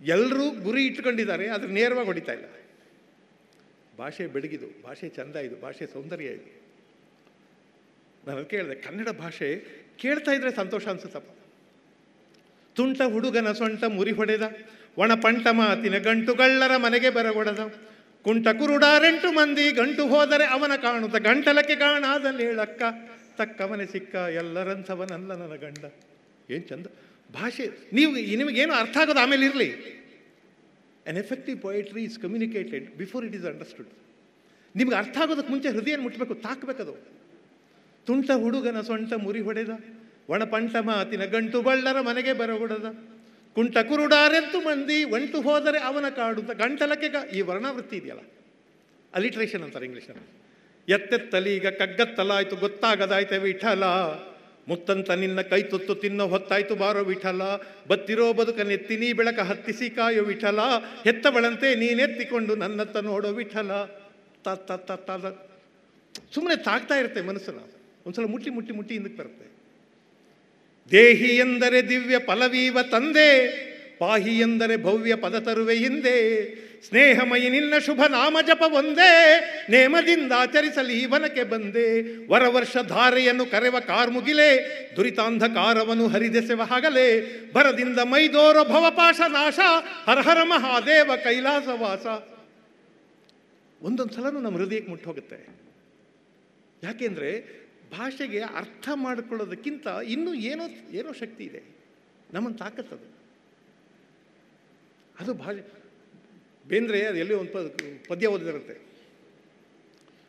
[0.00, 2.46] ಎಲ್ಲರೂ ಗುರಿ ಇಟ್ಕೊಂಡಿದ್ದಾರೆ ಅದ್ರ ನೇರವಾಗಿ ಹೊಡಿತಾ ಇಲ್ಲ.
[3.98, 6.48] ಭಾಷೆ ಬೆಳಗಿದು, ಭಾಷೆ ಚಂದ ಇದು, ಭಾಷೆ ಸೌಂದರ್ಯ ಇದು.
[8.28, 9.48] ನಾನು ಕೇಳಿದೆ, ಕನ್ನಡ ಭಾಷೆ
[9.96, 11.30] ಕೇಳ್ತಾ ಇದ್ರೆ ಸಂತೋಷ ಅನ್ಸುತ್ತಪ್ಪ.
[12.74, 14.42] ತುಂಟ ಹುಡುಗನ ಸೊಂಟ ಮುರಿ ಹೊಡೆದ,
[14.96, 17.74] ಒಣ ಪಂಟ ಮಾತಿನ ಗಂಟುಗಳ್ಳರ ಮನೆಗೆ ಬರಗೊಡದ.
[18.22, 22.82] ಕುಂಟ ಕುರುಡಾರೆಂಟು ಮಂದಿ ಗಂಟು ಹೋದರೆ ಅವನ ಕಾಣುತ್ತ ಗಂಟಲಕ್ಕೆ ಕಾಣಾದಲ್ಲಿ ಹೇಳಕ್ಕ,
[23.36, 25.84] ತಕ್ಕವನೆ ಸಿಕ್ಕ ಎಲ್ಲರಂಥವನಲ್ಲ ನನ್ನ ಗಂಡ.
[26.50, 26.86] ಏನು ಚಂದ?
[27.34, 30.00] ಭಾಷೆ, ನೀವು, ನಿಮಗೇನು ಅರ್ಥ ಆಗೋದು ಆಮೇಲೆ ಇರಲಿ.
[31.06, 33.88] An effective poetry is communicated before it is understood
[34.76, 37.06] ನಿಮ್ಗೆ ಅರ್ಥ ಆಗೋದಕ್ಕೆ ಮುಂಚೆ ಹೃದಯ ಮುಟ್ಟಬೇಕು ತಾಕಬೇಕದು.
[38.06, 39.68] ತುಂಟ ಹುಡುಗನ ಸೊಂಟ ಮುರಿ ಹೊಡೆದ
[40.30, 42.94] ಒಣ ಪಂಟ ಮಾತಿನ ಗಂಟು ಬಳ್ಳರ ಮನೆಗೆ ಬರಗುಡದ.
[43.54, 48.20] ಕುಂಟ ಕುರುಡಾರೆಂತು ಮಂದಿ ಒಂಟು ಹೋದರೆ ಅವನ ಕಾಡು ಗಂಟಲಕ್ಕೆ ಈ ವರ್ಣವೃತ್ತಿ ಇದೆಯಲ್ಲ?
[49.14, 50.40] ಅಲಿಟ್ರೇಷನ್ ಅಂತಾರೆ ಇಂಗ್ಲೀಷಲ್ಲಿ
[50.92, 53.84] ಎತ್ತೆತ್ತಲಿ ಈಗ ಕಗ್ಗತ್ತಲಾಯ್ತು, ಗೊತ್ತಾಗದಾಯ್ತೆ ವಿಠಲ.
[54.68, 57.42] ಮುತ್ತಂತ ನಿನ್ನ ಕೈ ತುತ್ತು ತಿನ್ನೋ ಹೊತ್ತಾಯ್ತು ಬಾರೋ ವಿಠಲ.
[57.88, 60.60] ಬತ್ತಿರೋ ಬದುಕನ್ನೆತ್ತಿ ನೀ ಬೆಳಕ ಹತ್ತಿಸಿ ಕಾಯೋ ವಿಠಲ.
[61.04, 63.70] ಹೆತ್ತವಳಂತೆ ನೀನೆತ್ತಿಕೊಂಡು ನನ್ನತ್ತ ನೋಡೋ ವಿಠಲ.
[64.44, 64.48] ತ
[66.34, 67.58] ಸುಮ್ಮನೆ ತಾಗ್ತಾ ಇರುತ್ತೆ ಮನಸ್ಸನ್ನ.
[68.06, 69.49] ಒಂದ್ಸಲ ಮುಟ್ಟಿ ಮುಟ್ಟಿ ಮುಟ್ಟಿ ಹಿಂದಕ್ಕೆ ಬರುತ್ತೆ.
[70.90, 73.30] ದೇಹಿ ಎಂದರೆ ದಿವ್ಯ ಫಲವೀವ ತಂದೆ,
[73.98, 76.16] ಪಾಹಿ ಎಂದರೆ ಭವ್ಯ ಪದ ತರುವೆ ಹಿಂದೆ.
[76.88, 81.86] ಸ್ನೇಹಮಯಿ ನಿನ್ನ ಶುಭ ನಾಮ ಜಪ ಒಂದೇ, ನೇಮದಿಂದ ಆಚರಿಸಲಿ ವನಕ್ಕೆ ಬಂದೆ.
[82.28, 84.50] ವರವರ್ಷ ಧಾರೆಯನ್ನು ಕರೆವ ಕಾರ್ಮುಗಿಲೆ
[84.96, 87.06] ದುರಿತಾಂಧಕಾರವನ್ನು ಹರಿದೆಸೆವ ಹಾಗಲೆ.
[87.52, 89.58] ಬರದಿಂದ ಮೈದೋರ ಭವಪಾಶ ನಾಶ
[90.08, 92.06] ಹರಹರ ಮಹಾದೇವ ಕೈಲಾಸವಾಸ
[93.82, 95.46] ಒಂದೊಂದು ಸಲನೂ ನಮ್ಮ ಹೃದಯಕ್ಕೆ ಮುಟ್ಟೋಗುತ್ತೆ.
[96.82, 97.60] ಯಾಕೆಂದರೆ
[97.92, 101.62] ಭಾಷೆಗೆ ಅರ್ಥ ಮಾಡಿಕೊಳ್ಳೋದಕ್ಕಿಂತ ಇನ್ನೂ ಏನೋ ಏನೋ ಶಕ್ತಿ ಇದೆ.
[102.32, 103.20] ನಮ್ಮನ್ನು ತಾಕತ್ತದು.
[105.20, 105.80] ಅದು ಭಾಷೆ.
[106.68, 107.74] ಬೇಂದ್ರೆ ಅದು ಎಲ್ಲಿ ಒಂದು ಪದ,
[108.08, 108.74] ಪದ್ಯ ಓದಿದಿರುತ್ತೆ.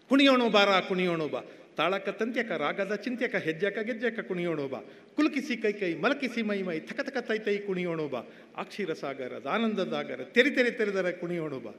[0.10, 1.42] ಕುಣಿಯೋಣು ಬಾರ, ಕುಣಿಯೋಣು ಬಾ.
[1.78, 4.32] ತಾಳಕ ತಂತ್ಯಕ, ರಾಗದ ಚಿಂತ್ಯಕ, ಹೆಜ್ಜಕ, ಗೆಜ್ಜಕ
[4.72, 4.80] ಬಾ.
[5.16, 8.22] ಕುಲುಕಿಸಿ ಕೈ ಕೈ, ಮಲಕಿಸಿ ಮೈ ಮೈ ತಕ ತಕ ತೈ ತೈ ಕುಣಿಯೋಣು ಬಾ.
[8.58, 11.72] ಅಕ್ಷೀರ ಸಾಗರ ಆನಂದದಾಗರ ತೆರಿ ತೆರೆ ತೆರೆದರ ಕುಣಿಯೋಣು ಬಾ.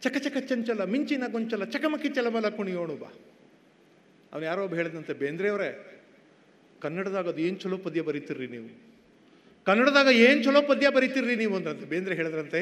[0.00, 3.12] ಚಕ ಚಕ ಚಂಚಲ, ಮಿಂಚಿನ ಗೊಂಚಲ, ಚಕಮಕಿ ಚಲಮಲ ಕುಣಿಯೋಣು ಬಾ.
[4.32, 5.70] ಅವನು ಯಾರೋ ಒಬ್ಬ ಹೇಳಿದಂತೆ, ಬೇಂದ್ರೆಯವರೇ,
[6.80, 8.68] ಕನ್ನಡದಾಗ ಅದು ಏನು ಚಲೋ ಪದ್ಯ ಬರೀತಿರ್ರಿ ನೀವು?
[9.64, 11.84] ಕನ್ನಡದಾಗ ಏನು ಚಲೋ ಪದ್ಯ ಬರೀತಿರ್ರಿ ನೀವು ಅಂದ್ರಂತೆ.
[11.84, 12.60] ಬೇಂದ್ರೆ ಹೇಳಿದ್ರಂತೆ,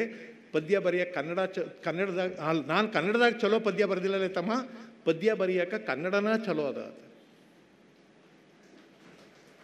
[0.53, 2.31] ಪದ್ಯ ಬರೆಯ ಕನ್ನಡ ಚ, ಕನ್ನಡದಾಗ
[2.67, 4.53] ನಾನು ಕನ್ನಡದಾಗ ಚಲೋ ಪದ್ಯ ಬರೆದಿಲ್ಲಲೇ ತಮ್ಮ,
[5.05, 6.81] ಪದ್ಯ ಬರೆಯಕ ಕನ್ನಡನ ಚಲೋ ಅದ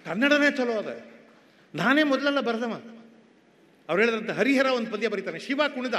[0.04, 0.90] ಕನ್ನಡನೇ ಚಲೋ ಅದ.
[1.74, 2.72] ನಾನೇ ಮೊದಲೆಲ್ಲ ಬರೆದವ.
[3.88, 5.94] ಅವ್ರು ಹೇಳಿದ್ರಂತೆ, ಹರಿಹರ ಒಂದು ಪದ್ಯ ಬರೀತಾನೆ, ಶಿವ ಕುಣಿದ.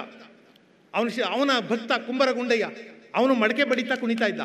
[0.93, 2.69] ಅವನು ಶಿ, ಅವನ ಭಕ್ತ ಕುಂಬರ ಗುಂಡಯ್ಯ
[3.15, 4.41] ಅವನು ಮಡಕೆ ಬಡಿತಾ ಕುಣಿತಾ ಇದ್ದ.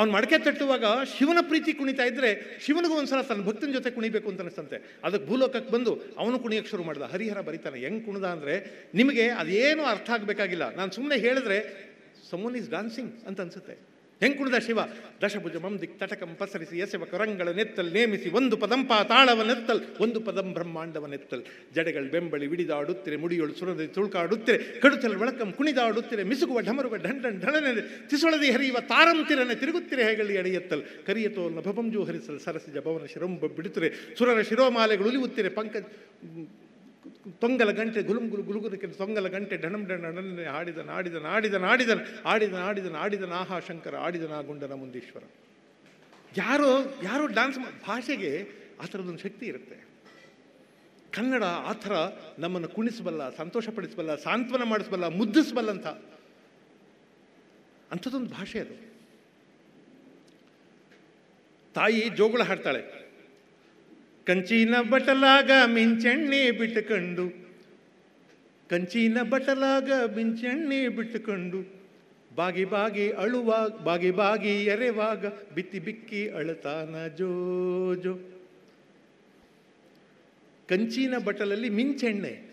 [0.00, 0.84] ಅವ್ನು ಮಡಕೆ ತಟ್ಟುವಾಗ
[1.18, 5.00] ಶಿವನ ಪ್ರೀತಿ ಕುಣಿತಾ ಇದ್ರೆ ಶಿವನಿಗೂ ಒಂದ್ಸಲ ತನ್ನ ಭಕ್ತನ ಜೊತೆ ಕುಣಿಬೇಕು ಅಂತ ಅನಿಸ್ತಂತೆ.
[5.04, 7.02] ಅದಕ್ಕೆ ಭೂಲೋಕಕ್ಕೆ ಬಂದು ಅವನು ಕುಣಿಯಕ್ಕೆ ಶುರು ಮಾಡ್ದ.
[7.02, 7.80] ಹರಿಹರ ಬರೀತಾನೆ.
[7.80, 8.54] ಹೆಂಗೆ ಕುಣಿದ ಅಂದರೆ
[8.94, 10.74] ನಿಮಗೆ ಅದೇನು ಅರ್ಥ ಆಗಬೇಕಾಗಿಲ್ಲ.
[10.74, 11.58] ನಾನು ಸುಮ್ಮನೆ ಹೇಳಿದ್ರೆ
[12.30, 13.89] ಸಮೋನ್ ಈಸ್ ಡಾನ್ಸಿಂಗ್ ಅಂತ ಅನ್ಸುತ್ತೆ.
[14.20, 14.80] ಹೆಂಗೆ ಕುಣಿದ ಶಿವ
[15.22, 20.48] ದಶಭುಜ ಮಂ ದಿಕ್ ತಟಕಂ ಪಸರಿಸಿ ಎಸೆವ ಕರಂಗಳ ನೆತ್ತಲ್, ನೇಮಿಸಿ ಒಂದು ಪದಂಪ ತಾಳವ ನೆತ್ತಲ್, ಒಂದು ಪದಂ
[20.56, 21.42] ಬ್ರಹ್ಮಾಂಡವ ನೆತ್ತಲ್.
[21.76, 27.72] ಜಡೆಗಳು ಬೆಂಬಳಿ ವಿಡಿದಾಡುತ್ತಿರೆ ಮುಡಿಯೊಳು ಸುರದಿ ತುಳುಕಾಡುತ್ತಿರೆ, ಕಡುತಲ್ ಒಳಕಂ ಕುಣಿದಾಡುತ್ತಿರೆ, ಮಿಸುಗುವ ಢಮರುಗ ಢಂಡನ್ ಢಣನೆ
[28.12, 33.90] ತಿಸುಳದಿ ಹರಿಯುವ ತಾರಂತಿರನೆ ತಿರುಗುತ್ತಿರೆ ಹೇಗಳಿ ಎಡೆಯತ್ತಲ್ ಕರಿಯತೋ ನಭಪಂಜು ಹರಿಸಲ್, ಸರಸಿಜ ಭವನ ಶಿರಂಬ ಬಿಡುತ್ತಿರೆ,
[34.20, 35.84] ಸುರರ ಶಿರೋಮಾಲೆಗಳು ಉಲಿಯುತ್ತಿರೆ, ಪಂಕಜ
[37.28, 41.90] ತೊಂಗಲ ಗಂಟೆ ಗುಲುಮ್ ಗುಲು ಗುಲುಗುದಕ್ಕೆ ತೊಂಗಲ ಗಂಟೆ ಡಣಂ ಡಣ ಡಣನೆ ಹಾಡಿದ ನಾಡಿದ ನಾಡಿದ ನಾಡಿದ
[42.24, 45.22] ಆಡಿದ ನಾಡಿದ ನಾಡಿದ ನಾಹಾ ಶಂಕರ ಆಡಿದ ನಾ ಗುಂಡನ ಮುಂದೀಶ್ವರ.
[46.36, 48.48] ಯಾರೋ ಯಾರೋ ಡ್ಯಾನ್ಸ್ ಭಾಷೆಗೆ
[48.80, 49.86] ಆ ಥರದೊಂದು ಶಕ್ತಿ ಇರುತ್ತೆ.
[51.10, 51.92] ಕನ್ನಡ ಆ ಥರ
[52.38, 55.86] ನಮ್ಮನ್ನು ಕುಣಿಸಬಲ್ಲ, ಸಂತೋಷಪಡಿಸಬಲ್ಲ, ಸಾಂತ್ವನ ಮಾಡಿಸಬಲ್ಲ ಮುದ್ದಿಸಬಲ್ಲಂತ
[57.90, 58.90] ಅಂಥದ್ದೊಂದು ಭಾಷೆ ಅದು.
[61.74, 62.99] ತಾಯಿ ಜೋಗುಳ ಹಾಡ್ತಾಳೆ.
[64.26, 67.50] ಕಂಚಿನ ಬಟಲಾಗ ಮಿಂಚೆಣ್ಣೆ ಬಿಟ್ಟುಕೊಂಡು.
[68.70, 71.80] ಕಂಚಿನ ಬಟಲಾಗ ಮಿಂಚೆಣ್ಣೆ ಬಿಟ್ಟುಕೊಂಡು.
[72.34, 77.30] ಬಾಗಿ ಬಾಗಿ ಅಳುವಾಗ ಬಾಗಿ ಬಾಗಿ ಎರೆವಾಗ ಬಿತ್ತಿ ಬಿಕ್ಕಿ ಅಳತಾನ ಜೋ
[77.94, 78.14] ಜೋ
[80.68, 82.50] ಕಂಚಿನ ಬಟ್ಟಲಲ್ಲಿ ಮಿಂಚೆಣ್ಣೆ.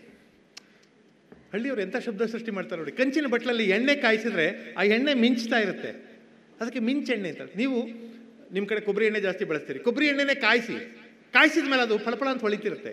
[1.52, 2.92] ಹಳ್ಳಿಯವರು ಎಂಥ ಶಬ್ದ ಸೃಷ್ಟಿ ಮಾಡ್ತಾರೆ ನೋಡಿ.
[2.92, 5.90] ಕಂಚಿನ ಬಟ್ಟಲಲ್ಲಿ ಎಣ್ಣೆ ಕಾಯಿಸಿದ್ರೆ ಆ ಎಣ್ಣೆ ಮಿಂಚ್ತಾ ಇರುತ್ತೆ.
[6.60, 7.84] ಅದಕ್ಕೆ ಮಿಂಚೆಣ್ಣೆ ಅಂತ ನೀವು
[8.52, 9.78] ನಿಮ್ಮ ಕಡೆ ಕೊಬ್ಬರಿ ಎಣ್ಣೆ ಜಾಸ್ತಿ ಬಳಸ್ತೀರಿ.
[9.78, 10.97] ಕೊಬ್ಬರಿ ಎಣ್ಣೆನೇ ಕಾಯಿಸಿ.
[11.32, 12.92] ಕಾಯಿಸಿದ ಮೇಲೆ ಅದು ಫಳಫಳ ಅಂತ ಹೊಳಿತಿರುತ್ತೆ.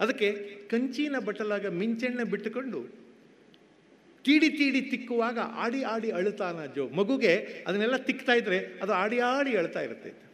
[0.00, 0.32] ಅದಕ್ಕೆ
[0.70, 3.04] ಕಂಚಿನ ಬಟ್ಟಲಾಗ ಮಿಂಚೆಣ್ಣೆ ಬಿಟ್ಟುಕೊಂಡು
[4.24, 6.88] ತೀಡಿ ತೀಡಿ ತಿಕ್ಕುವಾಗ ಆಡಿ ಆಡಿ ಅಳುತ್ತಾನ ಜೋ.
[6.88, 10.24] ಮಗುಗೆ ಅದನ್ನೆಲ್ಲ ತಿಕ್ತಾ ಇದ್ರೆ ಅದು ಆಡಿ ಆಡಿ ಅಳ್ತಾ ಇರುತ್ತೆ.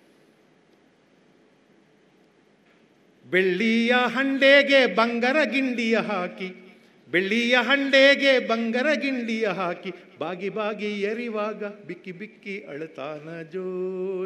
[3.30, 6.54] ಬೆಳ್ಳಿಯ ಹಂಡೆಗೆ ಬಂಗರ ಗಿಂಡಿಯ ಹಾಕಿ,
[7.10, 13.64] ಬೆಳ್ಳಿಯ ಹಂಡೆಗೆ ಬಂಗರ ಗಿಂಡಿಯ ಹಾಕಿ, ಬಾಗಿ ಬಾಗಿ ಎರಿವಾಗ ಬಿಕ್ಕಿ ಬಿಕ್ಕಿ ಅಳತಾನ ಜೋ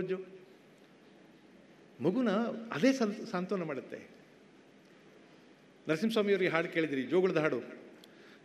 [0.00, 0.16] ಜೋ.
[2.00, 2.30] ಮಗುನ
[2.72, 4.14] ಅದೇ ಸಂ ಸಾಂತ್ವನ ಮಾಡುತ್ತೆ.
[5.88, 7.60] ನರಸಿಂಹಸ್ವಾಮಿಯವರಿಗೆ ಹಾಡು ಕೇಳಿದಿರಿ, ಜೋಗುಳದ ಹಾಡು.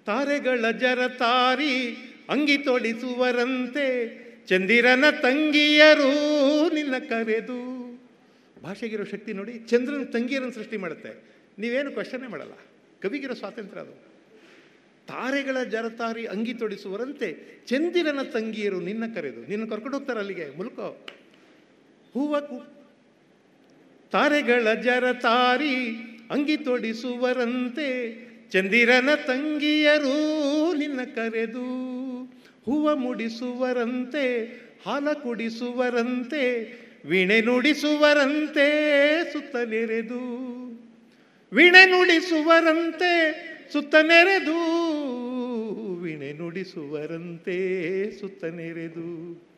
[0.05, 1.89] ತಾರೆಗಳ ಜರ ತಾರಿ
[2.29, 6.11] ಅಂಗಿ ತೊಡಿಸುವರಂತೆ, ಚಂದಿರನ ತಂಗಿಯರು
[6.73, 7.79] ನಿನ್ನ ಕರೆದು.
[8.63, 11.23] ಭಾಷೆಗಿರೋ ಶಕ್ತಿ ನೋಡಿ, ಚಂದ್ರನ ತಂಗಿಯರನ್ನು ಸೃಷ್ಟಿ ಮಾಡುತ್ತೆ.
[11.59, 12.51] ನೀವೇನು ಕ್ವಶನ್ನೇ ಮಾಡಲ್ಲ.
[13.01, 13.91] ಕವಿಗಿರೋ ಸ್ವಾತಂತ್ರ್ಯ ಅದು.
[15.07, 19.47] ತಾರೆಗಳ ಜರತಾರಿ ಅಂಗಿ ತೊಡಿಸುವರಂತೆ, ಚಂದಿರನ ತಂಗಿಯರು ನಿನ್ನ ಕರೆದು.
[19.47, 21.07] ನಿನ್ನ ಕರ್ಕೊಂಡು ಹೋಗ್ತಾರೆ ಅಲ್ಲಿಗೆ, ಮುಲ್ಕೋ.
[22.13, 22.39] ಹೂವ
[24.11, 25.75] ತಾರೆಗಳ ಜರತಾರಿ
[26.31, 27.89] ಅಂಗಿ ತೊಡಿಸುವರಂತೆ
[28.49, 30.17] ಚಂದಿರನ ತಂಗಿಯರು
[30.77, 31.89] ನಿನ್ನ ಕರೆದು
[32.65, 34.45] ಹೂವ ಮುಡಿಸುವರಂತೆ,
[34.85, 36.43] ಹಾಲ ಕುಡಿಸುವರಂತೆ,
[37.05, 38.67] ವೀಣೆ ನುಡಿಸುವರಂತೆ
[39.33, 40.19] ಸುತ್ತ ನೆರೆದು.
[41.53, 43.13] ವೀಣೆ ನುಡಿಸುವರಂತೆ
[43.73, 44.57] ಸುತ್ತ ನೆರೆದು,
[46.01, 47.57] ವೀಣೆ ನುಡಿಸುವರಂತೆ
[48.19, 49.49] ಸುತ್ತ ನೆರೆದು.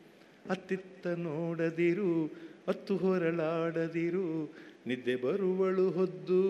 [0.50, 4.54] ಅತ್ತಿತ್ತ ನೋಡದಿರು ಅತ್ತು ಹೊರಳಾಡದಿರು
[4.86, 6.42] ನಿದ್ದೆ ಬರುವಳು ಹೊದ್ದು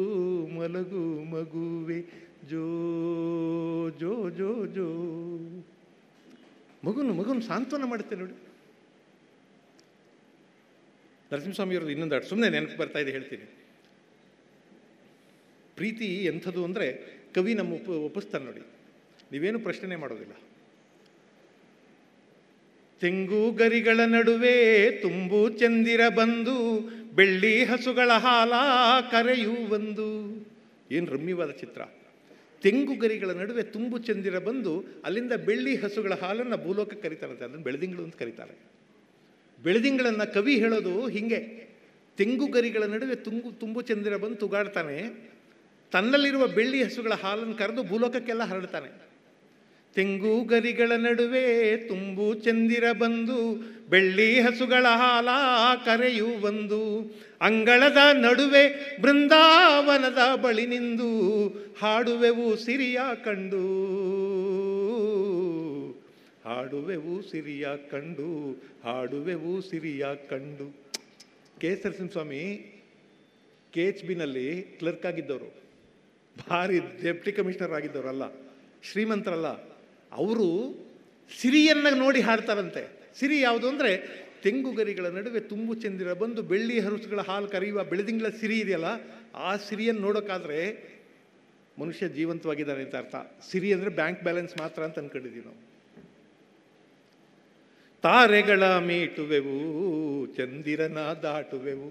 [0.47, 2.01] ಮಲಗು ಮಗುವೆ.
[2.51, 4.87] ಜೋ ಜೋ ಜೋ ಜೋ.
[6.85, 8.33] ಮಗುನು ಮಗುನು ಸಾಂತ್ವನ ಮಾಡುತ್ತೆ ನೋಡಿ.
[11.33, 12.27] ನರಸಿಂಹಸ್ವಾಮಿಯವ್ರದ್ದು ಇನ್ನೊಂದು ಹಾಡು.
[12.27, 13.45] ಸುಮ್ಮನೆ ನೆನಪು ಬರ್ತಾ ಇದೆ, ಹೇಳ್ತೀನಿ.
[15.77, 18.61] ಪ್ರೀತಿ ಎಂಥದ್ದು ಅಂದರೆ ಕವಿ ನಮ್ಮ ಉಪ, ಒಪ್ಪಿಸ್ತಾನೆ ನೋಡಿ.
[19.33, 20.33] ನೀವೇನು ಪ್ರಶ್ನೆ ಮಾಡೋದಿಲ್ಲ.
[23.03, 26.79] ತೆಂಗು ಗರಿಗಳ ನಡುವೆ ತುಂಬು ಚಂದಿರ ಬಂದು
[27.15, 28.53] ಬೆಳ್ಳಿ ಹಸುಗಳ ಹಾಲ
[29.11, 30.37] ಕರೆಯೂ ಒಂದು.
[30.91, 31.81] ಏನು ರಮ್ಯವಾದ ಚಿತ್ರ.
[32.63, 37.45] ತೆಂಗು ಗರಿಗಳ ನಡುವೆ ತುಂಬು ಚಂದಿರ ಬಂದು ಅಲ್ಲಿಂದ ಬೆಳ್ಳಿ ಹಸುಗಳ ಹಾಲನ್ನು ಭೂಲೋಕಕ್ಕೆ ಕರೀತಾರಂತೆ.
[37.45, 38.59] ಅದನ್ನು ಬೆಳೆದಿಂಗಳು ಅಂತ ಕರೀತಾರೆ.
[39.63, 41.69] ಬೆಳೆದಿಂಗಳನ್ನು ಕವಿ ಹೇಳೋದು ಹಿಂಗೆ.
[42.17, 45.31] ತೆಂಗು ಗರಿಗಳ ನಡುವೆ ತುಂಗು ತುಂಬು ಚಂದಿರ ಬಂದು ತುಗಾಡ್ತಾನೆ.
[45.91, 49.12] ತನ್ನಲ್ಲಿರುವ ಬೆಳ್ಳಿ ಹಸುಗಳ ಹಾಲನ್ನು ಕರೆದು ಭೂಲೋಕಕ್ಕೆಲ್ಲ ಹರಡ್ತಾನೆ.
[49.97, 51.47] ತೆಂಗು ಗರಿಗಳ ನಡುವೆ
[51.89, 53.39] ತುಂಬು ಚಂದಿರ ಬಂದು
[53.93, 55.29] ಬೆಳ್ಳಿ ಹಸುಗಳ ಹಾಲ
[55.85, 56.83] ಕರೆಯು ಬಂದು
[57.47, 58.63] ಅಂಗಳದ ನಡುವೆ
[59.03, 61.09] ಬೃಂದಾವನದ ಬಳಿ ನಿಂದು
[61.81, 63.65] ಹಾಡುವೆವು ಸಿರಿಯ ಕಂಡು.
[66.47, 68.31] ಹಾಡುವೆವು ಸಿರಿಯ ಕಂಡು,
[68.85, 70.69] ಹಾಡುವೆವು ಸಿರಿಯ ಕಂಡು.
[71.61, 72.43] K S Narasimhaswamy
[73.73, 74.47] K H ಬಿನಲ್ಲಿ
[74.79, 75.51] clerk ಆಗಿದ್ದವರು.
[76.37, 78.25] ಭಾರಿ ಡೆಪ್ಟಿ ಕಮಿಷನರ್ ಆಗಿದ್ದವರಲ್ಲ,
[78.89, 79.51] ಶ್ರೀಮಂತರಲ್ಲ.
[80.13, 80.49] ಅವರು
[81.31, 82.83] ಸಿರಿಯನ್ನ ನೋಡಿ ಹಾಡ್ತಾರಂತೆ.
[83.21, 83.93] ಸಿರಿ ಯಾವುದು ಅಂದರೆ
[84.45, 88.89] ತೆಂಗುಗರಿಗಳ ನಡುವೆ ತುಂಬು ಚಂದಿರ ಬಂದು ಬೆಳ್ಳಿ ಹರುಸುಗಳ ಹಾಲು ಕರೆಯುವ ಬೆಳೆದಿಂಗಳ ಸಿರಿ ಇದೆಯಲ್ಲ,
[89.35, 90.59] ಆ ಸಿರಿಯನ್ನು ನೋಡೋಕ್ಕಾದರೆ
[91.79, 93.17] ಮನುಷ್ಯ ಜೀವಂತವಾಗಿದ್ದಾನೆ ಅಂತ ಅರ್ಥ.
[93.51, 95.61] ಸಿರಿ ಅಂದರೆ ಬ್ಯಾಂಕ್ ಬ್ಯಾಲೆನ್ಸ್ ಮಾತ್ರ ಅಂತ ಅನ್ಕೊಂಡಿದ್ದೀವಿ ನಾವು.
[98.05, 99.59] ತಾರೆಗಳ ಮೀಟುವೆವು,
[100.37, 101.91] ಚಂದಿರನ ದಾಟುವೆವು.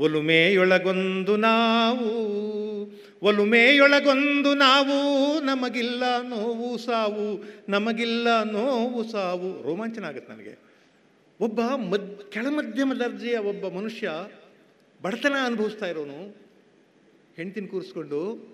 [0.00, 2.30] ಒಲುಮೆಯೊಳಗೊಂದು ನಾವು
[3.22, 9.62] ಒಲುಮೆಯೊಳಗೊಂದು ನಾವು, ನಮಗಿಲ್ಲ ನೋವು ಸಾವು, ನಮಗಿಲ್ಲ ನೋವು ಸಾವು.
[9.62, 10.58] ರೋಮಾಂಚನ ಆಗುತ್ತೆ ನನಗೆ.
[11.40, 14.10] ಒಬ್ಬ ಮದ್, ಕೆಳಮಧ್ಯಮ ದರ್ಜೆಯ ಒಬ್ಬ ಮನುಷ್ಯ
[15.02, 16.36] ಬಡತನ ಅನುಭವಿಸ್ತಾ ಇರೋನು.
[17.36, 18.50] ಹೆಂಡ್ತಿನ ಕೂರಿಸ್ಕೊಂಡು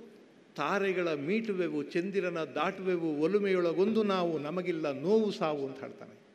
[0.57, 6.26] ತಾರೆಗಳ ಮೀಟುವೆವು, ಚಂದಿರನ ದಾಟುವೆವು, ಒಲುಮೆಯೊಳಗೊಂದು ನಾವು, ನಮಗಿಲ್ಲ ನೋವು ಸಾವು ಅಂತ ಹೇಳ್ತಾನೆ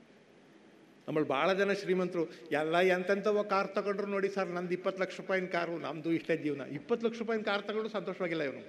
[1.05, 2.23] ನಮ್ಮಲ್ಲಿ ಭಾಳ ಜನ ಶ್ರೀಮಂತರು,
[2.59, 6.65] ಎಲ್ಲ ಎಂತೆಂಥವ ಕಾರ್ ತಗೊಂಡ್ರು ನೋಡಿ ಸರ್, ನಂದು ಇಪ್ಪತ್ತು ಲಕ್ಷ ರೂಪಾಯಿನ ಕಾರು ನಮ್ಮದು ಇಷ್ಟೇ ಜೀವನ.
[6.79, 8.63] ಇಪ್ಪತ್ತು ಲಕ್ಷ ರೂಪಾಯಿನ ಕಾರ್ ತಗೊಂಡ್ರು ಸಂತೋಷವಾಗಿಲ್ಲ ಇವನು.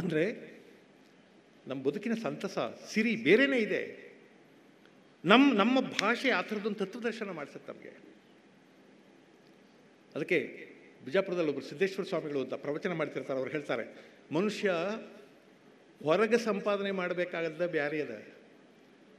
[0.00, 0.24] ಅಂದರೆ
[1.68, 2.58] ನಮ್ಮ ಬದುಕಿನ ಸಂತಸ,
[2.90, 3.82] ಸಿರಿ ಬೇರೆನೇ ಇದೆ.
[5.24, 7.92] ನಮ್ಮ ನಮ್ಮ ಭಾಷೆ ಆ ಥರದೊಂದು ತತ್ವದರ್ಶನ ಮಾಡಿಸುತ್ತೆ ನಮಗೆ.
[10.16, 10.38] ಅದಕ್ಕೆ
[11.04, 13.84] ಬಿಜಾಪುರದಲ್ಲಿ ಒಬ್ಬರು ಸಿದ್ದೇಶ್ವರ ಸ್ವಾಮಿಗಳು ಅಂತ ಪ್ರವಚನ ಮಾಡ್ತಿರ್ತಾರೆ, ಅವ್ರು ಹೇಳ್ತಾರೆ,
[14.36, 14.70] ಮನುಷ್ಯ
[16.02, 18.22] ಹೊರಗೆ ಸಂಪಾದನೆ ಮಾಡಬೇಕಾಗದ್ದ ಬ್ಯಾರೆ ಅದ.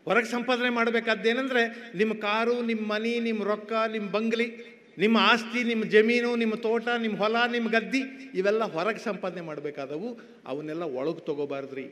[0.05, 6.35] ಹೊರಗೆ ಸಂಪಾದನೆ ಮಾಡಬೇಕಾದ್ದೇನೆಂದರೆ ನಿಮ್ಮ ಕಾರು, ನಿಮ್ಮ ಮನೆ, ನಿಮ್ಮ ರೊಕ್ಕ, ನಿಮ್ಮ ಬಂಗ್ಲಿ, ನಿಮ್ಮ ಆಸ್ತಿ, ನಿಮ್ಮ ಜಮೀನು,
[6.35, 7.99] ನಿಮ್ಮ ತೋಟ, ನಿಮ್ಮ ಹೊಲ, ನಿಮ್ಮ ಗದ್ದಿ
[8.33, 10.19] ಇವೆಲ್ಲ ಹೊರಗೆ ಸಂಪಾದನೆ ಮಾಡಬೇಕಾದವು.
[10.45, 11.87] ಅವನ್ನೆಲ್ಲ ಒಳಗೆ ತೊಗೋಬಾರ್ದ್ರಿ.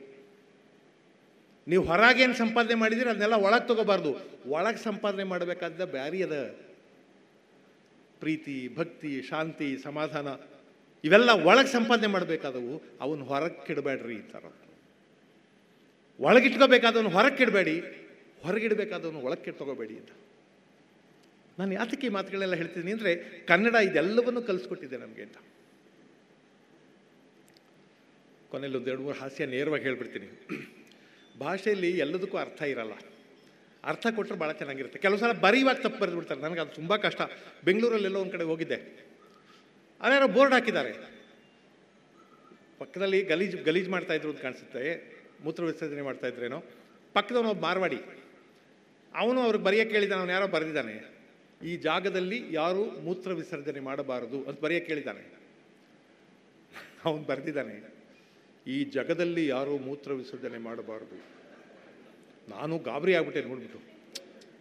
[1.68, 4.16] ನೀವು ಹೊರಗೇನು ಸಂಪಾದನೆ ಮಾಡಿದಿರಿ ಅದನ್ನೆಲ್ಲ ಒಳಗೆ ತೊಗೋಬಾರ್ದು.
[4.46, 6.56] ಒಳಗೆ ಸಂಪಾದನೆ ಮಾಡಬೇಕಾದ ಬ್ಯಾರಿ ಅದ.
[8.20, 10.28] ಪ್ರೀತಿ, ಭಕ್ತಿ, ಶಾಂತಿ, ಸಮಾಧಾನ
[11.04, 12.82] ಇವೆಲ್ಲ ಒಳಗೆ ಸಂಪಾದನೆ ಮಾಡಬೇಕಾದವು.
[13.00, 14.44] ಅವನು ಹೊರಗೆ ಕೆಡಬೇಡ್ರಿ ಅಂತಾರ
[16.20, 20.10] ಒಳಗಿಟ್ಕೋಬೇಕಾದವನು ಹೊರಕ್ಕಿಡಬೇಡಿ ಕೆಡಬೇಡಿ ಹೊರಗಿಡಬೇಕಾದವನು ಒಳಗೆ ಕೆಟ್ಟು ತಗೋಬೇಡಿ ಅಂತ.
[21.58, 23.14] ನಾನು ಯಾತಕ್ಕೆ ಈ ಮಾತುಗಳೆಲ್ಲ ಹೇಳ್ತೀನಿ ಅಂದರೆ
[23.46, 25.36] ಕನ್ನಡ ಇದೆಲ್ಲವನ್ನೂ ಕಲಿಸ್ಕೊಟ್ಟಿದೆ ನಮಗೆ ಅಂತ.
[28.50, 30.28] ಕೊನೆಯಲ್ಲಿ ಒಂದು ಎರಡು ಮೂರು ಹಾಸ್ಯ ನೇರವಾಗಿ ಹೇಳ್ಬಿಡ್ತೀನಿ.
[31.38, 32.92] ಭಾಷೆಯಲ್ಲಿ ಎಲ್ಲದಕ್ಕೂ ಅರ್ಥ ಇರಲ್ಲ.
[33.84, 34.98] ಅರ್ಥ ಕೊಟ್ಟರೆ ಭಾಳ ಚೆನ್ನಾಗಿರುತ್ತೆ.
[34.98, 37.20] ಕೆಲವು ಸಲ ಬರೀವಾಗ ತಪ್ಪು ಬರೆದು ನನಗೆ ಅದು ತುಂಬ ಕಷ್ಟ.
[37.64, 39.08] ಬೆಂಗಳೂರಲ್ಲೆಲ್ಲೋ ಒಂದು ಕಡೆ ಹೋಗಿದ್ದೆ.
[40.00, 41.18] ಅದ್ಯಾರೋ ಬೋರ್ಡ್ ಹಾಕಿದ್ದಾರೆ.
[42.78, 45.17] ಪಕ್ಕದಲ್ಲಿ ಗಲೀಜು ಗಲೀಜು ಮಾಡ್ತಾ ಇದ್ರು ಅಂತ ಕಾಣಿಸುತ್ತೆ.
[45.44, 46.58] ಮೂತ್ರ ವಿಸರ್ಜನೆ ಮಾಡ್ತಾ ಇದ್ರೇನೋ?
[47.14, 48.00] ಪಕ್ಕದವನು ಒಬ್ಬ ಮಾರ್ವಾಡಿ.
[49.12, 50.94] ಅವನು ಅವ್ರಿಗೆ ಬರೆಯೋಕ್ಕೆ ಕೇಳಿದ್ದಾನೆ ಅವನು ಯಾರೋ ಬರೆದಿದ್ದಾನೆ.
[51.68, 55.22] ಈ ಜಾಗದಲ್ಲಿ ಯಾರು ಮೂತ್ರ ವಿಸರ್ಜನೆ ಮಾಡಬಾರದು ಅಂತ ಬರೆಯೋಕ್ಕೆ ಕೇಳಿದ್ದಾನೆ
[57.06, 57.74] ಅವನು ಬರೆದಿದ್ದಾನೆ,
[58.66, 61.16] ಈ ಜಗದಲ್ಲಿ ಯಾರೂ ಮೂತ್ರ ವಿಸರ್ಜನೆ ಮಾಡಬಾರದು.
[62.54, 63.80] ನಾನು ಗಾಬರಿ ಆಗ್ಬಿಟ್ಟೆ ನೋಡ್ಬಿಟ್ಟು.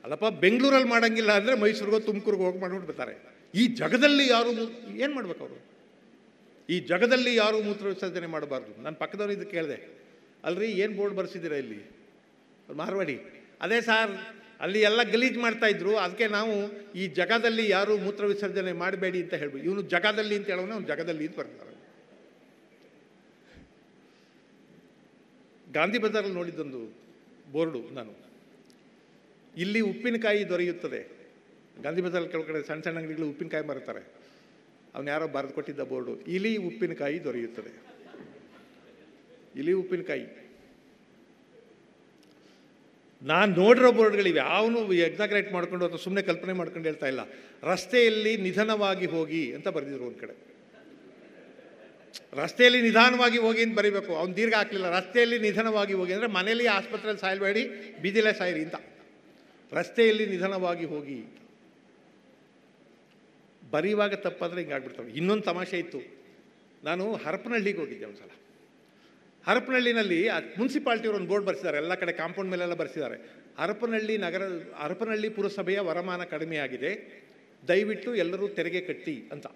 [0.04, 3.16] ಅಲ್ಲಪ್ಪ, ಬೆಂಗಳೂರಲ್ಲಿ ಮಾಡೋಂಗಿಲ್ಲ ಅಂದರೆ ಮೈಸೂರಿಗೋ ತುಮಕೂರಿಗೆ ಹೋಗಿ ಮಾಡ್ಬಿಡ್ತಾರೆ
[3.54, 4.52] ಈ ಜಗದಲ್ಲಿ ಯಾರು
[5.04, 5.60] ಏನು ಮಾಡ್ಬೇಕು ಅವರು?
[6.70, 8.72] ಈ ಜಗದಲ್ಲಿ ಯಾರೂ ಮೂತ್ರ ವಿಸರ್ಜನೆ ಮಾಡಬಾರ್ದು.
[8.86, 9.78] ನಾನು ಪಕ್ಕದವ್ರು ಇದು ಕೇಳಿದೆ
[10.44, 11.80] ಅಲ್ರಿ, ಏನು ಬೋರ್ಡ್ ಬರ್ಸಿದ್ದೀರ ಇಲ್ಲಿ?
[12.76, 13.18] ಮಾರ್ವಾಡಿ.
[13.62, 14.12] ಅದೇ ಸಾರ್,
[14.62, 16.54] ಅಲ್ಲಿ ಎಲ್ಲ ಗಲೀಜು ಮಾಡ್ತಾ ಇದ್ರು ಅದಕ್ಕೆ ನಾವು
[16.96, 21.38] ಈ ಜಗದಲ್ಲಿ ಯಾರು ಮೂತ್ರ ವಿಸರ್ಜನೆ ಮಾಡಬೇಡಿ ಅಂತ ಹೇಳ್ಬೋದು ಇವನು ಜಗದಲ್ಲಿ ಅಂತ ಹೇಳೋನು ಅವ್ನು ಜಗದಲ್ಲಿ ಅಂತ
[21.40, 21.74] ಬರ್ತಾರೆ.
[25.74, 26.82] ಗಾಂಧಿ ಬಜಾರಲ್ಲಿ ನೋಡಿದ್ದೊಂದು
[27.52, 28.14] ಬೋರ್ಡು ನಾನು.
[29.58, 31.02] ಇಲ್ಲಿ ಉಪ್ಪಿನಕಾಯಿ ದೊರೆಯುತ್ತದೆ.
[31.84, 34.02] ಗಾಂಧಿ ಬಜಾರಲ್ಲಿ ಕೆಳಗಡೆ ಸಣ್ಣ ಸಣ್ಣ ಅಂಗಡಿಗಳು ಉಪ್ಪಿನಕಾಯಿ ಮಾರುತ್ತಾರೆ.
[34.96, 37.72] ಅವನು ಯಾರೋ ಬರೆದು ಕೊಟ್ಟಿದ್ದ ಬೋರ್ಡು, ಇಲ್ಲಿ ಉಪ್ಪಿನಕಾಯಿ ದೊರೆಯುತ್ತದೆ.
[39.58, 40.48] ಇಲಿ ಉಪ್ಪಿನಕಾಯಿ.
[43.22, 47.20] ನಾನು ನೋಡಿರೋ ಬೋರ್ಡ್ಗಳಿವೆ ಯಾವನು ಎಕ್ಸಾಗ್ರೇಟ್ ಮಾಡಿಕೊಂಡು ಅಥವಾ ಸುಮ್ಮನೆ ಕಲ್ಪನೆ ಮಾಡ್ಕೊಂಡು ಹೇಳ್ತಾ ಇಲ್ಲ.
[47.64, 50.58] ರಸ್ತೆಯಲ್ಲಿ ನಿಧಾನವಾಗಿ ಹೋಗಿ ಅಂತ ಬರೆದಿದ್ರು ಒಂದು ಕಡೆ.
[52.34, 54.16] ರಸ್ತೆಯಲ್ಲಿ ನಿಧಾನವಾಗಿ ಹೋಗಿ ಅಂತ ಬರೀಬೇಕು.
[54.16, 54.90] ಅವ್ನು ದೀರ್ಘ ಹಾಕಲಿಲ್ಲ.
[54.90, 57.64] ರಸ್ತೆಯಲ್ಲಿ ನಿಧಾನವಾಗಿ ಹೋಗಿ ಅಂದರೆ ಮನೆಯಲ್ಲಿ ಆಸ್ಪತ್ರೆಯಲ್ಲಿ ಸಾಯಲ್ಬೇಡಿ
[58.02, 58.76] ಬೀದಿಲೇ ಸಾಯಿರಿ ಅಂತ.
[59.74, 61.26] ರಸ್ತೆಯಲ್ಲಿ ನಿಧಾನವಾಗಿ ಹೋಗಿ.
[63.72, 66.00] ಬರೆಯುವಾಗ ತಪ್ಪಾದರೆ ಹಿಂಗಾಗ್ಬಿಡ್ತವೆ ಇನ್ನೊಂದು ತಮಾಷೆ ಇತ್ತು.
[66.84, 68.30] ನಾನು ಹರಪನಹಳ್ಳಿಗೆ ಹೋಗಿದ್ದೆ ಒಂದು ಸಲ
[69.48, 70.20] ಹರಪನಹಳ್ಳಿನಲ್ಲಿ
[71.18, 73.18] ಒಂದು ಬೋರ್ಡ್ ಬರೆಸಿದ್ದಾರೆ, ಎಲ್ಲ ಕಡೆ ಕಾಂಪೌಂಡ್ ಮೇಲೆಲ್ಲ ಬರೆಸಿದ್ದಾರೆ.
[73.62, 74.44] ಹರಪನಹಳ್ಳಿ ನಗರ,
[74.84, 76.92] ಹರಪನಹಳ್ಳಿ ಪುರಸಭೆಯ ವರಮಾನ ಕಡಿಮೆಯಾಗಿದೆ
[77.68, 79.48] ದಯವಿಟ್ಟು ಎಲ್ಲರೂ ತೆರಿಗೆ ಕಟ್ಟಿ ಅಂತ.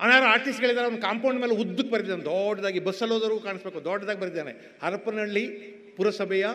[0.00, 4.52] ಅನಾರು ಆರ್ಟಿಸ್ಟ್ಗಳಿದ್ದಾರೆ ಅವ್ನು ಕಾಂಪೌಂಡ್ ಮೇಲೆ ಉದ್ದಕ್ಕೆ ಬರೆದಿದ್ದಾನೆ, ದೊಡ್ಡದಾಗಿ ಬಸ್ಸಲ್ಲಿ ಹೋದರೂ ಕಾಣಿಸ್ಬೇಕು, ದೊಡ್ಡದಾಗಿ ಬರೆದಿದ್ದಾನೆ.
[4.82, 5.44] ಹರಪನಹಳ್ಳಿ
[5.96, 6.46] ಪುರಸಭೆಯ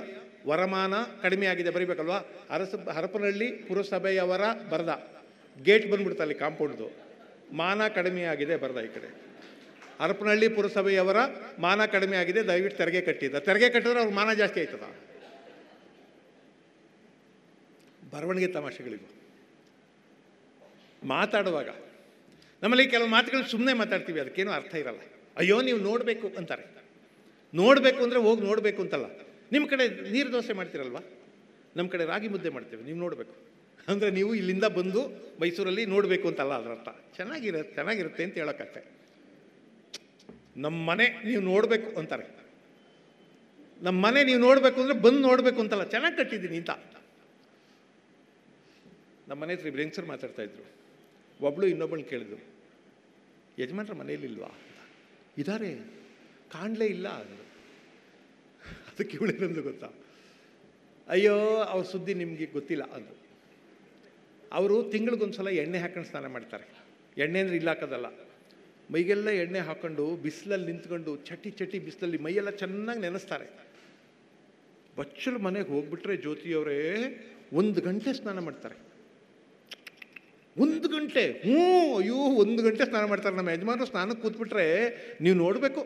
[0.47, 0.93] ವರಮಾನ
[1.23, 2.19] ಕಡಿಮೆಯಾಗಿದೆ ಬರೀಬೇಕಲ್ವಾ?
[2.49, 4.93] ಅರಸ, ಹರಪನಹಳ್ಳಿ ಪುರಸಭೆಯವರ ಬರದ,
[5.57, 6.87] ಗೇಟ್ ಬಂದ್ಬಿಡ್ತಾ ಅಲ್ಲಿ ಕಾಂಪೌಂಡ್ದು.
[7.61, 9.09] ಮಾನ ಕಡಿಮೆಯಾಗಿದೆ ಬರದ ಈ ಕಡೆ.
[10.01, 11.19] ಹರಪನಹಳ್ಳಿ ಪುರಸಭೆಯವರ
[11.65, 14.85] ಮಾನ ಕಡಿಮೆ ಆಗಿದೆ, ದಯವಿಟ್ಟು ತೆರಿಗೆ ಕಟ್ಟಿದ್ದ ತೆರಿಗೆ ಕಟ್ಟಿದ್ರೆ ಅವ್ರ ಮಾನ ಜಾಸ್ತಿ ಆಯ್ತದ?
[18.13, 19.09] ಬರವಣಿಗೆ ತಮಾಷೆಗಳಿಗೂ
[21.13, 21.69] ಮಾತಾಡುವಾಗ,
[22.63, 25.01] ನಮ್ಮಲ್ಲಿ ಕೆಲವು ಮಾತುಗಳು ಸುಮ್ಮನೆ ಮಾತಾಡ್ತೀವಿ, ಅದಕ್ಕೇನು ಅರ್ಥ ಇರಲ್ಲ.
[25.41, 26.65] ಅಯ್ಯೋ, ನೀವು ನೋಡಬೇಕು ಅಂತಾರೆ.
[27.53, 29.07] ನೋಡಬೇಕು ಅಂದರೆ ಹೋಗಿ ನೋಡಬೇಕು ಅಂತಲ್ಲ.
[29.53, 31.01] ನಿಮ್ಮ ಕಡೆ ನೀರು ದೋಸೆ ಮಾಡ್ತೀರಲ್ವಾ?
[31.77, 33.33] ನಮ್ಮ ಕಡೆ ರಾಗಿ ಮುದ್ದೆ ಮಾಡ್ತೇವೆ, ನೀವು ನೋಡಬೇಕು.
[33.91, 35.01] ಅಂದರೆ ನೀವು ಇಲ್ಲಿಂದ ಬಂದು
[35.41, 36.89] ಮೈಸೂರಲ್ಲಿ ನೋಡಬೇಕು ಅಂತಲ್ಲ ಅದರ ಅರ್ಥ.
[37.17, 38.81] ಚೆನ್ನಾಗಿರುತ್ತೆ ಚೆನ್ನಾಗಿರುತ್ತೆ ಅಂತ ಹೇಳೋಕ್ಕಷ್ಟೆ
[40.55, 42.25] ನಮ್ಮ ಮನೆ ನೀವು ನೋಡಬೇಕು ಅಂತಾರೆ.
[43.83, 46.69] ನಮ್ಮ ಮನೆ ನೀವು ನೋಡಬೇಕು ಅಂದರೆ ಬಂದು ನೋಡಬೇಕು ಅಂತಲ್ಲ, ಚೆನ್ನಾಗಿ ಕಟ್ಟಿದ್ದೀನಿ ಅಂತ.
[49.27, 50.63] ನಮ್ಮ ಮನೆ ಹತ್ರ ಇಬ್ಬರು ಮಾತಾಡ್ತಾ ಇದ್ರು?
[51.39, 52.41] ಒಬ್ಬಳು ಇನ್ನೊಬ್ಬಳು ಕೇಳಿದ್ರು.
[53.59, 54.51] ಯಜಮಾನ್ರ ಮನೇಲಿಲ್ವಾ
[55.37, 55.69] ಇದ್ದಾರೆ
[56.51, 57.37] ಕಾಣಲೇ ಇಲ್ಲ ಅದು
[58.91, 59.89] ಅದಕ್ಕೆ ಇವಳೇನಂದು ಗೊತ್ತಾ?
[61.09, 63.17] ಅಯ್ಯೋ, ಅವ್ರ ಸುದ್ದಿ ನಿಮಗೆ ಗೊತ್ತಿಲ್ಲ ಅಂದರು.
[64.51, 66.67] ಅವರು ತಿಂಗಳಿಗೊಂದ್ಸಲ ಎಣ್ಣೆ ಹಾಕೊಂಡು ಸ್ನಾನ ಮಾಡ್ತಾರೆ.
[67.17, 68.05] ಎಣ್ಣೆ ಅಂದರೆ ಇಲ್ಲ ಹಾಕೋದಲ್ಲ.
[68.93, 73.47] ಮೈಗೆಲ್ಲ ಎಣ್ಣೆ ಹಾಕೊಂಡು ಬಿಸಿಲಲ್ಲಿ ನಿಂತ್ಕೊಂಡು ಚಟಿ ಚಟಿ ಬಿಸಿಲಲ್ಲಿ ಮೈಯೆಲ್ಲ ಚೆನ್ನಾಗಿ ನೆನೆಸ್ತಾರೆ.
[74.97, 76.79] ಬಚ್ಚಲು ಮನೆಗೆ ಹೋಗ್ಬಿಟ್ರೆ ಜ್ಯೋತಿಯವರೇ
[77.53, 78.75] ಒಂದು ಗಂಟೆ ಸ್ನಾನ ಮಾಡ್ತಾರೆ.
[80.57, 84.65] ಒಂದು ಗಂಟೆ, ಹ್ಞೂ, ಅಯ್ಯೋ, ಒಂದು ಗಂಟೆ ಸ್ನಾನ ಮಾಡ್ತಾರೆ ನಮ್ಮ ಯಜಮಾನರು ಸ್ನಾನಕ್ಕೆ ಕೂತ್ಬಿಟ್ರೆ
[85.21, 85.81] ನೀವು ನೋಡಬೇಕು.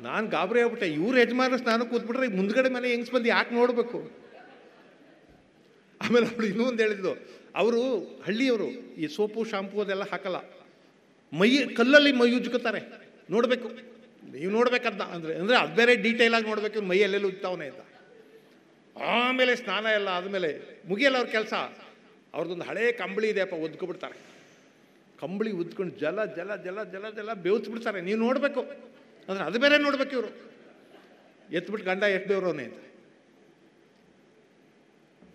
[0.00, 3.98] ನಾನು ಗಾಬರಿ ಆಗ್ಬಿಟ್ಟೆ, ಇವ್ರ ಯಜಮಾನರು ಸ್ನಾನಕ್ಕೆ ಕೂತ್ಬಿಟ್ರೆ ಈಗ ಮುಂದ್ಗಡೆ ಮನೆ ಹೆಂಗ್ಸ್ ಬಂದು ಯಾಕೆ ನೋಡಬೇಕು?
[6.00, 7.12] ಆಮೇಲೆ ಅವಳು ಇನ್ನೂ ಒಂದು ಹೇಳಿದ್ದು,
[7.54, 7.80] ಅವರು
[8.26, 10.59] ಹಳ್ಳಿಯವರು, ಈ ಸೋಪು, ಶಾಂಪು ಅದೆಲ್ಲ ಹಾಕಲ್ಲ.
[11.32, 12.80] ಮೈ ಕಲ್ಲಲ್ಲಿ ಮೈ ಉಜ್ಕೋತಾರೆ
[13.34, 13.68] ನೋಡಬೇಕು.
[14.34, 17.82] ನೀವು ನೋಡ್ಬೇಕಂತ ಅಂದರೆ ಅಂದರೆ ಅದು ಬೇರೆ ಡೀಟೇಲ್ ಆಗಿ ನೋಡಬೇಕು, ಮೈ ಎಲ್ಲೆಲ್ಲಿ ಉಜ್ತಾವನೆ ಅಂತ.
[18.96, 20.50] ಆಮೇಲೆ ಸ್ನಾನ ಎಲ್ಲ ಆದಮೇಲೆ
[20.90, 21.54] ಮುಗಿಯಲ್ಲ ಅವ್ರ ಕೆಲಸ.
[22.34, 24.16] ಅವ್ರದ್ದೊಂದು ಹಳೇ ಕಂಬಳಿ ಇದೆಯಪ್ಪ ಒದ್ಕೊಬಿಡ್ತಾರೆ.
[25.22, 27.98] ಕಂಬಳಿ ಉದ್ಕೊಂಡು ಜಲ ಜಲ ಜಲ ಜಲ ಜಲ ಬೇವ್ತ್ಬಿಡ್ತಾರೆ.
[28.08, 28.62] ನೀವು ನೋಡಬೇಕು.
[29.28, 30.30] ಅಂದರೆ ಅದು ಬೇರೆ ನೋಡ್ಬೇಕು ಇವರು.
[31.58, 32.80] ಎತ್ಬಿಟ್ಟು ಗಂಡ ಎಷ್ಟು ದೇವ್ರವನೇ ಅಂತ.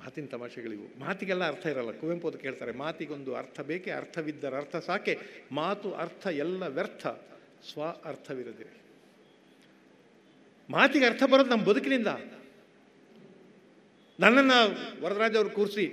[0.05, 0.87] ಮಾತಿನ ತಮಾಷೆಗಳಿವು.
[0.99, 1.91] ಮಾತಿಗೆಲ್ಲ ಅರ್ಥ ಇರಲ್ಲ.
[1.91, 5.13] ಕುವೆಂಪು ಅದು ಕೇಳ್ತಾರೆ, ಮಾತಿಗೊಂದು ಅರ್ಥ ಬೇಕೆ, ಅರ್ಥವಿದ್ದರ ಅರ್ಥ ಸಾಕೆ.
[5.51, 7.05] ಮಾತು ಅರ್ಥ ಎಲ್ಲ ವ್ಯರ್ಥ,
[7.69, 8.73] ಸ್ವ ಅರ್ಥವಿರದಿರಿ.
[10.69, 12.11] ಮಾತಿಗೆ ಅರ್ಥ ಬರೋದು ನಮ್ಮ ಬದುಕಿನಿಂದ.
[14.19, 14.59] ನನ್ನನ್ನು
[15.03, 15.85] ವರದರಾಜ್ ಅವರು ಕೂರಿಸಿ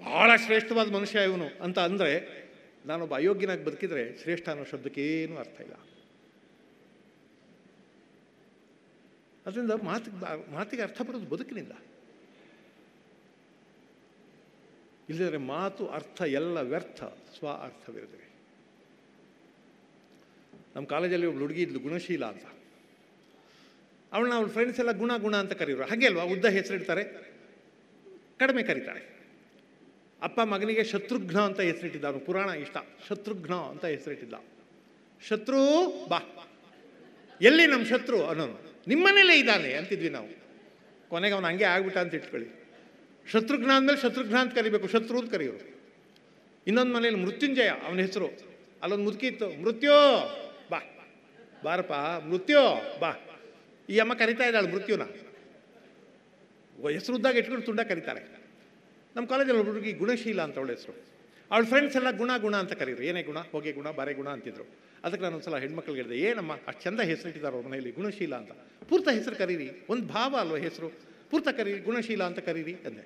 [0.00, 2.12] ಭಾಳ ಶ್ರೇಷ್ಠವಾದ ಮನುಷ್ಯ ಇವನು ಅಂತ ಅಂದರೆ,
[2.86, 5.76] ನಾನೊಬ್ಬ ಅಯೋಗ್ಯನಾಗಿ ಬದುಕಿದ್ರೆ ಶ್ರೇಷ್ಠ ಅನ್ನೋ ಶಬ್ದಕ್ಕೇನು ಅರ್ಥ ಇಲ್ಲ.
[9.46, 10.18] ಅದರಿಂದ ಮಾತಿಗೆ
[10.52, 11.74] ಮಾತಿಗೆ ಅರ್ಥ ಬರೋದು ಬದುಕಿನಿಂದ.
[15.08, 18.24] ಇಲ್ಲದ್ರೆ ಮಾತು ಅರ್ಥ ಎಲ್ಲ ವ್ಯರ್ಥ, ಸ್ವ ಅರ್ಥವಿರುತ್ತವೆ
[20.76, 22.44] ನಮ್ಮ ಕಾಲೇಜಲ್ಲಿ ಒಬ್ಳು ಹುಡುಗಿ ಇದ್ಲು ಗುಣಶೀಲ ಅಂತ.
[24.12, 26.22] ಅವಳನ್ನ ಅವಳ ಫ್ರೆಂಡ್ಸ್ ಎಲ್ಲ ಗುಣ ಗುಣ ಅಂತ ಕರೀರು ಹಾಗೆ ಅಲ್ವಾ?
[26.22, 27.04] ಉದ್ದ ಹೆಸರಿಡ್ತಾರೆ.
[28.38, 29.14] ಕಡಿಮೆ ಕರೀತಾರೆ
[30.22, 32.20] ಅಪ್ಪ ಮಗನಿಗೆ ಶತ್ರುಘ್ನ ಅಂತ ಹೆಸರಿಟ್ಟಿದ್ದ ಅವನು.
[32.20, 32.76] ಪುರಾಣ ಇಷ್ಟ.
[33.08, 34.34] ಶತ್ರುಘ್ನ ಅಂತ ಹೆಸರಿಟ್ಟಿದ್ದ.
[35.28, 35.58] ಶತ್ರು
[36.08, 36.18] ಬಾ.
[37.42, 38.26] ಎಲ್ಲಿ ನಮ್ಮ ಶತ್ರು?
[38.26, 38.74] ಅನ್ನೋನು.
[38.88, 40.28] ನಿಮ್ಮನೇಲೇ ಇದ್ದಾನೆ ಅಂತಿದ್ವಿ ನಾವು.
[41.08, 42.63] ಕೊನೆಗೆ ಅವನು ಹಂಗೆ ಆಗ್ಬಿಟ್ಟ ಅಂತ ಇಟ್ಕೊಳ್ಳಿ.
[43.32, 44.88] ಶತ್ರುಘ್ನ ಅಂದಮೇಲೆ ಶತ್ರುಘ್ನ ಅಂತ ಕರಿಬೇಕು.
[44.88, 45.74] ಶತ್ರು ಅಂತ ಕರೆಯೋರು.
[46.66, 48.26] ಇನ್ನೊಂದು ಮನೇಲಿ ಮೃತ್ಯುಂಜಯ ಅವನ ಹೆಸರು.
[48.82, 49.62] ಅಲ್ಲೊಂದು ಮುದುಕಿ ಇತ್ತು.
[49.62, 49.92] ಮೃತ್ಯೋ!
[50.70, 50.78] ಬಾ.
[51.64, 51.92] ಬಾರಪ್ಪ.
[52.24, 52.82] ಮೃತ್ಯೋ!
[53.00, 53.12] ಬಾ.
[53.88, 55.02] ಈ ಅಮ್ಮ ಕರಿತಾ ಇದ್ದಾಳೆ ಮೃತ್ಯುನ.
[56.88, 58.44] ಹೆಸರು ಉದ್ದಾಗ ಇಟ್ಕೊಂಡು ತುಂಡ ಕರೀತಾರೆ.
[59.16, 61.14] ನಮ್ಮ ಕಾಲೇಜಲ್ಲಿ ಹುಡುಗಿ ಗುಣಶೀಲ ಅಂತ ಅವಳ ಹೆಸರು.
[61.50, 63.02] ಅವಳ ಫ್ರೆಂಡ್ಸ್ ಎಲ್ಲ ಗುಣ ಗುಣ ಅಂತ ಕರೀರು.
[63.02, 64.64] ಏನೇ ಗುಣ, ಹೋಗಿ ಗುಣ, ಬಾರೆ ಗುಣ ಅಂತಿದ್ರು.
[65.04, 68.52] ಅದಕ್ಕೆ ನಾನು ಒಂದ್ಸಲ ಹೆಣ್ಮಕ್ಳಿಗೆ ಹೇಳಿದೆ, ಏನಮ್ಮ, ಅಷ್ಟು ಚಂದ ಹೆಸರಿಟ್ಟಿದ್ದಾರೆ ಅವ್ರ ಮನೆಯಲ್ಲಿ ಗುಣಶೀಲ ಅಂತ.
[68.88, 69.70] ಪೂರ್ತ ಹೆಸರು ಕರೀರಿ.
[69.88, 71.13] ಒಂದು ಭಾವ ಅಲ್ವ ಹೆಸರು?
[71.30, 73.04] ಪೂರ್ತ ಕರೀರಿ ಗುಣಶೀಲ ಅಂತ ಕರೀರಿ ಅಂದೆ.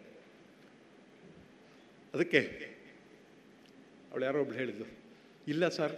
[2.15, 2.40] ಅದಕ್ಕೆ
[4.11, 4.86] ಅವಳು ಯಾರೋ ಒಬ್ಳು ಹೇಳಿದ್ಲು
[5.53, 5.95] ಇಲ್ಲ ಸರ್,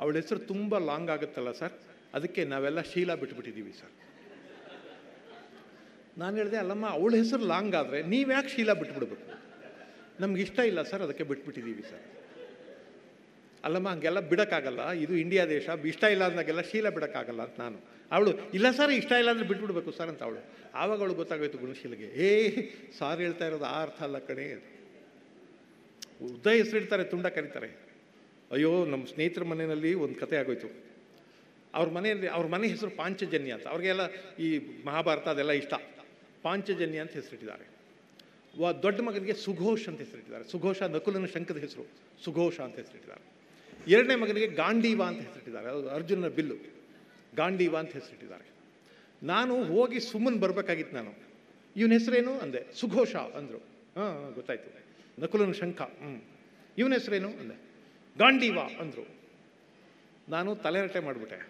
[0.00, 1.74] ಅವಳ ಹೆಸರು ತುಂಬ ಲಾಂಗ್ ಆಗುತ್ತಲ್ಲ ಸರ್,
[2.16, 3.92] ಅದಕ್ಕೆ ನಾವೆಲ್ಲ ಶೀಲ ಬಿಟ್ಬಿಟ್ಟಿದ್ದೀವಿ ಸರ್.
[6.20, 9.26] ನಾನು ಹೇಳಿದೆ, ಅಲ್ಲಮ್ಮ, ಅವಳ ಹೆಸರು ಲಾಂಗ್ ಆದರೆ ನೀವ್ಯಾಕೆ ಶೀಲ ಬಿಟ್ಬಿಡ್ಬೇಕು?
[10.22, 12.02] ನಮ್ಗೆ ಇಷ್ಟ ಇಲ್ಲ ಸರ್, ಅದಕ್ಕೆ ಬಿಟ್ಬಿಟ್ಟಿದ್ದೀವಿ ಸರ್.
[13.64, 14.90] ಅಲ್ಲಮ್ಮ, ಹಂಗೆಲ್ಲ ಬಿಡೋಕ್ಕಾಗಲ್ಲ.
[14.90, 17.78] ಇದು ಇಂಡಿಯಾ ದೇಶ ಇಷ್ಟ ಇಲ್ಲ ಅಂದಾಗೆಲ್ಲ ಶೀಲ ಬಿಡೋಕ್ಕಾಗಲ್ಲ ಅಂತ ನಾನು.
[18.12, 20.44] ಅವಳು, ಇಲ್ಲ ಸರ್, ಇಷ್ಟ ಇಲ್ಲ ಅಂದರೆ ಬಿಟ್ಬಿಡ್ಬೇಕು ಸರ್ ಅಂತ ಅವಳು.
[20.74, 22.50] ಆವಾಗ ಅವಳು ಗೊತ್ತಾಗೋಯ್ತು ಗುಣಶೀಲಿಗೆ, ಏ,
[22.98, 24.54] ಸಾರ್ ಹೇಳ್ತಾ ಇರೋದು ಆ ಅರ್ಥ ಅಲ್ಲ ಕಣೆ.
[26.22, 27.92] ಉದ್ದ ಹೆಸರಿಡ್ತಾರೆ ತುಂಡ ಕರೀತಾರೆ.
[28.50, 30.84] ಅಯ್ಯೋ, ನಮ್ಮ ಸ್ನೇಹಿತರ ಮನೆಯಲ್ಲಿ ಒಂದು ಕತೆ ಆಗೋಯ್ತು.
[31.74, 33.66] ಅವ್ರ ಮನೆಯಲ್ಲಿ, ಅವ್ರ ಮನೆ ಹೆಸರು ಪಾಂಚಜನ್ಯ ಅಂತ.
[33.66, 34.00] ಅವ್ರಿಗೆಲ್ಲ
[34.38, 35.74] ಈ ಮಹಾಭಾರತ ಅದೆಲ್ಲ ಇಷ್ಟ.
[36.42, 37.72] ಪಾಂಚಜನ್ಯ ಅಂತ ಹೆಸರಿಟ್ಟಿದ್ದಾರೆ
[38.58, 41.86] ವ ದೊಡ್ಡ ಮಗನಿಗೆ ಸುಘೋಷ್ ಅಂತ ಹೆಸರಿಟ್ಟಿದ್ದಾರೆ ಸುಘೋಷ ನಕುಲನ ಶಂಕದ ಹೆಸರು.
[42.24, 43.31] ಸುಘೋಷ ಅಂತ ಹೆಸರಿಟ್ಟಿದ್ದಾರೆ
[43.88, 45.68] ಎರಡನೇ ಮಗನಿಗೆ ಗಾಂಡೀವ ಅಂತ ಹೆಸರಿಟ್ಟಿದ್ದಾರೆ.
[45.68, 46.54] ಅದು ಅರ್ಜುನನ ಬಿಲ್ಲು.
[47.36, 48.52] ಗಾಂಡೀವ ಅಂತ ಹೆಸರಿಟ್ಟಿದ್ದಾರೆ.
[49.22, 51.14] ನಾನು ಹೋಗಿ ಸುಮ್ಮನೆ ಬರಬೇಕಾಗಿತ್ತು ನಾನು.
[51.76, 52.38] ಇವನ ಹೆಸರೇನು?
[52.38, 52.80] ಅಂದೆ.
[52.80, 53.58] ಸುಘೋಷ ಅಂದರು.
[53.96, 54.82] ಹಾಂ ಗೊತ್ತಾಯ್ತು.
[55.22, 55.82] ನಕುಲನ ಶಂಖ.
[55.82, 56.24] ಹ್ಞೂ
[56.78, 57.28] ಇವನ ಹೆಸರೇನು?
[57.28, 57.54] ಅಂದೆ.
[58.18, 59.08] ಗಾಂಡೀವ ಅಂದರು.
[60.28, 61.48] ನಾನು ತಲೆರಟೆ ಮಾಡಿಬಿಟ್ಟೆ.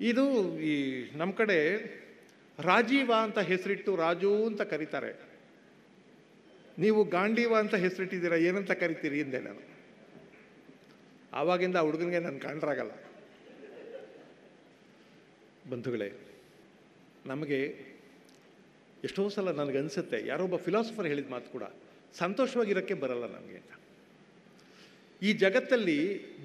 [0.00, 1.84] ಇದು ಈ ನಮ್ಮ ಕಡೆ
[2.58, 5.22] ರಾಜೀವ ಅಂತ ಹೆಸರಿಟ್ಟು ರಾಜು ಅಂತ ಕರೀತಾರೆ.
[6.78, 8.36] ನೀವು ಗಾಂಡೀವ ಅಂತ ಹೆಸರಿಟ್ಟಿದ್ದೀರಾ?
[8.36, 9.20] ಏನಂತ ಕರಿತೀರಿ?
[9.20, 9.73] ಎಂದೆ ನಾನು.
[11.34, 12.90] ಆವಾಗಿಂದ ಆ ಹುಡುಗನಿಗೆ ನಾನು ಕಂಡ್ರಾಗಲ್ಲ
[15.70, 16.12] ಬಂಧುಗಳೇ,
[17.26, 17.60] ನಮಗೆ
[19.04, 21.62] ಎಷ್ಟೋ ಸಲ ನನಗನ್ಸುತ್ತೆ ಒಬ್ಬ ಫಿಲಾಸಫರ್ ಹೇಳಿದ ಮಾತು ಕೂಡ,
[22.14, 23.80] ಸಂತೋಷವಾಗಿರೋಕ್ಕೆ ಬರಲ್ಲ ನಮಗೆ ಅಂತ.
[25.22, 25.98] ಈ ಜಗತ್ತಲ್ಲಿ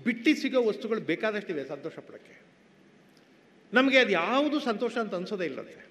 [0.04, 2.42] ಬಿಟ್ಟಿ ಸಿಗೋ ವಸ್ತುಗಳು ಬೇಕಾದಷ್ಟಿವೆ ಸಂತೋಷ ಪಡೋಕ್ಕೆ.
[3.74, 5.89] ನಮಗೆ ಅದು ಯಾವುದು ಸಂತೋಷ ಅಂತ ಅನ್ಸೋದೇ ಇಲ್ಲಂತೆ.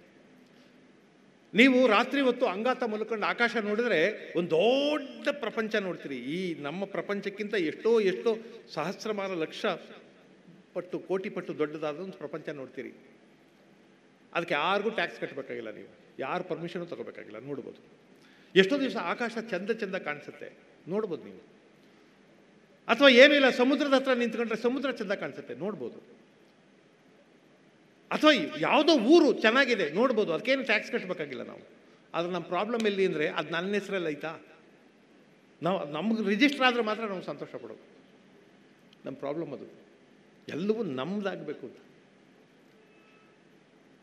[1.54, 6.16] ನೀವು ರಾತ್ರಿ ಹೊತ್ತು ಅಂಗಾತ ಮಲ್ಕೊಂಡು ಆಕಾಶ ನೋಡಿದ್ರೆ ಒಂದು ದೊಡ್ಡ ಪ್ರಪಂಚ ನೋಡ್ತೀರಿ.
[6.16, 8.36] ಈ ನಮ್ಮ ಪ್ರಪಂಚಕ್ಕಿಂತ ಎಷ್ಟೋ ಎಷ್ಟೋ
[8.74, 9.66] ಸಹಸ್ರಮಾನ ಲಕ್ಷ
[10.74, 12.92] ಪಟ್ಟು, ಕೋಟಿ ಪಟ್ಟು ದೊಡ್ಡದಾದ ಒಂದು ಪ್ರಪಂಚ ನೋಡ್ತೀರಿ.
[14.34, 15.88] ಅದಕ್ಕೆ ಯಾರಿಗೂ ಟ್ಯಾಕ್ಸ್ ಕಟ್ಟಬೇಕಾಗಿಲ್ಲ ನೀವು.
[16.18, 17.38] ಯಾರು ಪರ್ಮಿಷನು ತಗೋಬೇಕಾಗಿಲ್ಲ.
[17.38, 17.82] ನೋಡ್ಬೋದು.
[18.58, 20.52] ಎಷ್ಟೋ ದಿವಸ ಆಕಾಶ ಚಂದ ಚಂದ ಕಾಣಿಸುತ್ತೆ.
[20.88, 21.38] ನೋಡ್ಬೋದು ನೀವು.
[22.88, 25.54] ಅಥವಾ ಏನಿಲ್ಲ, ಸಮುದ್ರದ ಹತ್ರ ನಿಂತ್ಕೊಂಡ್ರೆ ಸಮುದ್ರ ಚಂದ ಕಾಣಿಸುತ್ತೆ.
[25.54, 26.17] ನೋಡ್ಬೋದು.
[28.10, 28.30] ಅಥವಾ
[28.60, 30.32] ಯಾವುದೋ ಊರು ಚೆನ್ನಾಗಿದೆ, ನೋಡ್ಬೋದು.
[30.32, 31.60] ಅದಕ್ಕೇನು ಟ್ಯಾಕ್ಸ್ ಕಟ್ಟಬೇಕಾಗಿಲ್ಲ ನಾವು.
[32.14, 34.40] ಆದರೆ ನಮ್ಮ ಪ್ರಾಬ್ಲಮ್ ಎಲ್ಲಿ ಅಂದರೆ ಅದು ನನ್ನ ಹೆಸರಲ್ಲಿ ಆಯ್ತಾ?
[35.62, 37.84] ನಾವು ನಮ್ಗೆ ರಿಜಿಸ್ಟರ್ ಆದರೆ ಮಾತ್ರ ನಾವು ಸಂತೋಷ ಪಡೋದು.
[39.04, 39.66] ನಮ್ಮ ಪ್ರಾಬ್ಲಮ್ ಅದು.
[40.48, 41.76] ಎಲ್ಲವೂ ನಮ್ಮದಾಗಬೇಕು ಅಂತ.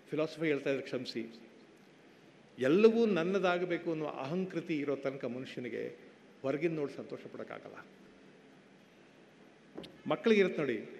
[0.10, 1.40] ಫಿಲಾಸಫಿ ಹೇಳ್ತಾ ಇದ್ರೆ ಕ್ಷಮಿಸಿ.
[2.60, 5.95] ಎಲ್ಲವೂ ನನ್ನದಾಗಬೇಕು ಅನ್ನೋ ಅಹಂಕೃತಿ ಇರೋ ತನಕ ಮನುಷ್ಯನಿಗೆ
[6.41, 7.86] ಹೊರಗಿನ ನೋಡಿ ಸಂತೋಷ ಪಡೋಕ್ಕಾಗಲ್ಲ.
[10.07, 10.94] ಮಕ್ಕಳಿಗಿರುತ್ತೆ ನೋಡಿ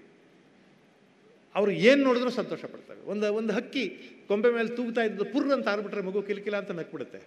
[1.56, 3.90] ಅವರು ಏನು ನೋಡಿದ್ರೂ ಸಂತೋಷ ಪಡ್ತವೆ ಒಂದು ಒಂದು ಹಕ್ಕಿ
[4.28, 7.22] ಕೊಂಬೆ ಮೇಲೆ ತೂಗ್ತಾ ಇದ್ದು ಪುರ್ ಅಂತ ಆರ್ಬಿಟ್ರೆ ಮಗು ಕಿಲಕಿಲ ಅಂತ ನಕ್ಬಿಡುತ್ತೆ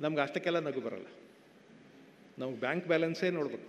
[0.00, 1.06] ನಮ್ಗೆ ಅಷ್ಟಕ್ಕೆಲ್ಲ ನಗು ಬರಲ್ಲ.
[2.38, 3.68] ನಮ್ಗೆ ಬ್ಯಾಂಕ್ ಬ್ಯಾಲೆನ್ಸೇ ನೋಡ್ಬೇಕು.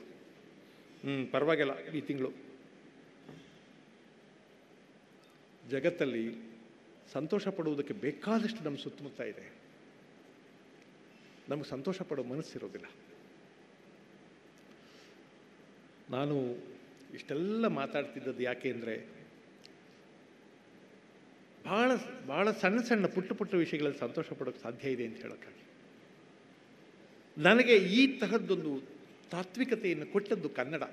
[1.04, 2.32] ಹ್ಞೂ ಪರವಾಗಿಲ್ಲ ಈ ತಿಂಗಳು.
[5.70, 6.54] ಜಗತ್ತಲ್ಲಿ
[7.14, 9.54] ಸಂತೋಷ ಪಡುವುದಕ್ಕೆ ಬೇಕಾದಷ್ಟು ನಮ್ಮ ಸುತ್ತಮುತ್ತ ಇದೆ.
[11.50, 12.86] ನಮಗೆ ಸಂತೋಷ ಪಡೋ ಮನಸ್ಸಿರೋದಿಲ್ಲ.
[16.10, 16.56] ನಾನು
[17.14, 19.23] ಇಷ್ಟೆಲ್ಲ ಮಾತಾಡ್ತಿದ್ದದ್ದು ಯಾಕೆ ಅಂದರೆ
[21.66, 21.92] ಭಾಳ
[22.28, 25.64] ಭಾಳ ಸಣ್ಣ ಸಣ್ಣ ಪುಟ್ಟ ಪುಟ್ಟ ವಿಷಯಗಳಲ್ಲಿ ಸಂತೋಷ ಪಡೋಕ್ಕೆ ಸಾಧ್ಯ ಇದೆ ಅಂತ ಹೇಳೋಕ್ಕಾಗಿ.
[27.42, 28.82] ನನಗೆ ಈ ತರಹದ್ದೊಂದು
[29.32, 30.84] ತಾತ್ವಿಕತೆಯನ್ನು ಕೊಟ್ಟದ್ದು ಕನ್ನಡ.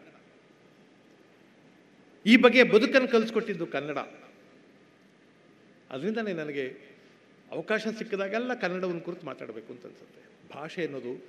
[2.27, 3.99] ಈ ಬಗ್ಗೆ ಬದುಕನ್ನು ಕಲಿಸ್ಕೊಟ್ಟಿದ್ದು ಕನ್ನಡ.
[5.91, 6.69] ಅದರಿಂದನೇ ನನಗೆ
[7.51, 10.55] ಅವಕಾಶ ಸಿಕ್ಕಿದಾಗೆಲ್ಲ ಕನ್ನಡವನ್ನು ಕುರಿತು ಮಾತಾಡಬೇಕು ಅಂತ ಅನ್ಸುತ್ತೆ.
[10.55, 11.25] ಭಾಷೆ ಅನ್ನೋದು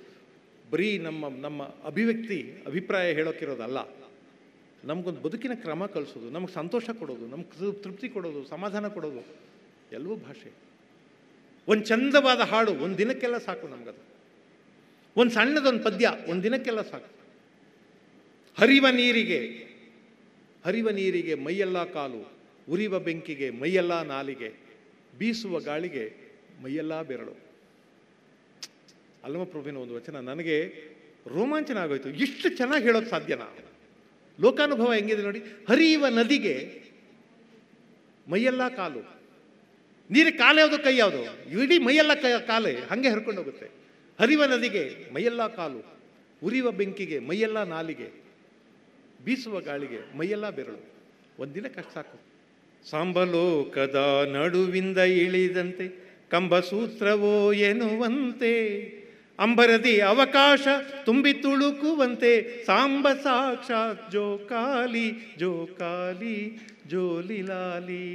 [0.70, 4.01] ಬರೀ ನಮ್ಮ ನಮ್ಮ ಅಭಿವ್ಯಕ್ತಿ, ಅಭಿಪ್ರಾಯ ಹೇಳೋಕ್ಕಿರೋದಲ್ಲ
[4.84, 9.22] ನಮಗೊಂದು ಬದುಕಿನ ಕ್ರಮ ಕಲಿಸೋದು ನಮಗೆ ಸಂತೋಷ ಕೊಡೋದು, ನಮ್ಗೆ ತೃಪ್ತಿ ಕೊಡೋದು, ಸಮಾಧಾನ ಕೊಡೋದು,
[9.92, 10.50] ಎಲ್ಲವೂ ಭಾಷೆ.
[11.68, 14.02] ಒಂದು ಚಂದವಾದ ಹಾಡು, ಒಂದು ದಿನಕ್ಕೆಲ್ಲ ಸಾಕು ನಮಗದು.
[15.16, 17.10] ಒಂದು ಸಣ್ಣದೊಂದು ಪದ್ಯ, ಒಂದು ದಿನಕ್ಕೆಲ್ಲ ಸಾಕು.
[18.58, 19.40] ಹರಿವ ನೀರಿಗೆ
[20.64, 22.32] ಹರಿವ ನೀರಿಗೆ ಮೈಯೆಲ್ಲ ಕಾಲು,
[22.68, 24.50] ಉರಿವ ಬೆಂಕಿಗೆ ಮೈಯೆಲ್ಲ ನಾಲಿಗೆ,
[25.18, 26.04] ಬೀಸುವ ಗಾಳಿಗೆ
[26.62, 27.34] ಮೈಯೆಲ್ಲ ಬೆರಳು.
[29.24, 30.56] ಅಲ್ಲಮ ಪ್ರಭುವಿನ ಒಂದು ವಚನ, ನನಗೆ
[31.26, 32.08] ರೋಮಾಂಚನ ಆಗೋಯ್ತು.
[32.08, 33.48] ಇಷ್ಟು ಚೆನ್ನಾಗಿ ಹೇಳೋದು ಸಾಧ್ಯನಾ?
[34.40, 35.38] ಲೋಕಾನುಭವ ಹೆಂಗಿದೆ ನೋಡಿ,
[35.68, 36.54] ಹರಿಯುವ ನದಿಗೆ
[38.30, 39.02] ಮೈಯೆಲ್ಲ ಕಾಲು.
[40.10, 41.22] ನೀರಿಗೆ ಕಾಲು ಯಾವುದು, ಕೈ ಯಾವುದು?
[41.62, 43.66] ಇಡೀ ಮೈಯೆಲ್ಲ ಕೈ, ಕಾಲೇ ಹಾಗೆ ಹರ್ಕೊಂಡು ಹೋಗುತ್ತೆ.
[44.18, 45.80] ಹರಿವ ನದಿಗೆ ಮೈಯೆಲ್ಲ ಕಾಲು,
[46.42, 48.08] ಉರಿಯುವ ಬೆಂಕಿಗೆ ಮೈಯೆಲ್ಲ ನಾಲಿಗೆ,
[49.24, 50.80] ಬೀಸುವ ಗಾಳಿಗೆ ಮೈಯೆಲ್ಲ ಬೆರಳು.
[51.38, 52.16] ಒಂದಿನ ಕಷ್ಟ ಸಾಕು.
[52.90, 55.86] ಸಾಂಬಲೋಕದ ನಡುವಿಂದ ಇಳಿದಂತೆ
[56.30, 58.52] ಕಂಬಸೂತ್ರವೋ ಎನ್ನುವಂತೆ
[59.42, 60.66] ಅಂಬರದಿ ಅವಕಾಶ
[61.04, 65.06] ತುಂಬಿ ತುಳುಕುವಂತೆ ಸಾಂಬ ಸಾಕ್ಷಾತ್ ಜೋಕಾಲಿ
[65.38, 66.36] ಜೋಕಾಲಿ
[66.86, 68.06] ಜೋಲಿಲಾಲಿ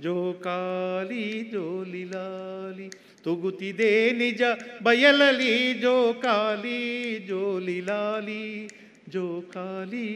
[0.00, 2.88] ಜೋಕಾಲಿ ಜೋಲಿಲಾಲಿ
[3.24, 4.42] ತುಗುತಿದೆ ನಿಜ
[4.82, 6.78] ಬಯಲಲಿ ಜೋಕಾಲಿ
[7.26, 8.70] ಜೋಲಿಲಾಲಿ
[9.08, 10.06] ಜೋಕಾಲಿ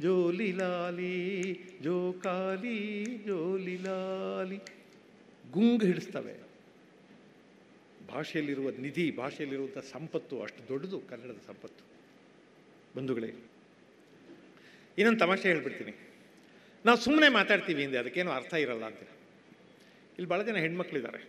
[0.00, 1.16] ಜೋಲಿ ಲಾಲಿ
[1.82, 2.78] ಜೋಕಾಲಿ
[3.26, 4.58] ಜೋಲಿಲಾಲಿ ಲಾಲಿ
[5.52, 6.45] ಗುಂಗು ಹಿಡಿಸ್ತವೆ.
[8.12, 11.82] ಭಾಷೆಯಲ್ಲಿರುವ ನಿಧಿ, ಭಾಷೆಯಲ್ಲಿರುವಂಥ ಸಂಪತ್ತು, ಅಷ್ಟು ದೊಡ್ಡದು ಕನ್ನಡದ ಸಂಪತ್ತು.
[12.96, 13.30] ಬಂಧುಗಳೇ,
[14.98, 15.92] ಇನ್ನೊಂದು ತಮಾಷೆ ಹೇಳ್ಬಿಡ್ತೀನಿ.
[16.84, 19.02] ನಾವು ಸುಮ್ಮನೆ ಮಾತಾಡ್ತೀವಿ ಹಿಂದೆ, ಅದಕ್ಕೇನು ಅರ್ಥ ಇರಲ್ಲ ಅಂತ.
[20.16, 21.20] ಇಲ್ಲಿ ಭಾಳ ಜನ ಹೆಣ್ಮಕ್ಳಿದ್ದಾರೆ.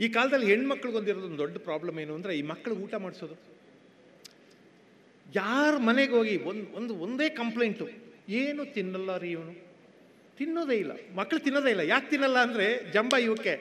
[0.00, 3.36] ಈ ಕಾಲದಲ್ಲಿ ಹೆಣ್ಮಕ್ಳಿಗೊಂದಿರೋದು ಒಂದು ದೊಡ್ಡ ಪ್ರಾಬ್ಲಮ್ ಏನು ಅಂದರೆ, ಈ ಮಕ್ಕಳು ಊಟ ಮಾಡಿಸೋದು.
[5.34, 7.86] ಯಾರ ಮನೆಗೆ ಹೋಗಿ ಒಂದು ಒಂದು, ಒಂದೇ ಕಂಪ್ಲೇಂಟು
[8.28, 9.54] ಏನು ತಿನ್ನಲ್ಲ ರೀ ಇವನು?
[10.38, 10.92] ತಿನ್ನೋದೇ ಇಲ್ಲ.
[11.16, 11.80] ಮಕ್ಕಳು ತಿನ್ನೋದೇ ಇಲ್ಲ.
[11.80, 13.54] ಯಾಕೆ ತಿನ್ನಲ್ಲ ಅಂದರೆ, ಜಂಬ ಇವಕ್ಕೆ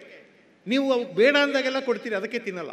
[0.67, 2.71] ನೀವು ಅವ್ಕೆ ಬೇಡ ಅಂದಾಗೆಲ್ಲ ಕೊಡ್ತೀರಿ, ಅದಕ್ಕೆ ತಿನ್ನಲ್ಲ.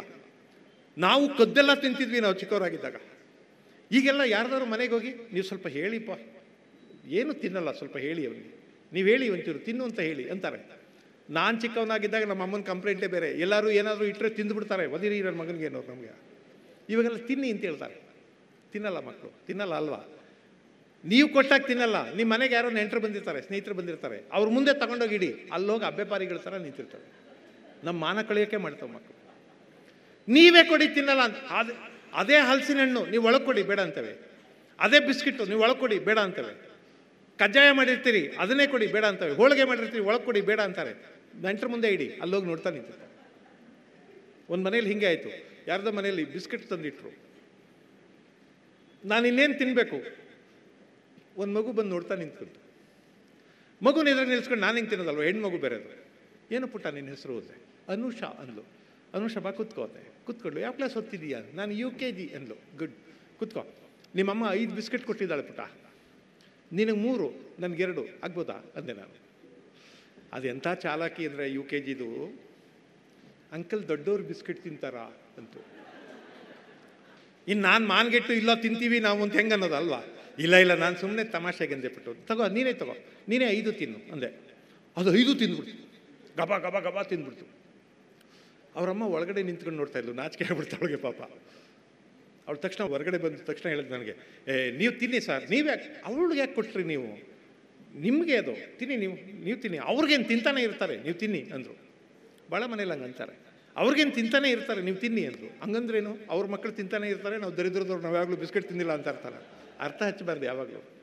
[0.97, 2.95] ನಾವು ಕದ್ದೆಲ್ಲ ತಿಂತಿದ್ವಿ ನಾವು ಚಿಕ್ಕವರಾಗಿದ್ದಾಗ.
[3.91, 6.09] ಈಗೆಲ್ಲ ಯಾರ್ದಾದ್ರು ಮನೆಗೆ ಹೋಗಿ, ನೀವು ಸ್ವಲ್ಪ ಹೇಳಿಪ್ಪ.
[7.07, 8.61] ಏನು ತಿನ್ನಲ್ಲ, ಸ್ವಲ್ಪ ಹೇಳಿ ಅವನಿಗೆ.
[8.93, 10.81] ನೀವು ಹೇಳಿ ಒಂಚೂರು, ತಿನ್ನು ಅಂತ ಹೇಳಿ, ಅಂತಾರೆ.
[11.29, 13.31] ನಾನು ಚಿಕ್ಕವನಾಗಿದ್ದಾಗ ನಮ್ಮ ಅಮ್ಮನ ಕಂಪ್ಲೇಂಟೇ ಬೇರೆ.
[13.31, 14.85] ಎಲ್ಲರೂ ಏನಾದರೂ ಇಟ್ಟರೆ ತಿಂದುಬಿಡ್ತಾರೆ.
[14.85, 16.19] ಒದಿರಿ ನನ್ನ ಮಗನಿಗೆ ಏನೋ ನಮಗೆ.
[16.89, 18.01] ಇವಾಗೆಲ್ಲ ತಿನ್ನಿ ಅಂತ ಹೇಳ್ತಾರೆ.
[18.71, 19.97] ತಿನ್ನಲ್ಲ ಮಕ್ಕಳು ತಿನ್ನಲ್ಲ ಅಲ್ವಾ?
[21.05, 22.13] ನೀವು ಕೊಟ್ಟಾಗ ತಿನ್ನಲ್ಲ.
[22.13, 24.23] ನಿಮ್ಮ ಮನೆಗೆ ಯಾರೋ ನೆಂಟರು ಬಂದಿರ್ತಾರೆ, ಸ್ನೇಹಿತರು ಬಂದಿರ್ತಾರೆ.
[24.31, 25.33] ಅವ್ರ ಮುಂದೆ ತಗೊಂಡೋಗಿ ಇಡಿ.
[25.51, 27.21] ಅಲ್ಲೋಗಿ ಅಬ್ಬೆಪಾರಿಗಳ ಥರ ನಿಂತಿರ್ತಾರೆ
[27.83, 29.17] ನಮ್ಮ ಮಾನ ಕಳಿಯೋಕೆ ಮಾಡ್ತಾವೆ ಮಕ್ಕಳು
[30.27, 31.35] ನೀವೇ ಕೊಡಿ ತಿನ್ನಲ್ಲ ಅಂತ.
[31.35, 31.73] ಅದೇ
[32.13, 34.29] ಅದೇ ಹಲಸಿನ ಹಣ್ಣು ನೀವು ಒಳಗೆ ಕೊಡಿ, ಬೇಡ ಅಂತವೆ.
[34.79, 36.53] ಅದೇ ಬಿಸ್ಕಿಟ್ಟು, ನೀವು ಒಳಗೆ ಕೊಡಿ, ಬೇಡ ಅಂತವೆ.
[37.39, 39.31] ಕಜ್ಜಾಯ ಮಾಡಿರ್ತೀರಿ, ಅದನ್ನೇ ಕೊಡಿ, ಬೇಡ ಅಂತವೆ.
[39.31, 40.93] ಹೋಳಿಗೆ ಮಾಡಿರ್ತೀರಿ, ಒಳಗೆ ಕೊಡಿ, ಬೇಡ ಅಂತಾರೆ.
[41.41, 43.11] ನೆಂಟ್ರ ಮುಂದೆ ಇಡಿ, ಅಲ್ಲೋಗಿ ನೋಡ್ತಾ ನಿಂತಿರ್ತಾರೆ.
[44.49, 45.29] ಒಂದು ಮನೇಲಿ ಹಿಂಗೆ ಆಯಿತು.
[45.67, 47.11] ಯಾರ್ದೋ ಮನೇಲಿ ಬಿಸ್ಕಿಟ್ ತಂದಿಟ್ರು.
[49.05, 49.97] ನಾನು ಇನ್ನೇನು ತಿನ್ನಬೇಕು
[51.37, 52.59] ಒಂದು ಮಗು ಬಂದು ನೋಡ್ತಾ ನಿಂತ್ಕೊಂತು
[53.85, 55.21] ಮಗು ಎದುರು ನಿಲ್ಸ್ಕೊಂಡು ನಾನು ಹಿಂಗೆ ತಿನ್ನೋದಲ್ವ?
[55.21, 56.05] ಹೆಣ್ಮಗು ಬೇರೆದು.
[56.51, 58.63] ಏನು ಪುಟ್ಟ ನಿನ್ನ ಹೆಸರು ಓದೆ ಅನುಷಾ ಅಂದ್ಲು.
[59.13, 62.57] ಅನುಷ ಬಾ ಕೂತ್ಕೋತೆ ಕೂತ್ಕೊಂಡು, ಯಾವ ಕ್ಲಾಸ್ ಓದ್ತಿದ್ದೀಯಾ ನಾನು ಯು ಕೆ ಜಿ ಅಂದ್ಲು.
[62.77, 62.95] ಗುಡ್
[63.39, 63.63] ಕೂತ್ಕೋ.
[64.15, 65.59] ನಿಮ್ಮಮ್ಮ ಐದು ಬಿಸ್ಕೆಟ್ ಕೊಟ್ಟಿದ್ದಾಳೆ ಪುಟ
[66.71, 67.27] ನಿನಗೆ ಮೂರು
[67.59, 68.57] ನನಗೆರಡು ಆಗ್ಬೋದಾ?
[68.75, 69.15] ಅಂದೆ ನಾನು.
[70.33, 72.09] ಅದು ಎಂಥ ಚಾಲಾಕಿ ಅಂದರೆ ಯು ಕೆ ಜಿದು
[73.51, 75.05] ಅಂಕಲ್ ದೊಡ್ಡವ್ರು ಬಿಸ್ಕೆಟ್ ತಿಂತಾರಾ?
[75.37, 75.61] ಅಂತು.
[77.47, 80.01] ಇನ್ನು ನಾನು ಮಾನ್ಗೆಟ್ಟು ಇಲ್ಲ ತಿಂತೀವಿ ನಾವು ಅಂತ ಹೆಂಗೆ ಅನ್ನೋದಲ್ವಾ
[80.39, 82.95] ಇಲ್ಲ ಇಲ್ಲ, ನಾನು ಸುಮ್ಮನೆ ತಮಾಷೆಗೆ ಅಂದೆ ಬಿಟ್ಟು ತಗೋ, ನೀನೇ ತಗೋ.
[83.27, 84.29] ನೀನೇ ಐದು ತಿನ್ನು, ಅಂದೆ.
[84.97, 85.75] ಅದು ಐದು ತಿಂದ್ಬಿಡ್ತು.
[86.37, 87.60] ಗಬ ಗಬ ಗಬ ತಿಂದ್ಬಿಡ್ತು.
[88.75, 91.21] ಅವರಮ್ಮ ಒಳಗಡೆ ನಿಂತ್ಕೊಂಡು ನೋಡ್ತಾ ಇದ್ಲು, ನಾಚಿಕೆ ಆಗ್ಬಿಡ್ತಾವಳಿಗೆ ಪಾಪ.
[92.47, 94.13] ಅವಳು ತಕ್ಷಣ ಹೊರಗಡೆ ಬಂದ ತಕ್ಷಣ ಹೇಳಿದ್ ನನಗೆ,
[94.47, 97.31] ಏ, ನೀವು ತಿನ್ನಿ ಸರ್, ನೀವು ಯಾಕೆ ಅವಳಿಗೆ ಯಾಕೆ ಕೊಟ್ರಿ ನೀವು?
[97.95, 101.75] ನಿಮಗೆ ಅದು, ತಿನ್ನಿ ನೀವು ನೀವು ತಿನ್ನಿ, ಅವ್ರಿಗೇನು ತಿಂತಾನೆ ಇರ್ತಾರೆ, ನೀವು ತಿನ್ನಿ, ಅಂದರು.
[102.51, 103.35] ಭಾಳ ಮನೇಲಿ ಹಂಗೆ ಅಂತಾರೆ,
[103.75, 105.63] ಅವ್ರಿಗೇನು ತಿಂತಾನೆ ಇರ್ತಾರೆ, ನೀವು ತಿನ್ನಿ, ಅಂದರು.
[105.63, 109.39] ಹಂಗಂದ್ರೇನು, ಅವ್ರ ಮಕ್ಕಳು ತಿಂತಾನೆ ಇರ್ತಾರೆ, ನಾವು ದರಿದ್ರದವ್ರು ನಾವು ಯಾವಾಗಲೂ ಬಿಸ್ಕೆಟ್ ತಿಂದಿಲ್ಲ ಅಂತ ಇರ್ತಾರೆ
[109.79, 111.00] ಅರ್ಥ ಹಚ್ಚಬಾರ್ದು ಯಾವಾಗಲೂ.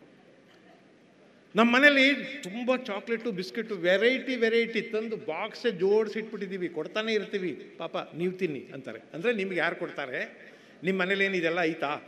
[1.55, 7.53] ನಮ್ಮ ಮನೇಲಿ ತುಂಬ ಚಾಕ್ಲೇಟು, ಬಿಸ್ಕೆಟು ವೆರೈಟಿ ವೆರೈಟಿ ತಂದು ಬಾಕ್ಸೇ ಜೋಡಿಸಿ ಇಟ್ಬಿಟ್ಟಿದ್ದೀವಿ ಕೊಡ್ತಾನೆ ಇರ್ತೀವಿ.
[7.79, 8.99] ಪಾಪ, ನೀವು ತಿನ್ನಿ ಅಂತಾರೆ.
[9.15, 10.49] ಅಂದರೆ ನಿಮ್ಗೆ ಯಾರು ಕೊಡ್ತಾರೆ?
[10.85, 12.01] ನಿಮ್ಮ ಮನೇಲಿ ಏನು ಇದೆಲ್ಲ ಐತಾ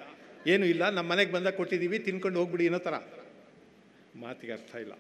[0.47, 2.95] ಏನೂ ಇಲ್ಲ ನಮ್ಮ ಮನೆಗೆ ಬಂದಾಗ ಕೊಟ್ಟಿದ್ದೀವಿ ತಿನ್ಕೊಂಡು ಹೋಗ್ಬಿಡಿ ಅನ್ನೋ ಥರ
[4.17, 4.93] ಮಾತಿಗೆ ಅರ್ಥ ಇಲ್ಲ.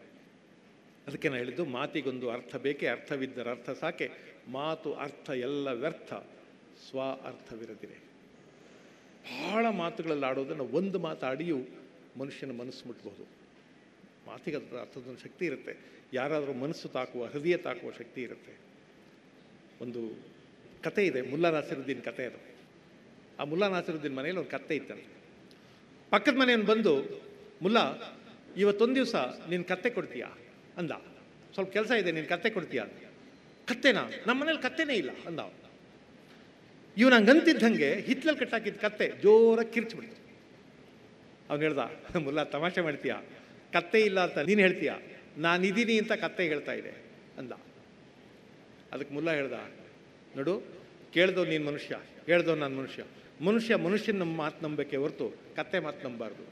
[1.06, 4.10] ಅದಕ್ಕೆ ನಾನು ಹೇಳಿದ್ದು, ಮಾತಿಗೊಂದು ಅರ್ಥ ಬೇಕೇ, ಅರ್ಥವಿದ್ದರ ಅರ್ಥ ಸಾಕೆ.
[4.48, 6.12] ಮಾತು, ಅರ್ಥ ಎಲ್ಲ ವ್ಯರ್ಥ.
[6.88, 7.96] ಸ್ವ ಅರ್ಥವಿರದಿರೆ.
[9.30, 11.58] ಭಾಳ ಮಾತುಗಳಲ್ಲಿ ಆಡೋದನ್ನು ಒಂದು ಮಾತಾಡಿಯೂ
[12.16, 13.39] ಮನುಷ್ಯನ ಮನಸ್ಸು ಮುಟ್ಬೋದು.
[14.30, 15.74] ಮಾತಿಗೆ ಅದರ ಅರ್ಥದೊಂದು ಶಕ್ತಿ ಇರುತ್ತೆ.
[16.12, 18.52] ಯಾರಾದರೂ ಮನಸ್ಸು ತಾಕುವ, ಹೃದಯ ತಾಕುವ ಶಕ್ತಿ ಇರುತ್ತೆ.
[19.80, 20.00] ಒಂದು
[20.82, 22.40] ಕತೆ ಇದೆ, ಮುಲ್ಲಾ ನಾಸಿರುದ್ದೀನ್ ಕತೆ ಅದು.
[23.40, 25.12] ಆ ಮುಲ್ಲಾ ನಾಸಿರುದ್ದೀನ್ ಮನೆಯಲ್ಲಿ ಒಂದು ಕತ್ತೆ ಇತ್ತಂತೆ.
[26.10, 26.94] ಪಕ್ಕದ ಮನೆಯನ್ನು ಬಂದು,
[27.62, 27.84] ಮುಲ್ಲಾ,
[28.56, 29.14] ಇವತ್ತೊಂದು ದಿವಸ
[29.50, 30.28] ನೀನು ಕತ್ತೆ ಕೊಡ್ತೀಯಾ?
[30.76, 30.92] ಅಂದ.
[31.54, 32.84] ಸ್ವಲ್ಪ ಕೆಲಸ ಇದೆ, ನೀನು ಕತ್ತೆ ಕೊಡ್ತೀಯಾ?
[33.66, 34.02] ಕತ್ತೆನಾ?
[34.26, 35.40] ನಮ್ಮ ಮನೇಲಿ ಕತ್ತೆನೇ ಇಲ್ಲ, ಅಂದ
[36.96, 40.18] ಇವನು ಹಂಗಂತಿದ್ದಂಗೆ ಹಿತ್ಲಲ್ಲಿ ಕಟ್ಟಾಕಿದ್ದ ಕತ್ತೆ ಜೋರಾಗಿ ಕಿರ್ಚ್ಬಿಡ್ತು.
[41.50, 41.82] ಅವ್ನು ಹೇಳ್ದ,
[42.16, 43.18] ಮುಲ್ಲ, ತಮಾಷೆ ಮಾಡ್ತೀಯಾ?
[43.74, 44.94] ಕತ್ತೆ ಇಲ್ಲ ಅಂತ ನೀನು ಹೇಳ್ತೀಯಾ?
[45.44, 46.92] ನಾನಿದ್ದೀನಿ ಅಂತ ಕತ್ತೆ ಹೇಳ್ತಾ ಇದೆ
[47.40, 47.52] ಅಂದ.
[48.92, 49.56] ಅದಕ್ಕೆ ಮುಲ್ಲ ಹೇಳ್ದ,
[50.36, 50.54] ನೋಡು
[51.14, 51.94] ಕೇಳ್ದೋ ನೀನು ಮನುಷ್ಯ
[52.30, 53.02] ಹೇಳ್ದವ್ ನಾನು ಮನುಷ್ಯ.
[53.48, 55.26] ಮನುಷ್ಯ ಮನುಷ್ಯನ ಮಾತು ನಂಬಬೇಕೆ ಹೊರತು
[55.56, 56.44] ಕತ್ತೆ ಮಾತು ನಂಬಾರ್ದು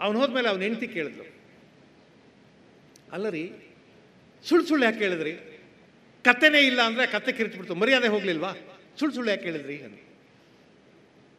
[0.00, 1.26] ಅವನು ಹೋದ್ಮೇಲೆ ಅವನು ಹೆಂಡತಿ ಕೇಳಿದ್ಲು.
[3.14, 3.42] ಅಲ್ಲ ರೀ
[4.44, 5.32] ಸುಳ್ಳು ಸುಳ್ಳು ಯಾಕೆ ಕೇಳಿದ್ರಿ?
[6.24, 8.52] ಕತ್ತೆನೇ ಇಲ್ಲ ಅಂದರೆ ಕತ್ತೆ ಕಿರಿಚ್ಬಿಡ್ತು, ಮರ್ಯಾದೆ ಹೋಗ್ಲಿಲ್ವಾ?
[8.98, 9.76] ಸುಳ್ಳು ಸುಳ್ಳು ಯಾಕೆ ಕೇಳಿದ್ರಿ?
[9.86, 10.00] ಅಂತ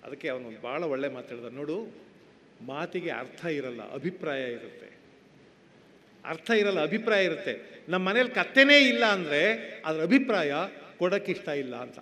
[0.06, 1.78] ಅದಕ್ಕೆ ಅವನು ಭಾಳ ಒಳ್ಳೆ ಮಾತಾಡಿದ ನೋಡು
[2.68, 4.90] ಮಾತಿಗೆ ಅರ್ಥ ಇರಲ್ಲ, ಅಭಿಪ್ರಾಯ ಇರುತ್ತೆ.
[6.26, 7.54] ಅರ್ಥ ಇರಲ್ಲ, ಅಭಿಪ್ರಾಯ ಇರುತ್ತೆ.
[7.90, 9.42] ನಮ್ಮ ಮನೇಲಿ ಕತ್ತೆನೇ ಇಲ್ಲ ಅಂದರೆ
[9.86, 10.54] ಅದರ ಅಭಿಪ್ರಾಯ
[11.00, 12.00] ಕೊಡೋಕ್ಕಿಷ್ಟ ಇಲ್ಲ ಅಂತ.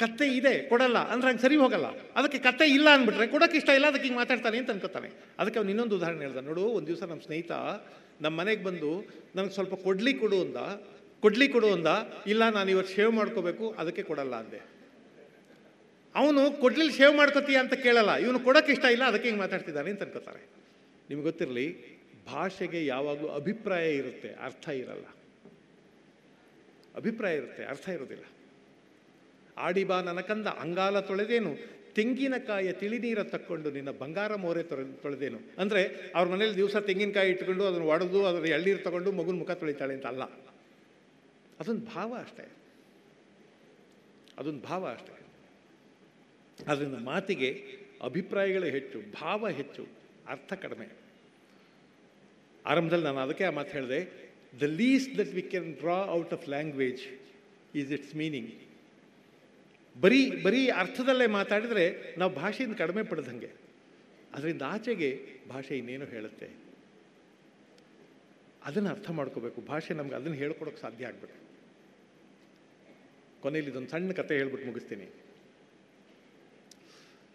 [0.00, 1.88] ಕತ್ತೆ ಇದೆ, ಕೊಡಲ್ಲ, ಅಂದ್ರೆ ಹಂಗೆ ಸರಿ ಹೋಗಲ್ಲ.
[2.18, 5.10] ಅದಕ್ಕೆ ಕತ್ತೆ ಇಲ್ಲ ಅಂದ್ಬಿಟ್ರೆ ಕೊಡೋಕೆ ಇಷ್ಟ ಇಲ್ಲ, ಅದಕ್ಕೆ ಹಿಂಗೆ ಮಾತಾಡ್ತಾನೆ ಅಂತ ಅನ್ಕೋತಾನೆ.
[5.38, 7.52] ಅದಕ್ಕೆ ಅವ್ನು ಇನ್ನೊಂದು ಉದಾಹರಣೆ ಹೇಳ್ದ ನೋಡು, ಒಂದು ದಿವಸ ನಮ್ಮ ಸ್ನೇಹಿತ
[8.24, 8.90] ನಮ್ಮ ಮನೆಗೆ ಬಂದು
[9.36, 10.56] ನನಗೆ ಸ್ವಲ್ಪ ಕೊಡ್ಲಿ ಕೊಡು ಅಂದ.
[11.22, 11.86] ಕೊಡ್ಲಿ ಕೊಡು ಅಂದ.
[12.26, 14.60] ಇಲ್ಲ, ನಾನು ಇವತ್ತು ಶೇವ್ ಮಾಡ್ಕೋಬೇಕು, ಅದಕ್ಕೆ ಕೊಡಲ್ಲ ಅಂದೆ.
[16.14, 18.16] ಅವನು ಕೊಡ್ಲಿಲ್ಲಿ ಶೇವ್ ಮಾಡ್ಕೋತೀಯ ಅಂತ ಕೇಳಲ್ಲ.
[18.16, 20.48] ಇವನು ಕೊಡೋಕೆ ಇಷ್ಟ ಇಲ್ಲ, ಅದಕ್ಕೆ ಹಿಂಗೆ ಮಾತಾಡ್ತಿದ್ದಾನೆ ಅಂತ ಅನ್ಕೋತಾರೆ.
[21.10, 21.92] ನಿಮ್ಗೆ ಗೊತ್ತಿರಲಿ,
[22.26, 25.04] ಭಾಷೆಗೆ ಯಾವಾಗಲೂ ಅಭಿಪ್ರಾಯ ಇರುತ್ತೆ, ಅರ್ಥ ಇರಲ್ಲ.
[26.96, 28.24] ಅಭಿಪ್ರಾಯ ಇರುತ್ತೆ, ಅರ್ಥ ಇರೋದಿಲ್ಲ.
[29.56, 35.38] ಆಡಿಬಾ ನನಕಂದ ಅಂಗಾಲ ತೊಳೆದೇನು ತೆಂಗಿನಕಾಯಿಯ ತಿಳಿನೀರ ತಕ್ಕೊಂಡು ನಿನ್ನ ಬಂಗಾರ ಮೋರೆ ತೊಳೆ, ತೊಳೆದೇನು.
[35.58, 40.06] ಅಂದರೆ ಅವ್ರ ಮನೇಲಿ ದಿವಸ ತೆಂಗಿನಕಾಯಿ ಇಟ್ಕೊಂಡು ಅದನ್ನು ಒಡೆದು ಅದರ ಎಳ್ನೀರು ತಗೊಂಡು ಮಗುನ ಮುಖ ತೊಳಿತಾಳೆ ಅಂತ
[40.06, 40.22] ಅಲ್ಲ.
[41.60, 42.52] ಅದೊಂದು ಭಾವ ಅಷ್ಟೇ.
[44.38, 45.21] ಅದೊಂದು ಭಾವ ಅಷ್ಟೇ.
[46.68, 47.64] ಅದರಿಂದ ಮಾತಿಗೆ
[48.02, 49.86] ಅಭಿಪ್ರಾಯಗಳೇ ಹೆಚ್ಚು, ಭಾವ ಹೆಚ್ಚು,
[50.28, 50.88] ಅರ್ಥ ಕಡಿಮೆ.
[52.66, 54.30] ಆರಂಭದಲ್ಲಿ ನಾನು ಅದಕ್ಕೆ ಆ ಮಾತು ಹೇಳಿದೆ
[54.60, 57.20] the least that we can draw out of language
[57.74, 58.54] is its meaning
[60.00, 63.50] ಬರೀ ಬರೀ ಅರ್ಥದಲ್ಲೇ ಮಾತಾಡಿದರೆ ನಾವು ಭಾಷೆಯಿಂದ ಕಡಿಮೆ ಪಡೆದಂಗೆ.
[64.34, 66.48] ಅದರಿಂದ ಆಚೆಗೆ ಭಾಷೆ ಇನ್ನೇನು ಹೇಳುತ್ತೆ.
[68.64, 69.60] ಅದನ್ನು ಅರ್ಥ ಮಾಡ್ಕೋಬೇಕು.
[69.60, 71.42] ಭಾಷೆ ನಮ್ಗೆ ಅದನ್ನು ಹೇಳ್ಕೊಡೋಕೆ ಸಾಧ್ಯ ಆಗ್ಬೇಕು
[73.40, 75.21] ಕೊನೆಯಲ್ಲಿ ಇದೊಂದು ಸಣ್ಣ ಕತೆ ಹೇಳ್ಬಿಟ್ಟು ಮುಗಿಸ್ತೀನಿ.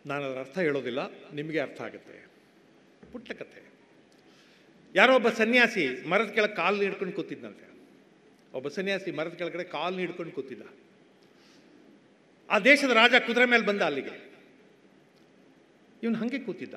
[0.09, 1.01] ನಾನು ಅದರ ಅರ್ಥ ಹೇಳೋದಿಲ್ಲ,
[1.37, 2.17] ನಿಮಗೆ ಅರ್ಥ ಆಗುತ್ತೆ.
[3.13, 3.61] ಪುಟ್ಟ ಕತೆ.
[4.95, 7.65] ಯಾರೋ ಒಬ್ಬ ಸನ್ಯಾಸಿ ಮರದ ಕೆಳಗೆ ಕಾಲು ಹಿಡ್ಕೊಂಡು ಕೂತಿದ್ದಂತೆ
[8.57, 10.63] ಒಬ್ಬ ಸನ್ಯಾಸಿ ಮರದ ಕೆಳಗಡೆ ಕಾಲು ಹಿಡ್ಕೊಂಡು ಕೂತಿದ್ದ.
[12.49, 14.13] ಆ ದೇಶದ ರಾಜ ಕುದುರೆ ಮೇಲೆ ಬಂದ ಅಲ್ಲಿಗೆ.
[16.03, 16.75] ಇವನು ಹಾಗೆ ಕೂತಿದ್ದ.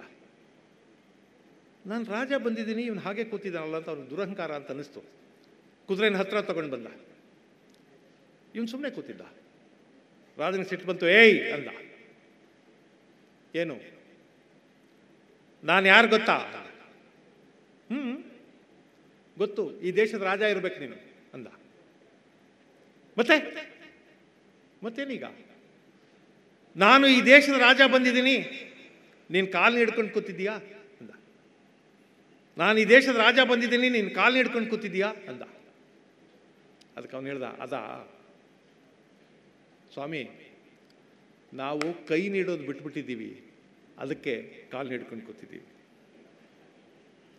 [1.87, 5.01] ನಾನು ರಾಜ ಬಂದಿದ್ದೀನಿ, ಇವನು ಹಾಗೆ ಕೂತಿದ್ದಾನಲ್ಲ ಅಂತ ಅವ್ನಿಗೆ ದುರಹಂಕಾರ ಅಂತ ಅನ್ನಿಸ್ತು.
[5.89, 6.89] ಕುದುರೆನ ಹತ್ರ ತಗೊಂಡು ಬಂದ.
[8.55, 9.23] ಇವನು ಸುಮ್ಮನೆ ಕೂತಿದ್ದ.
[10.39, 11.69] ರಾಜನಿಗೆ ಸಿಟ್ಟು ಬಂತು, ಏಯ್ ಅಂದ.
[13.55, 13.81] ಏನು?
[15.65, 16.37] ನಾನು ಯಾರು ಗೊತ್ತಾ?
[17.93, 18.31] ಹ್ಞೂ
[19.39, 19.81] ಗೊತ್ತು.
[19.81, 20.97] ಈ ದೇಶದ ರಾಜ ಇರ್ಬೇಕು ನೀನು,
[21.35, 21.47] ಅಂದ.
[23.19, 23.71] ಮತ್ತೆ?
[24.83, 25.25] ಮತ್ತೇನೀಗ?
[26.77, 28.37] ನಾನು ಈ ದೇಶದ ರಾಜ ಬಂದಿದ್ದೀನಿ.
[29.31, 30.53] ನೀನು ಕಾಲು ಹಿಡ್ಕೊಂಡು ಕೂತಿದ್ದೀಯಾ?
[31.01, 31.11] ಅಂದ.
[32.59, 35.09] ನಾನು ಈ ದೇಶದ ರಾಜ ಬಂದಿದ್ದೀನಿ, ನೀನು ಕಾಲು ಹಿಡ್ಕೊಂಡು ಕೂತಿದ್ದೀಯಾ?
[35.29, 35.43] ಅಂದ.
[36.97, 37.73] ಅದಕ್ಕೆ ಅವನು ಹೇಳ್ದ, ಅದ?
[39.93, 40.29] ಸ್ವಾಮಿ
[41.55, 43.43] ನಾವು ಕೈ ನೀಡೋದು ಬಿಟ್ಬಿಟ್ಟಿದ್ದೀವಿ.
[43.99, 45.65] ಅದಕ್ಕೆ ಕಾಲು ನೀಡ್ಕೊಂಡು ಕೂತಿದ್ದೀವಿ.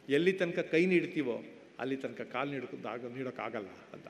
[0.10, 1.44] ಎಲ್ಲಿ ತನಕ ಕೈ ನೀಡ್ತೀವೋ
[1.80, 4.08] ಅಲ್ಲಿ ತನಕ ಕಾಲು ನೀಡ್ಕೊಂಡು ಆಗ ನೀಡೋಕ್ಕಾಗಲ್ಲ ಅಂತ.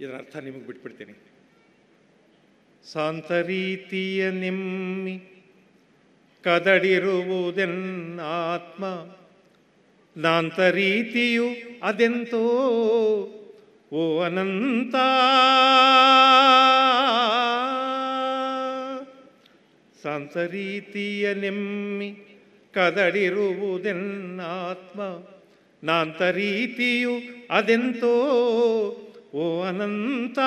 [0.00, 1.12] ಇದರ ಅರ್ಥ ನಿಮಗೆ ಬಿಟ್ಬಿಡ್ತೀನಿ.
[2.84, 5.18] ಸಾಂತರೀತಿಯ ನಿಮ್ಮಿ
[6.44, 7.54] ಕದಡಿರುವುದೆನ್ನಾತ್ಮ
[10.16, 11.46] ನಾಂತರೀತಿಯು
[11.82, 12.42] ಅದೆಂತೋ
[13.92, 14.94] ಓ ಅನಂತ.
[20.04, 22.16] ಸಾಂತರೀತಿಯ ನೆಮ್ಮಿ
[22.72, 25.26] ಕದಡಿರುವುದೆನ್ನಾತ್ಮ.
[25.86, 27.12] ನಾಂತರೀತಿಯು
[27.50, 28.14] ಅದೆಂತೋ?
[29.34, 30.38] ಓ ಅನಂತ,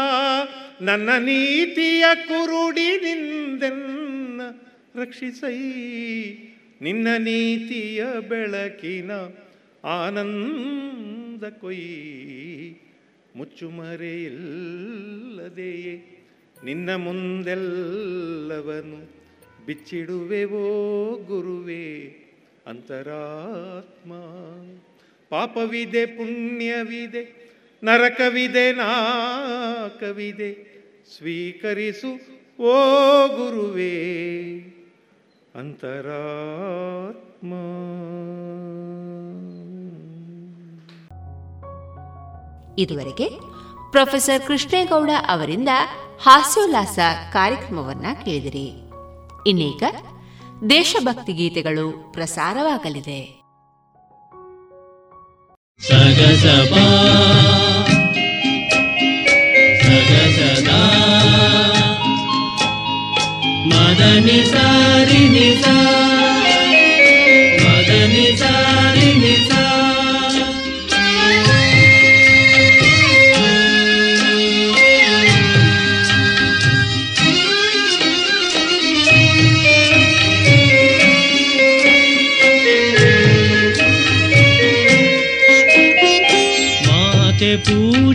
[0.81, 4.41] ನನ್ನ ನೀತಿಯ ಕುರುಡಿ ನಿಂದೆನ್ನ
[5.01, 5.57] ರಕ್ಷಿಸೈ.
[6.81, 9.11] ನಿನ್ನ ನೀತಿಯ ಬೆಳಕಿನ
[9.83, 12.75] ಆನಂದ ಕೊಯ್.
[13.35, 16.23] ಮುಚ್ಚುಮರೆಯಿಲ್ಲದೆಯೇ
[16.63, 19.17] ನಿನ್ನ ಮುಂದೆಲ್ಲವನು
[19.67, 22.23] ಬಿಚ್ಚಿಡುವೆವೋ ಗುರುವೇ
[22.67, 24.13] ಅಂತರಾತ್ಮ.
[25.29, 27.53] ಪಾಪವಿದೆ, ಪುಣ್ಯವಿದೆ,
[27.83, 30.51] ನರಕವಿದೆ, ನಾಕವಿದೆ,
[31.17, 32.13] ಸ್ವೀಕರಿಸು
[32.63, 32.73] ಓ
[33.27, 33.93] ಗುರುವೇ
[35.55, 37.53] ಅಂತರಾತ್ಮ.
[42.79, 43.29] ಇದುವರೆಗೆ
[43.91, 45.69] ಪ್ರೊಫೆಸರ್ ಕೃಷ್ಣೇಗೌಡ ಅವರಿಂದ
[46.19, 46.99] ಹಾಸ್ಯೋಲ್ಲಾಸ
[47.33, 48.86] ಕಾರ್ಯಕ್ರಮವನ್ನ ಕೇಳಿದಿರಿ.
[49.47, 49.83] ಇನ್ನೀಗ
[50.69, 53.37] ದೇಶಭಕ್ತಿ ಗೀತೆಗಳು ಪ್ರಸಾರವಾಗಲಿದೆ.
[63.67, 65.75] ಮದನಿ ಸಾರಿ ನಿಸಾ
[67.63, 68.66] ಮದನಿ ಸಾರಿ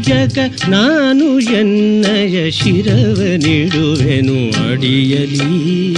[0.03, 0.39] ಪೂಜಕ
[0.69, 5.95] ನಾನು ಎನ್ನಯ ಶಿರವನಿಡುವೆನು ಅಡಿಯಲಿ.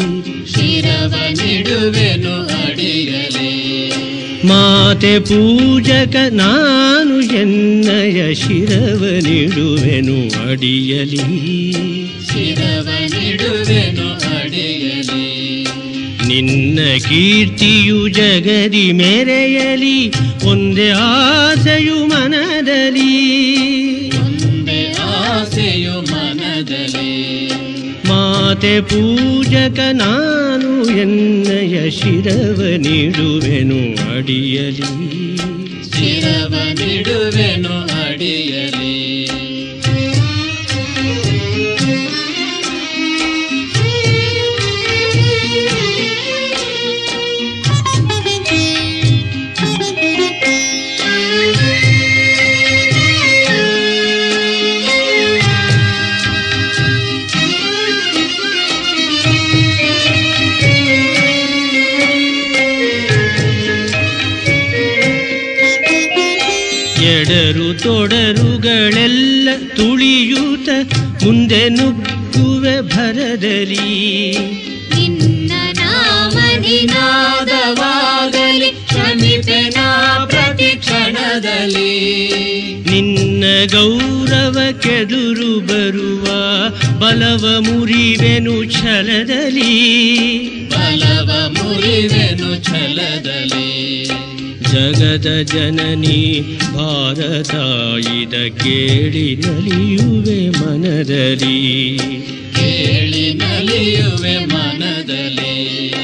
[0.52, 3.92] ಶಿರವ ನಿಡುವೆನು ಅಡಿಯಲಿ.
[4.44, 11.76] ಮಾತೆ ಪೂಜಕ ನಾನು ಎನ್ನಯ ಶಿರವನಿಡುವೆನು ಅಡಿಯಲಿ.
[12.26, 15.43] ಶಿರವ ನಿಡುವೆನು ಅಡಿಯಲಿ.
[16.26, 20.12] ನಿನ್ನ ಕೀರ್ತಿಯು ಜಗದಿ ಮೆರೆಯಲಿ
[20.44, 23.40] ಒಂದೇ ಆಸೆಯು ಮನದಲ್ಲಿ.
[24.18, 27.48] ಒಂದೇ ಆಸೆಯು ಮನದಲ್ಲಿ.
[28.08, 35.14] ಮಾತೆ ಪೂಜಕ ನಾನು ಎನ್ನಯ ಶಿರವ ನೀಡುವೆನು ಅಡಿಯಲಿ.
[35.84, 38.83] ಶಿರವ ನೀಡುವೆನು ಅಡಿಯಲಿ.
[67.04, 70.68] ಎಡರು ತೊಡರುಗಳೆಲ್ಲ ತುಳಿಯೂತ
[71.24, 74.38] ಮುಂದೆ ನುಗ್ಗುವೆ ಭರದಲ್ಲಿ.
[74.98, 79.76] ನಿನ್ನ ನಾಮನಿನಾದವಾಗಲಿ ಕ್ಷಮಿಪೆನ
[80.26, 82.22] ಪ್ರತಿ ಕ್ಷಣದಲ್ಲಿ.
[82.90, 86.26] ನಿನ್ನ ಗೌರವ ಕೆದುರು ಬರುವ
[86.98, 89.88] ಬಲವ ಮುರಿವೆನು ಛಲದಲ್ಲಿ.
[90.68, 94.10] ಬಲವ ಮುರಿವೆನು ಛಲದಲ್ಲಿ.
[94.74, 96.42] ಜಗದ ಜನನಿ
[96.74, 101.98] ಭಾರತಾಯಿದ ಕೇಳಿ ನಲಿಯುವೆ ಮನದಲ್ಲಿ.
[102.54, 105.94] ಕೇಳಿ ನಲಿಯುವೆ ಮನದಲ್ಲಿ.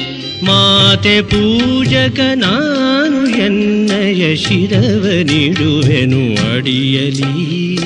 [0.43, 7.77] ಮಾತೆ ಪೂಜಕ ನಾನು ಎನ್ನಯ ಶಿರವ ನೀಡುವೆನು ಅಡಿಯಲಿ.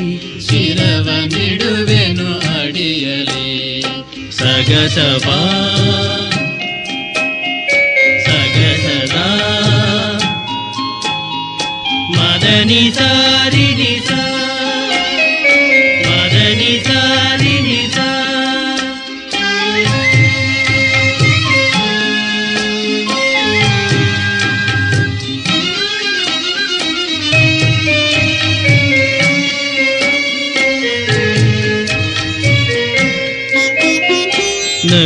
[0.42, 3.82] ಶಿರವ ನೀಡುವೆನು ಅಡಿಯಲಿ.
[4.32, 5.62] ಸಗಸವಾ
[12.58, 13.35] ಮದನಿ ಸಾರಿನಿ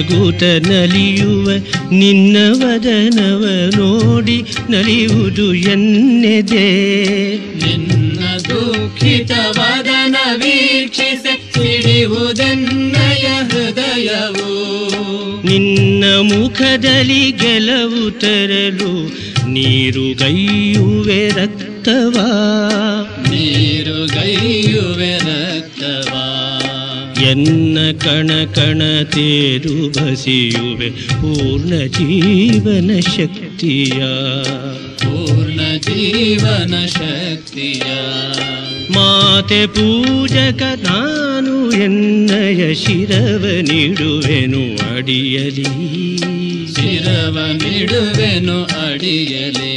[0.10, 1.48] ನಗುತ ನಲಿಯುವ
[1.92, 3.46] ನಿನ್ನ ವದನವ
[3.78, 6.68] ನೋಡಿ ನಲಿಯುವುದು ಎನ್ನೆದೆ?
[7.56, 8.20] ನಿನ್ನ
[8.50, 14.50] ದುಃಖಿತ ವದನ ವೀಕ್ಷಿಸಿ ಸಿಡಿಯುವುದೆನ್ನಯ ಹೃದಯವು.
[15.48, 18.94] ನಿನ್ನ ಮುಖದಲ್ಲಿ ಗೆಲವು ತರಲು
[19.50, 22.28] ನೀರು ಗೈಯುವೆ ರಕ್ತವಾ?
[23.30, 25.59] ನೀರು ಗೈಯುವೆ ರಕ್ತವಾ
[27.24, 28.82] ಎನ್ನ ಕಣ ಕಣ
[29.14, 30.90] ತೇರು ಬಸಿಯುವೆ
[31.22, 34.00] ಪೂರ್ಣ ಜೀವನ ಶಕ್ತಿಯ
[35.04, 37.84] ಪೂರ್ಣ ಜೀವನ ಶಕ್ತಿಯ
[38.96, 44.64] ಮಾತೆ ಪೂಜಕ ನಾನು ಎನ್ನಯ ಶಿರವ ನೀಡುವೆನು
[44.96, 45.70] ಅಡಿಯಲಿ
[46.76, 49.69] ಶಿರವ ನಿಡುವೆನು ಅಡಿಯಲಿ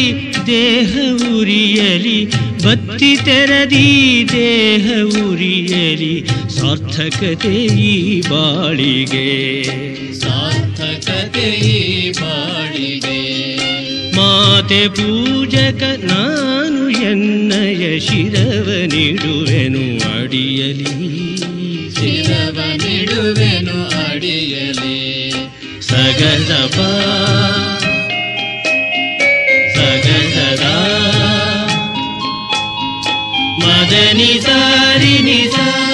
[0.48, 0.92] ದೇಹ
[1.36, 2.20] ಉರಿಯಲಿ
[2.64, 3.88] ಬತ್ತಿ ತೆರದಿ
[4.32, 4.86] ದೇಹ
[5.24, 6.16] ಉರಿಯಲಿ
[6.60, 9.28] ಸಾರ್ಥಕತೆ ಈ ಬಾಳಿಗೆ.
[10.14, 13.20] ಸಾರ್ಥಕತೆ ಈ ಬಾಳಿಗೆ.
[14.16, 20.84] ಮಾತೆ ಪೂಜಕ ನಾನು ಎನ್ನಯ ಶಿರವ ನೀಡುವೆನು ಅಡಿಯಲಿ.
[21.96, 25.32] ಶಿರವ ನೀಡುವೆನು ಅಡಿಯಲಿ.
[25.82, 26.78] ಸಗದಪ
[29.76, 30.76] ಸಗದದಾ
[33.60, 35.85] ಮದನಿ ಸಾರಿ ಸಾ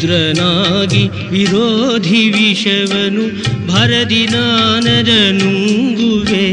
[0.00, 3.24] ರುದ್ರನಾಗಿ ವಿರೋಧಿ ವಿಷವನು
[3.66, 6.46] ಭರದಿ ನಾನದ ನುಂಗುವೆ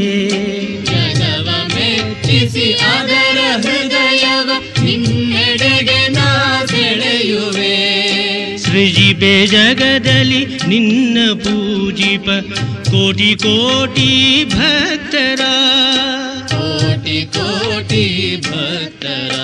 [0.84, 4.50] ಜಗವ ಮೆಚ್ಚಿಸಿ ಅದರ ಹೃದಯವ
[4.84, 6.28] ನಿನ್ನೆಡೆಗೆ ನಾ
[6.66, 7.74] ಸೆಳೆಯುವೆ.
[9.46, 12.28] ಜಗದಲ್ಲಿ ನಿನ್ನ ಪೂಜಿಪ
[12.90, 15.40] ಕೋಟಿ ಕೋಟಿ ಭಕ್ತರ.
[16.50, 19.34] ಕೋಟಿ ಕೋಟಿ ಭಕ್ತರ.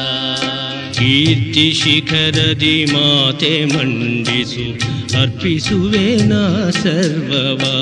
[1.04, 7.74] ಕೀರ್ತಿ ಶಿಖರದಿ ಮಾತೆ ಮಂಡಿಸು ಅರ್ಪಿಸುವೆ ನಾ ಸರ್ವವಾ.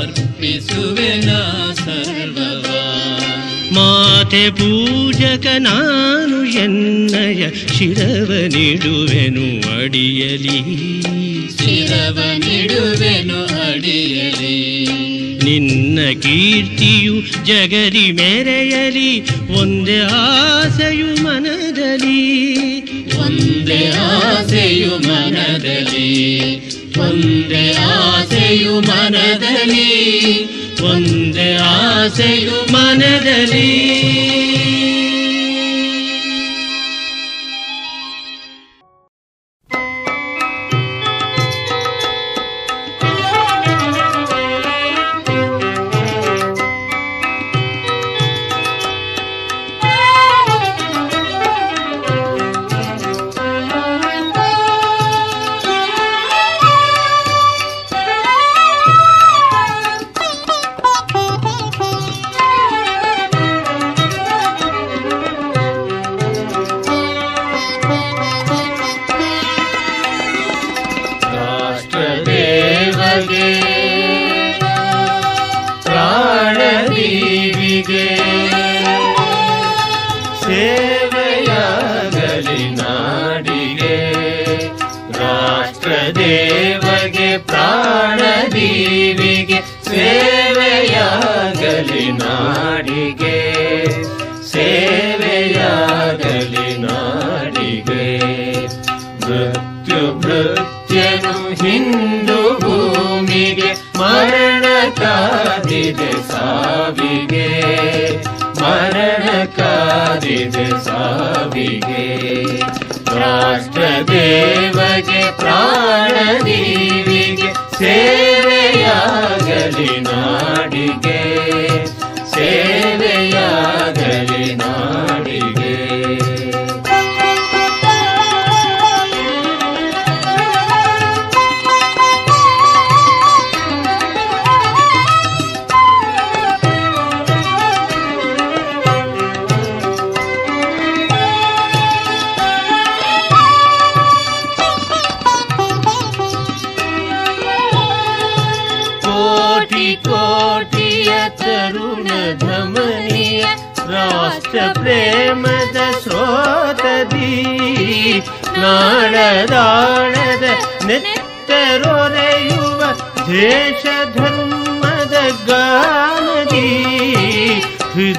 [0.00, 2.64] ಅರ್ಪಿಸುವೆ ನಾ ಸರ್ವವ.
[3.74, 7.46] ಮಾತೆ ಪೂಜಕ ನಾನು ಎನ್ನಯ
[7.78, 11.02] ಶಿರವನಿಡುವೆನು ಅಡಿಯಲಿ.
[11.50, 15.19] ಶಿರವನಿಡುವೆನು ಅಡಿಯಲಿ.
[15.50, 19.20] ನಿನ್ನ ಕೀರ್ತಿಯು ಜಗರಿ ಮೆರೆಯಲಿ,
[19.58, 22.20] ಒಂದೇ ಆಸೆಯು ಮನದಲ್ಲಿ.
[23.18, 26.10] ಒಂದೇ ಆಸೆಯು ಮನದಲ್ಲಿ,
[27.00, 29.90] ಒಂದೇ ಆಸೆಯು ಮನದಲ್ಲಿ,
[30.82, 34.49] ಒಂದೇ ಆಸೆಯು ಮನದಲ್ಲಿ.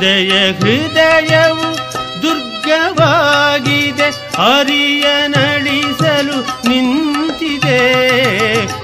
[0.02, 1.78] ಹೃದಯ ಹೃದಯವು
[2.22, 4.38] ದುರ್ಗವಾಗಿದೆ.
[4.38, 8.14] ಅರಿಯ ನಳಿಸಲು ನಿಂತಿದೆ.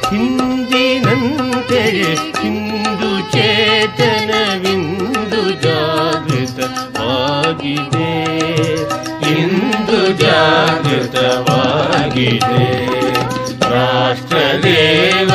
[0.10, 8.40] ಹಿಂದಿನಂತೆಯೇ ಹಿಂದು ಚೇತನವಿಂದು ಜಾಗೃತವಾಗಿದೆ.
[9.40, 13.07] ಇಂದು ಜಾಗೃತವಾಗಿದೆ.
[14.18, 15.30] ष्ट्रदेव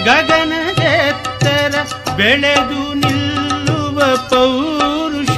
[0.08, 1.74] ಗಗನದೆತ್ತರ
[2.18, 3.98] ಬೆಳೆದು ನಿಲ್ಲುವ
[4.32, 5.36] ಪೌರುಷ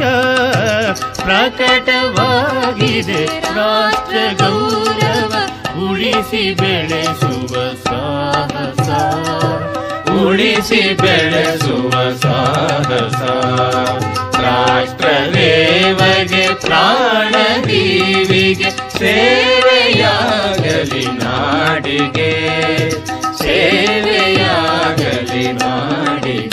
[1.23, 3.21] ಪ್ರಕಟವಾಗಿದೆ
[3.59, 5.02] ರಾಷ್ಟ್ರ ಗೌರವ.
[5.84, 7.54] ಉಳಿಸಿ ಬೆಳೆಸುವ
[7.86, 8.90] ಸಾಹಸ
[10.20, 11.92] ಉಳಿಸಿ ಬೆಳೆಸುವ
[12.24, 13.22] ಸಾಹಸ
[14.46, 22.32] ರಾಷ್ಟ್ರದೇವಗೆ ಪ್ರಾಣದೀವಿಗೆ ಸೇವೆಯಾಗಲಿ ನಾಡಿಗೆ
[23.42, 26.51] ಸೇವೆಯಾಗಲಿ ನಾಡಿಗೆ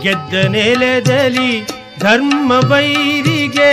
[0.03, 1.51] ಗೆದ್ದ ನೆಲದಲ್ಲಿ
[1.99, 3.71] ಧರ್ಮ ಬೈರಿಗೆ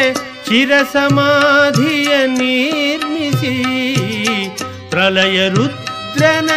[0.48, 3.54] ಚಿರಸಮಾಧಿಯ ನಿರ್ಮಿಸಿ,
[4.90, 6.50] ಪ್ರಲಯ ರುದ್ರನ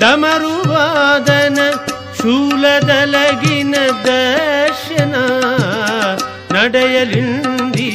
[0.00, 1.58] ಡಮರುವಾದನ
[2.18, 5.14] ಶೂಲದಲಗಿನ ದರ್ಶನ,
[6.52, 7.90] ನಡೆಯಲಿಂದಿ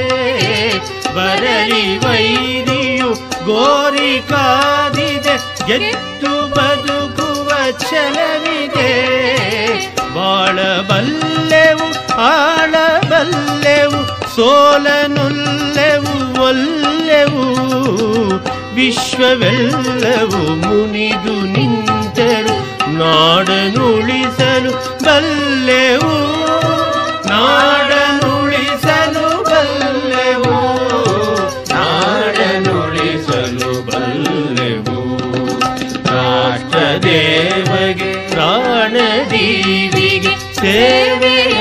[1.15, 7.51] ಬರಲಿ ವೈರಿಯು, ಗೋರಿ ಕಾದಿದೆ ಗೆದ್ದು ಬದುಕುವ
[7.91, 8.93] ಛಲವಿದೆ
[10.15, 17.47] ಬಾಳಬಲ್ಲೆವು, ಆಳಬಲ್ಲೆವು, ಸೋಲನುಲ್ಲೆವು, ಒಲ್ಲೆವು.
[18.77, 26.13] ವಿಶ್ವವೆಲ್ಲವೂ ಮುನಿದು ನಿಂತರು ನಾಡನುಳಿಸಲು ಬಲ್ಲೆವು?
[27.29, 30.55] ನಾಡನುಳಿಸಲು ಬಲ್ಲೆವು?
[31.75, 35.19] ನಾಡನುಳಿಸಲು ಬಲ್ಲೆವು?
[36.05, 41.56] ರಾಷ್ಟ್ರದೇವಗೆ ಪ್ರಾಣದೀವಿಗೆ ಸೇವೆಯಾಗಲಿ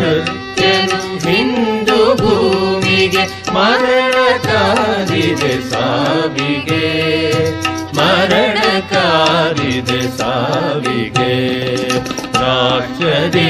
[0.00, 6.86] ಮೃತ್ಯು ಹಿಂದು ಭೂಮಿಗೆ ಮರಣ ಕಾದಿದೆ ಸಾವಿಗೆ.
[7.96, 11.58] ಮರಣ ಕಾದಿದೆ ಸಾವಿಗೆ.
[12.14, 13.48] ರಾಷ್ಟ್ರದೇವಗೆ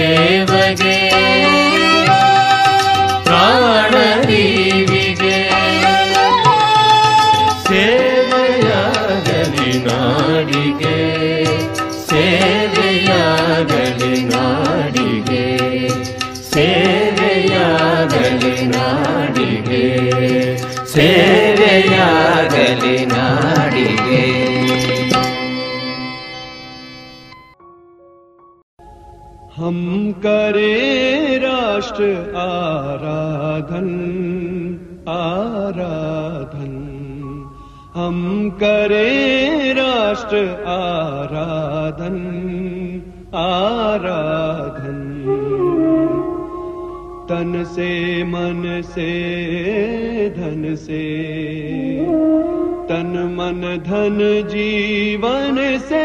[20.98, 21.86] ಸೇವೆಯಾಗಲಿ
[23.14, 24.24] ನಾಡಿಗೆ
[29.58, 29.78] हम
[30.24, 30.72] करे
[31.40, 32.04] राष्ट्र
[32.44, 33.90] आराधन
[35.16, 36.74] आराधन
[37.96, 38.18] हम
[38.64, 39.10] करे
[39.80, 40.38] राष्ट्र
[40.76, 42.18] आराधन
[43.44, 44.67] आराधन
[47.29, 49.09] तन से मन से
[50.31, 51.03] धन से।
[52.89, 54.19] तन मन धन
[54.49, 56.05] जीवन से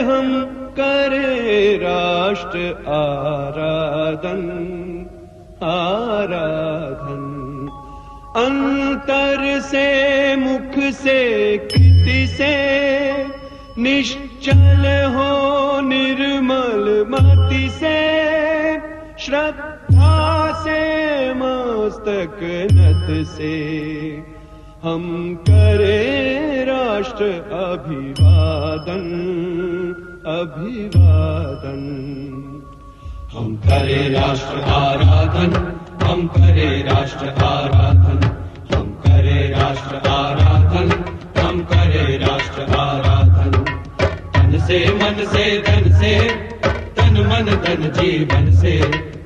[0.00, 0.28] हम
[0.80, 2.58] करे राष्ट्र
[2.88, 4.44] आराधन
[5.62, 7.24] आराधन।
[8.36, 11.20] अंतर से मुख से
[11.58, 12.54] कृति से
[13.82, 14.84] निश्चल
[15.14, 17.98] हो निर्मल मति से
[19.18, 19.81] श्रद्धा
[20.62, 20.80] से
[21.34, 22.38] मस्तक
[22.72, 23.54] नत से
[24.82, 27.24] हम करे राष्ट्र
[27.58, 29.04] अभिवादन
[30.26, 31.82] अभिवादन।
[33.32, 35.52] हम करे राष्ट्र आराधन
[36.02, 38.20] हम करे राष्ट्र आराधन।
[38.74, 40.90] हम करे राष्ट्र आराधन
[41.40, 43.50] हम करे राष्ट्र आराधन।
[44.34, 46.14] तन से मन से धन से
[47.22, 48.78] मन धन जीवन से।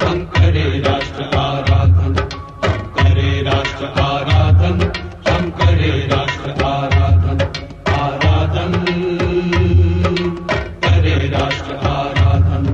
[0.07, 2.17] हम करे राष्ट्र आराधन,
[2.65, 4.93] हम करे राष्ट्र आराधन,
[5.29, 7.41] हम करे राष्ट्र आराधन।
[7.95, 8.73] आराधन,
[10.85, 12.73] करे राष्ट्र आराधन।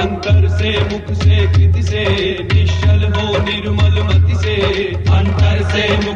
[0.00, 2.04] अंतर से, मुख से कृति से,
[2.54, 4.56] निश्चल हो, निर्मल मति से,
[4.94, 6.09] अंतर से मुख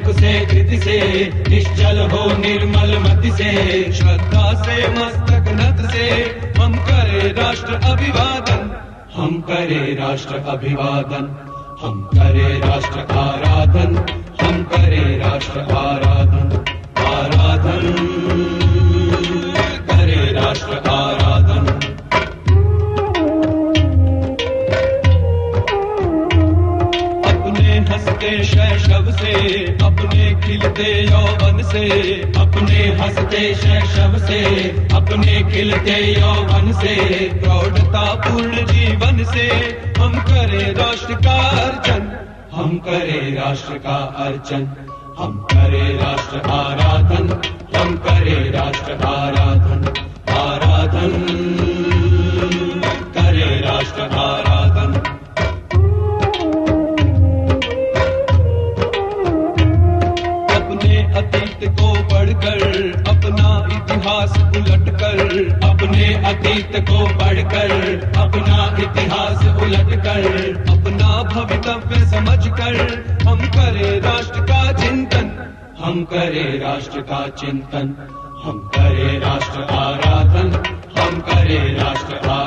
[1.48, 3.52] निश्चल हो निर्मल मत से,
[3.92, 6.08] श्रद्धा से, मस्तक नत से,
[6.62, 8.70] हम करे राष्ट्र अभिवादन,
[9.14, 11.36] हम करे राष्ट्र अभिवादन,
[11.80, 13.96] हम करे राष्ट्र आराधन,
[14.42, 16.64] हम करे राष्ट्र आराधन
[17.04, 18.63] आराधन।
[28.24, 29.32] हँसते शैशव से,
[29.84, 31.84] अपने खिलते यौवन से,
[32.40, 34.40] अपने हँसते शैशव से,
[34.96, 36.94] अपने खिलते यौवन से।
[37.40, 39.46] प्रौढ़ता पूर्ण जीवन से
[39.98, 42.09] हम करे राष्ट्र का अर्चन,
[42.55, 44.66] हम करे राष्ट्र का अर्चन,
[45.18, 47.28] हम करे राष्ट्र आराधन,
[47.76, 49.86] हम करे राष्ट्र आराधन
[50.38, 51.12] आराधन,
[53.18, 54.43] करे राष्ट्र आराधन।
[64.24, 65.18] इतिहास उलट कर,
[65.68, 67.72] अपने अतीत को पढ़कर,
[68.16, 70.28] अपना इतिहास उलट कर,
[70.72, 72.76] अपना भवितव्य समझ कर
[73.28, 75.30] हम करें राष्ट्र का चिंतन,
[75.78, 77.94] हम करें राष्ट्र का चिंतन,
[78.44, 80.52] हम करें राष्ट्र आराधन,
[80.98, 82.43] हम करें राष्ट्र आराधन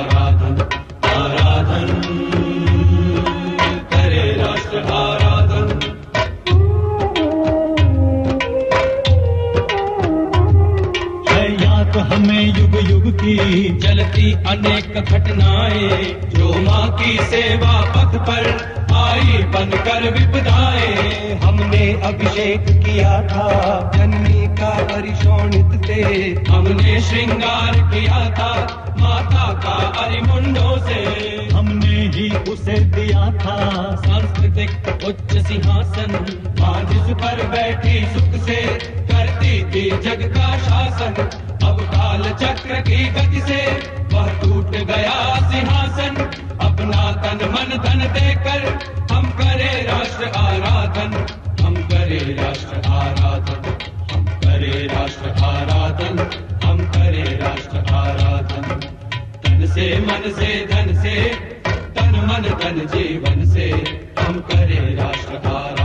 [13.12, 18.46] की जलती अनेक घटनाएँ, जो माँ की सेवा पथ पर
[18.94, 26.02] आई बनकर विपदाएँ। हमने अभिषेक किया था जननी का परिशोणित से
[26.50, 28.54] हमने श्रृंगार किया था,
[29.00, 31.04] माता का अरिमुंडों से।
[31.54, 36.26] हमने ही उसे दिया था, सांस्कृतिक उच्च सिंहासन।
[36.78, 38.56] जिस पर बैठी सुख से
[38.98, 43.62] करती थी जग का शासन। अब काल चक्र की गति से
[44.14, 45.16] वह टूट गया
[45.52, 46.16] सिंहासन।
[46.62, 48.62] अपना तन मन धन देकर
[49.12, 51.14] हम करे राष्ट्र आराधन।
[51.66, 53.78] हम करे राष्ट्र आराधन।
[54.12, 56.20] हम करे राष्ट्र आराधन।
[56.66, 58.80] हम करे राष्ट्र आराधन।
[59.46, 61.16] तन से मन से धन से,
[61.98, 63.70] तन मन धन जीवन से
[64.20, 65.77] हम करे राष्ट्र आराधन।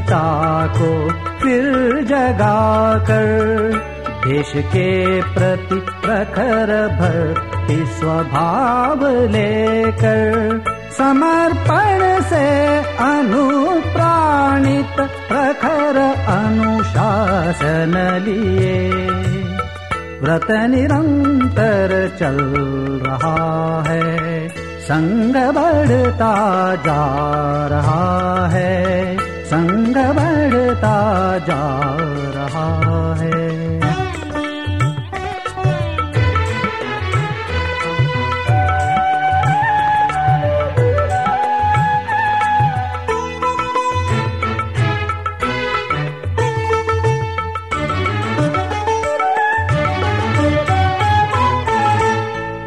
[0.00, 0.90] अस्मिता को
[1.40, 1.64] फिर
[2.08, 3.28] जगाकर
[4.24, 4.90] देश के
[5.34, 6.70] प्रति प्रखर
[7.00, 10.32] भक्ति स्वभाव लेकर
[10.98, 12.00] समर्पण
[12.30, 12.46] से
[13.04, 14.96] अनुप्राणित
[15.28, 15.98] प्रखर
[16.34, 17.94] अनुशासन
[18.24, 18.78] लिए
[20.22, 21.90] व्रत निरंतर
[22.20, 22.38] चल
[23.06, 24.48] रहा है,
[24.88, 26.34] संग बढ़ता
[26.86, 27.02] जा
[27.66, 28.89] रहा है।
[31.48, 31.62] जा
[32.36, 32.68] रहा
[33.20, 33.38] है।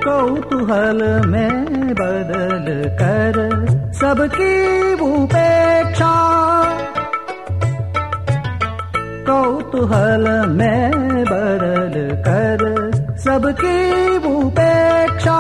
[0.06, 1.02] कौतूहल
[1.32, 1.54] में
[2.00, 2.66] बदल
[3.02, 3.38] कर
[4.02, 4.52] सबकी
[9.84, 10.91] कुतूहल में
[11.27, 11.95] बरल
[12.26, 12.61] कर
[13.19, 13.80] सबकी
[14.30, 15.39] उपेक्षा।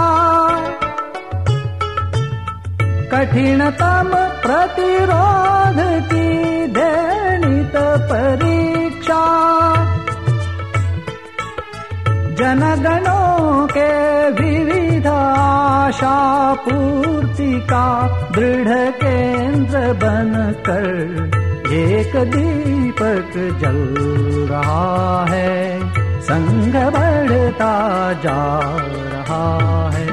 [3.11, 4.11] कठिनतम
[4.43, 5.79] प्रतिरोध
[6.09, 7.77] की दैनित
[8.11, 9.23] परीक्षा।
[12.39, 13.91] जनगणों के
[14.41, 16.19] विविध आशा
[16.65, 17.87] पूर्ति का
[18.35, 21.22] दृढ़ केंद्र बनकर
[21.73, 23.31] एक दीपक
[23.61, 23.79] जल
[24.51, 25.53] रहा है
[26.21, 27.73] संग बढ़ता
[28.23, 28.41] जा
[29.13, 29.45] रहा
[29.95, 30.12] है।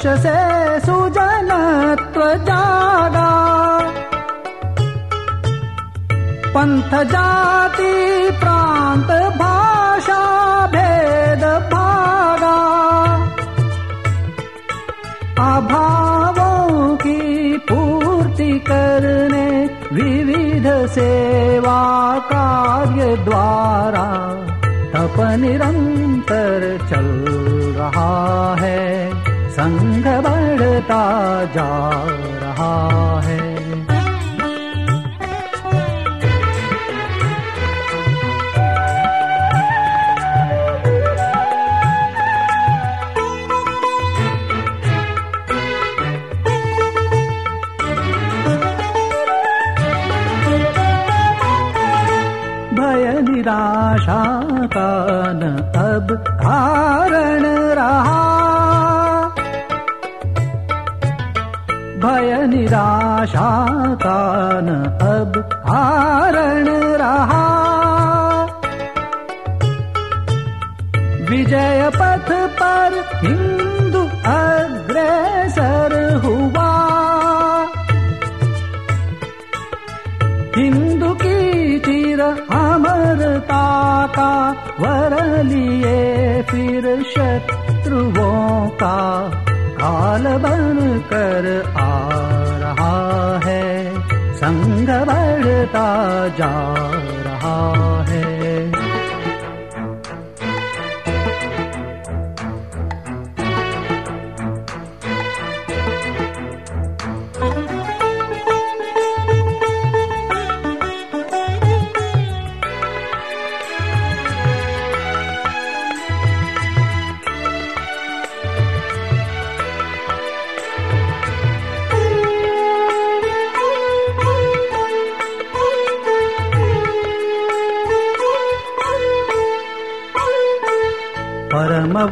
[0.00, 0.49] Shazam.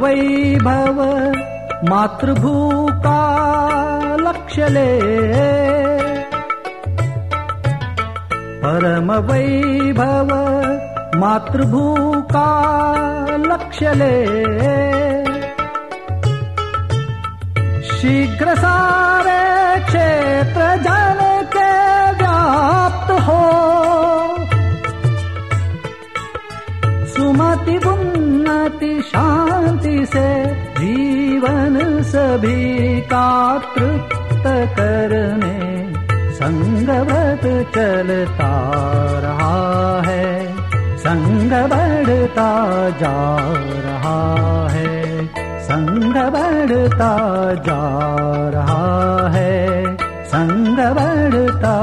[0.02, 0.98] वैभव
[1.90, 3.18] मातृभूता
[4.24, 4.88] लक्षले
[9.00, 10.30] परमवैभव
[11.20, 12.46] मातृभूका
[13.50, 14.14] लक्षले
[17.90, 18.74] शीघ्रसा
[30.12, 30.28] से
[30.78, 31.76] जीवन
[32.10, 33.28] सभी का
[33.74, 34.44] तृप्त
[34.78, 35.56] करने
[36.40, 37.44] संगवत
[37.74, 38.50] चलता
[39.24, 39.56] रहा
[40.06, 40.26] है
[41.04, 42.50] संग बढ़ता
[43.00, 43.16] जा
[43.86, 44.18] रहा
[44.72, 45.26] है
[45.68, 47.12] संग बढ़ता
[47.68, 47.80] जा
[48.54, 49.96] रहा है
[50.34, 51.76] संग बढ़ता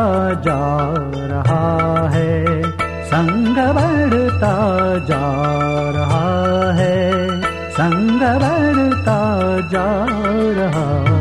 [0.48, 0.62] जा
[1.34, 1.64] रहा
[2.16, 2.32] है
[3.12, 4.56] संग बढ़ता
[5.10, 5.24] जा
[8.26, 9.20] रगड़ता
[9.72, 10.06] जा
[10.60, 11.16] रहा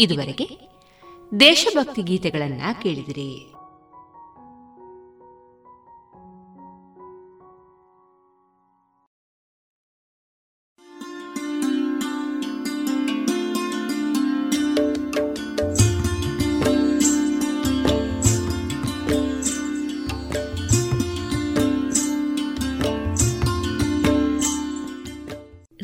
[0.00, 0.68] ಇದುವರೆಗೆ
[1.40, 3.55] ದೇಶಭಕ್ತಿ ಗೀತೆಗಳನ್ನ ಕೇಳಿದಿರಿ.